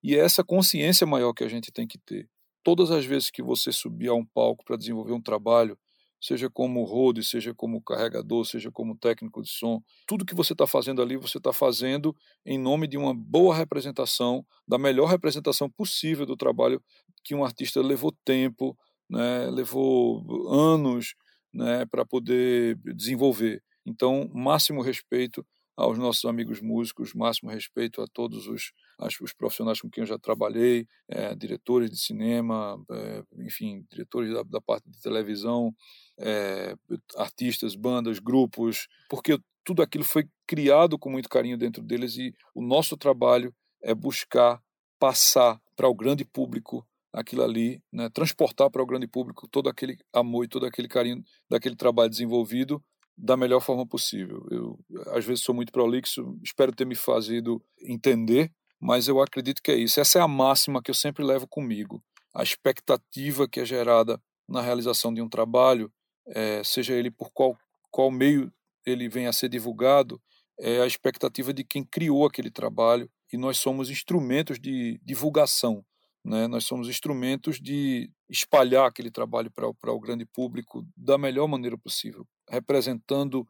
E 0.03 0.16
é 0.16 0.20
essa 0.20 0.43
consciência 0.43 1.07
maior 1.07 1.35
que 1.35 1.45
a 1.45 1.49
gente 1.49 1.70
tem 1.70 1.87
que 1.87 1.99
ter. 1.99 2.31
Todas 2.64 2.91
as 2.91 3.05
vezes 3.05 3.31
que 3.31 3.43
você 3.43 3.70
subir 3.72 4.09
a 4.09 4.14
um 4.14 4.24
palco 4.24 4.64
para 4.64 4.79
desenvolver 4.79 5.12
um 5.12 5.20
trabalho, 5.20 5.79
seja 6.18 6.49
como 6.49 6.83
road, 6.83 7.22
seja 7.22 7.53
como 7.53 7.83
carregador, 7.83 8.47
seja 8.47 8.72
como 8.72 8.97
técnico 8.97 9.43
de 9.43 9.51
som, 9.51 9.83
tudo 10.07 10.24
que 10.24 10.35
você 10.35 10.55
está 10.55 10.66
fazendo 10.66 11.03
ali, 11.03 11.18
você 11.18 11.37
está 11.37 11.53
fazendo 11.53 12.16
em 12.47 12.57
nome 12.59 12.87
de 12.89 12.97
uma 12.97 13.12
boa 13.14 13.55
representação, 13.55 14.47
da 14.66 14.79
melhor 14.79 15.11
representação 15.11 15.68
possível 15.68 16.24
do 16.24 16.39
trabalho 16.39 16.83
que 17.22 17.35
um 17.35 17.45
artista 17.45 17.83
levou 17.83 18.16
tempo, 18.24 18.74
né, 19.11 19.51
levou 19.51 20.24
anos, 20.51 21.14
né, 21.53 21.86
para 21.86 22.05
poder 22.05 22.76
desenvolver. 22.94 23.62
Então, 23.84 24.30
máximo 24.34 24.82
respeito 24.82 25.47
aos 25.76 25.99
nossos 25.99 26.24
amigos 26.24 26.61
músicos, 26.61 27.12
máximo 27.12 27.51
respeito 27.51 28.01
a 28.01 28.07
todos 28.07 28.47
os, 28.47 28.72
os 29.20 29.32
profissionais 29.34 29.80
com 29.80 29.90
quem 29.90 30.03
eu 30.03 30.07
já 30.07 30.18
trabalhei, 30.18 30.88
é, 31.07 31.34
diretores 31.34 31.90
de 31.90 31.99
cinema, 31.99 32.82
é, 32.90 33.22
enfim, 33.44 33.84
diretores 33.90 34.32
da, 34.32 34.42
da, 34.42 34.61
parte 34.61 34.90
de 34.90 34.99
televisão, 35.01 35.74
é, 36.18 36.74
artistas, 37.16 37.76
bandas, 37.76 38.18
grupos, 38.18 38.88
porque 39.09 39.38
tudo 39.62 39.82
aquilo 39.82 40.05
foi 40.05 40.26
criado 40.47 40.99
com 40.99 41.11
muito 41.11 41.28
carinho 41.28 41.59
dentro 41.59 41.82
deles 41.82 42.16
e 42.16 42.34
o 42.55 42.62
nosso 42.62 42.97
trabalho 42.97 43.55
é 43.82 43.94
buscar 43.94 44.62
passar 44.99 45.61
para 45.76 45.88
o 45.88 45.94
grande 45.94 46.24
público 46.24 46.86
aquilo 47.16 47.42
ali, 47.42 47.82
né, 47.90 48.10
transportar 48.10 48.70
para 48.70 48.82
o 48.82 48.86
grande 48.86 49.06
público 49.06 49.48
todo 49.48 49.70
aquele 49.70 49.96
amor 50.12 50.44
e 50.44 50.48
todo 50.48 50.66
aquele 50.66 50.86
carinho 50.86 51.24
daquele 51.48 51.74
trabalho 51.74 52.10
desenvolvido 52.10 52.84
da 53.16 53.38
melhor 53.38 53.60
forma 53.60 53.86
possível. 53.86 54.46
Eu, 54.50 54.78
às 55.14 55.24
vezes, 55.24 55.42
sou 55.42 55.54
muito 55.54 55.72
prolixo, 55.72 56.38
espero 56.42 56.72
ter 56.72 56.84
me 56.84 56.94
fazido 56.94 57.64
entender, 57.80 58.52
mas 58.78 59.08
eu 59.08 59.18
acredito 59.22 59.62
que 59.62 59.70
é 59.70 59.76
isso. 59.76 59.98
Essa 59.98 60.18
é 60.18 60.22
a 60.22 60.28
máxima 60.28 60.82
que 60.82 60.90
eu 60.90 60.94
sempre 60.94 61.24
levo 61.24 61.46
comigo. 61.48 62.04
A 62.34 62.42
expectativa 62.42 63.48
que 63.48 63.60
é 63.60 63.64
gerada 63.64 64.20
na 64.46 64.60
realização 64.60 65.14
de 65.14 65.22
um 65.22 65.28
trabalho, 65.28 65.90
é, 66.28 66.62
seja 66.62 66.92
ele 66.92 67.10
por 67.10 67.30
qual, 67.32 67.56
qual 67.90 68.10
meio 68.10 68.52
ele 68.84 69.08
venha 69.08 69.30
a 69.30 69.32
ser 69.32 69.48
divulgado, 69.48 70.20
é 70.60 70.82
a 70.82 70.86
expectativa 70.86 71.54
de 71.54 71.64
quem 71.64 71.82
criou 71.82 72.26
aquele 72.26 72.50
trabalho 72.50 73.10
e 73.32 73.38
nós 73.38 73.56
somos 73.56 73.88
instrumentos 73.88 74.60
de 74.60 75.00
divulgação 75.02 75.82
né? 76.27 76.49
Nós 76.49 76.64
somos 76.64 76.89
instrumentos 76.89 77.61
de 77.61 78.11
espalhar 78.29 78.87
aquele 78.87 79.11
trabalho 79.11 79.51
para 79.51 79.93
o 79.93 80.01
grande 80.01 80.27
público 80.27 80.85
da 80.97 81.16
melhor 81.16 81.47
maneira 81.47 81.79
possível, 81.79 82.27
representando 82.51 83.47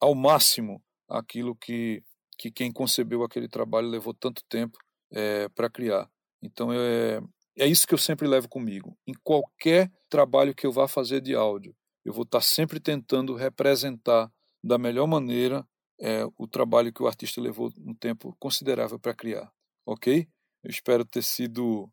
ao 0.00 0.14
máximo 0.14 0.80
aquilo 1.08 1.56
que 1.56 2.02
que 2.38 2.50
quem 2.50 2.72
concebeu 2.72 3.22
aquele 3.22 3.46
trabalho 3.46 3.86
levou 3.86 4.14
tanto 4.14 4.42
tempo 4.48 4.78
é, 5.12 5.46
para 5.50 5.68
criar. 5.68 6.10
Então 6.42 6.72
é, 6.72 7.20
é 7.58 7.66
isso 7.66 7.86
que 7.86 7.92
eu 7.92 7.98
sempre 7.98 8.26
levo 8.26 8.48
comigo. 8.48 8.96
Em 9.06 9.12
qualquer 9.22 9.92
trabalho 10.08 10.54
que 10.54 10.66
eu 10.66 10.72
vá 10.72 10.88
fazer 10.88 11.20
de 11.20 11.34
áudio, 11.34 11.76
eu 12.02 12.14
vou 12.14 12.22
estar 12.22 12.40
sempre 12.40 12.80
tentando 12.80 13.34
representar 13.34 14.32
da 14.64 14.78
melhor 14.78 15.06
maneira 15.06 15.68
é, 16.00 16.24
o 16.38 16.48
trabalho 16.48 16.90
que 16.90 17.02
o 17.02 17.06
artista 17.06 17.42
levou 17.42 17.70
um 17.76 17.92
tempo 17.92 18.34
considerável 18.38 18.98
para 18.98 19.12
criar. 19.12 19.52
Ok? 19.84 20.26
Eu 20.62 20.70
espero 20.70 21.04
ter 21.04 21.22
sido 21.22 21.92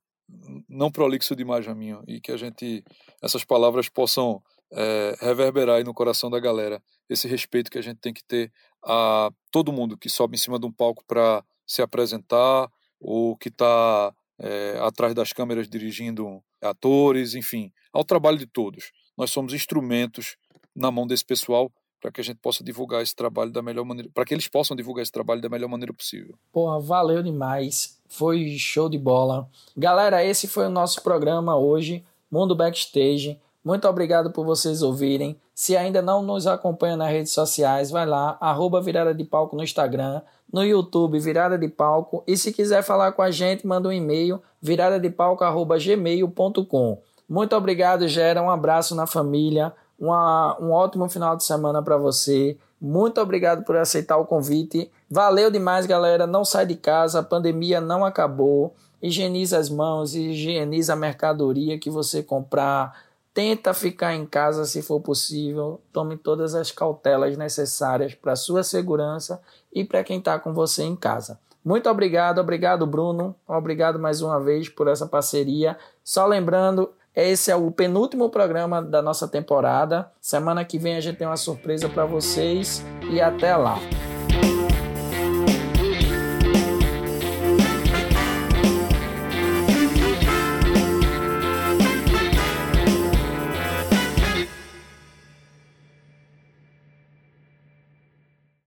não 0.68 0.92
prolixo 0.92 1.36
demais, 1.36 1.66
Jaminho, 1.66 2.04
e 2.08 2.20
que 2.20 2.32
a 2.32 2.38
gente, 2.38 2.84
essas 3.22 3.44
palavras 3.44 3.90
possam 3.90 4.42
é, 4.72 5.16
reverberar 5.20 5.78
aí 5.78 5.84
no 5.84 5.94
coração 5.94 6.30
da 6.30 6.40
galera 6.40 6.82
esse 7.10 7.28
respeito 7.28 7.72
que 7.72 7.78
a 7.78 7.82
gente 7.82 8.00
tem 8.00 8.14
que 8.14 8.24
ter 8.24 8.52
a 8.84 9.30
todo 9.52 9.72
mundo 9.72 9.98
que 9.98 10.10
sobe 10.10 10.36
em 10.36 10.40
cima 10.40 10.60
de 10.60 10.66
um 10.66 10.72
palco 10.72 11.04
para 11.08 11.44
se 11.66 11.82
apresentar 11.82 12.70
ou 13.00 13.38
que 13.38 13.50
está 13.50 14.14
é, 14.40 14.78
atrás 14.82 15.14
das 15.14 15.34
câmeras 15.34 15.70
dirigindo 15.70 16.44
atores, 16.62 17.36
enfim, 17.36 17.72
ao 17.94 18.04
trabalho 18.04 18.38
de 18.38 18.46
todos. 18.46 18.92
Nós 19.18 19.32
somos 19.32 19.54
instrumentos 19.54 20.36
na 20.76 20.92
mão 20.92 21.08
desse 21.08 21.26
pessoal 21.26 21.72
para 22.00 22.12
que 22.12 22.22
a 22.22 22.24
gente 22.24 22.38
possa 22.38 22.64
divulgar 22.64 23.02
esse 23.02 23.16
trabalho 23.16 23.52
da 23.52 23.62
melhor 23.62 23.84
maneira, 23.84 24.10
para 24.14 24.24
que 24.24 24.34
eles 24.34 24.48
possam 24.48 24.78
divulgar 24.78 25.02
esse 25.02 25.12
trabalho 25.12 25.42
da 25.42 25.50
melhor 25.50 25.68
maneira 25.68 25.94
possível. 25.94 26.38
Porra, 26.52 26.80
valeu 26.80 27.24
demais. 27.24 27.97
Foi 28.08 28.56
show 28.58 28.90
de 28.90 28.98
bola. 28.98 29.50
Galera, 29.76 30.24
esse 30.24 30.48
foi 30.48 30.68
o 30.68 30.70
nosso 30.70 31.02
programa 31.02 31.58
hoje, 31.58 32.06
Mundo 32.32 32.56
Backstage. 32.56 33.38
Muito 33.64 33.88
obrigado 33.88 34.32
por 34.32 34.46
vocês 34.46 34.82
ouvirem. 34.82 35.38
Se 35.54 35.76
ainda 35.76 36.02
não 36.02 36.22
nos 36.22 36.48
acompanha 36.48 36.96
nas 36.96 37.10
redes 37.10 37.34
sociais, 37.34 37.92
vai 37.92 38.06
lá, 38.06 38.38
arroba 38.40 38.82
Virada 38.82 39.14
de 39.14 39.26
Palco 39.26 39.56
no 39.56 39.64
Instagram, 39.64 40.22
no 40.54 40.64
YouTube, 40.64 41.20
Virada 41.20 41.58
de 41.58 41.68
Palco. 41.68 42.24
E 42.26 42.38
se 42.38 42.54
quiser 42.54 42.84
falar 42.84 43.12
com 43.12 43.22
a 43.22 43.32
gente, 43.32 43.68
manda 43.68 43.90
um 43.90 43.92
e-mail, 43.92 44.42
viradadepalco.gmail.com. 44.62 47.02
Muito 47.28 47.56
obrigado, 47.56 48.08
Gera. 48.08 48.42
Um 48.42 48.50
abraço 48.50 48.96
na 48.96 49.06
família. 49.06 49.74
Uma, 50.00 50.58
um 50.62 50.72
ótimo 50.72 51.10
final 51.10 51.36
de 51.36 51.44
semana 51.44 51.82
para 51.82 51.98
você. 51.98 52.58
Muito 52.80 53.20
obrigado 53.20 53.66
por 53.66 53.76
aceitar 53.76 54.18
o 54.18 54.26
convite. 54.26 54.90
Valeu 55.10 55.50
demais, 55.50 55.86
galera. 55.86 56.28
Não 56.28 56.44
sai 56.44 56.66
de 56.66 56.76
casa, 56.76 57.20
a 57.20 57.24
pandemia 57.24 57.80
não 57.80 58.04
acabou. 58.04 58.76
Higieniza 59.02 59.58
as 59.58 59.70
mãos, 59.70 60.16
higieniza 60.16 60.94
a 60.94 60.98
mercadoria 60.98 61.80
que 61.80 61.90
você 61.90 62.22
comprar. 62.22 63.06
Tenta 63.34 63.74
ficar 63.74 64.16
em 64.16 64.26
casa 64.26 64.66
se 64.66 64.82
for 64.82 65.00
possível. 65.00 65.80
Tome 65.94 66.18
todas 66.18 66.56
as 66.56 66.72
cautelas 66.72 67.38
necessárias 67.38 68.16
para 68.16 68.36
sua 68.36 68.64
segurança 68.64 69.40
e 69.72 69.84
para 69.84 70.04
quem 70.04 70.18
está 70.18 70.40
com 70.40 70.54
você 70.54 70.84
em 70.84 70.96
casa. 70.96 71.40
Muito 71.64 71.90
obrigado, 71.90 72.40
obrigado 72.40 72.88
Bruno, 72.88 73.36
obrigado 73.46 74.00
mais 74.00 74.22
uma 74.22 74.40
vez 74.40 74.70
por 74.70 74.88
essa 74.88 75.06
parceria. 75.06 75.78
Só 76.02 76.26
lembrando, 76.26 76.90
esse 77.14 77.52
é 77.52 77.56
o 77.56 77.70
penúltimo 77.70 78.30
programa 78.30 78.82
da 78.82 79.02
nossa 79.02 79.28
temporada. 79.28 80.10
Semana 80.22 80.64
que 80.64 80.80
vem 80.80 80.96
a 80.96 81.02
gente 81.02 81.18
tem 81.18 81.28
uma 81.28 81.36
surpresa 81.36 81.90
para 81.90 82.06
vocês 82.06 82.82
e 83.12 83.20
até 83.20 83.56
lá. 83.56 83.78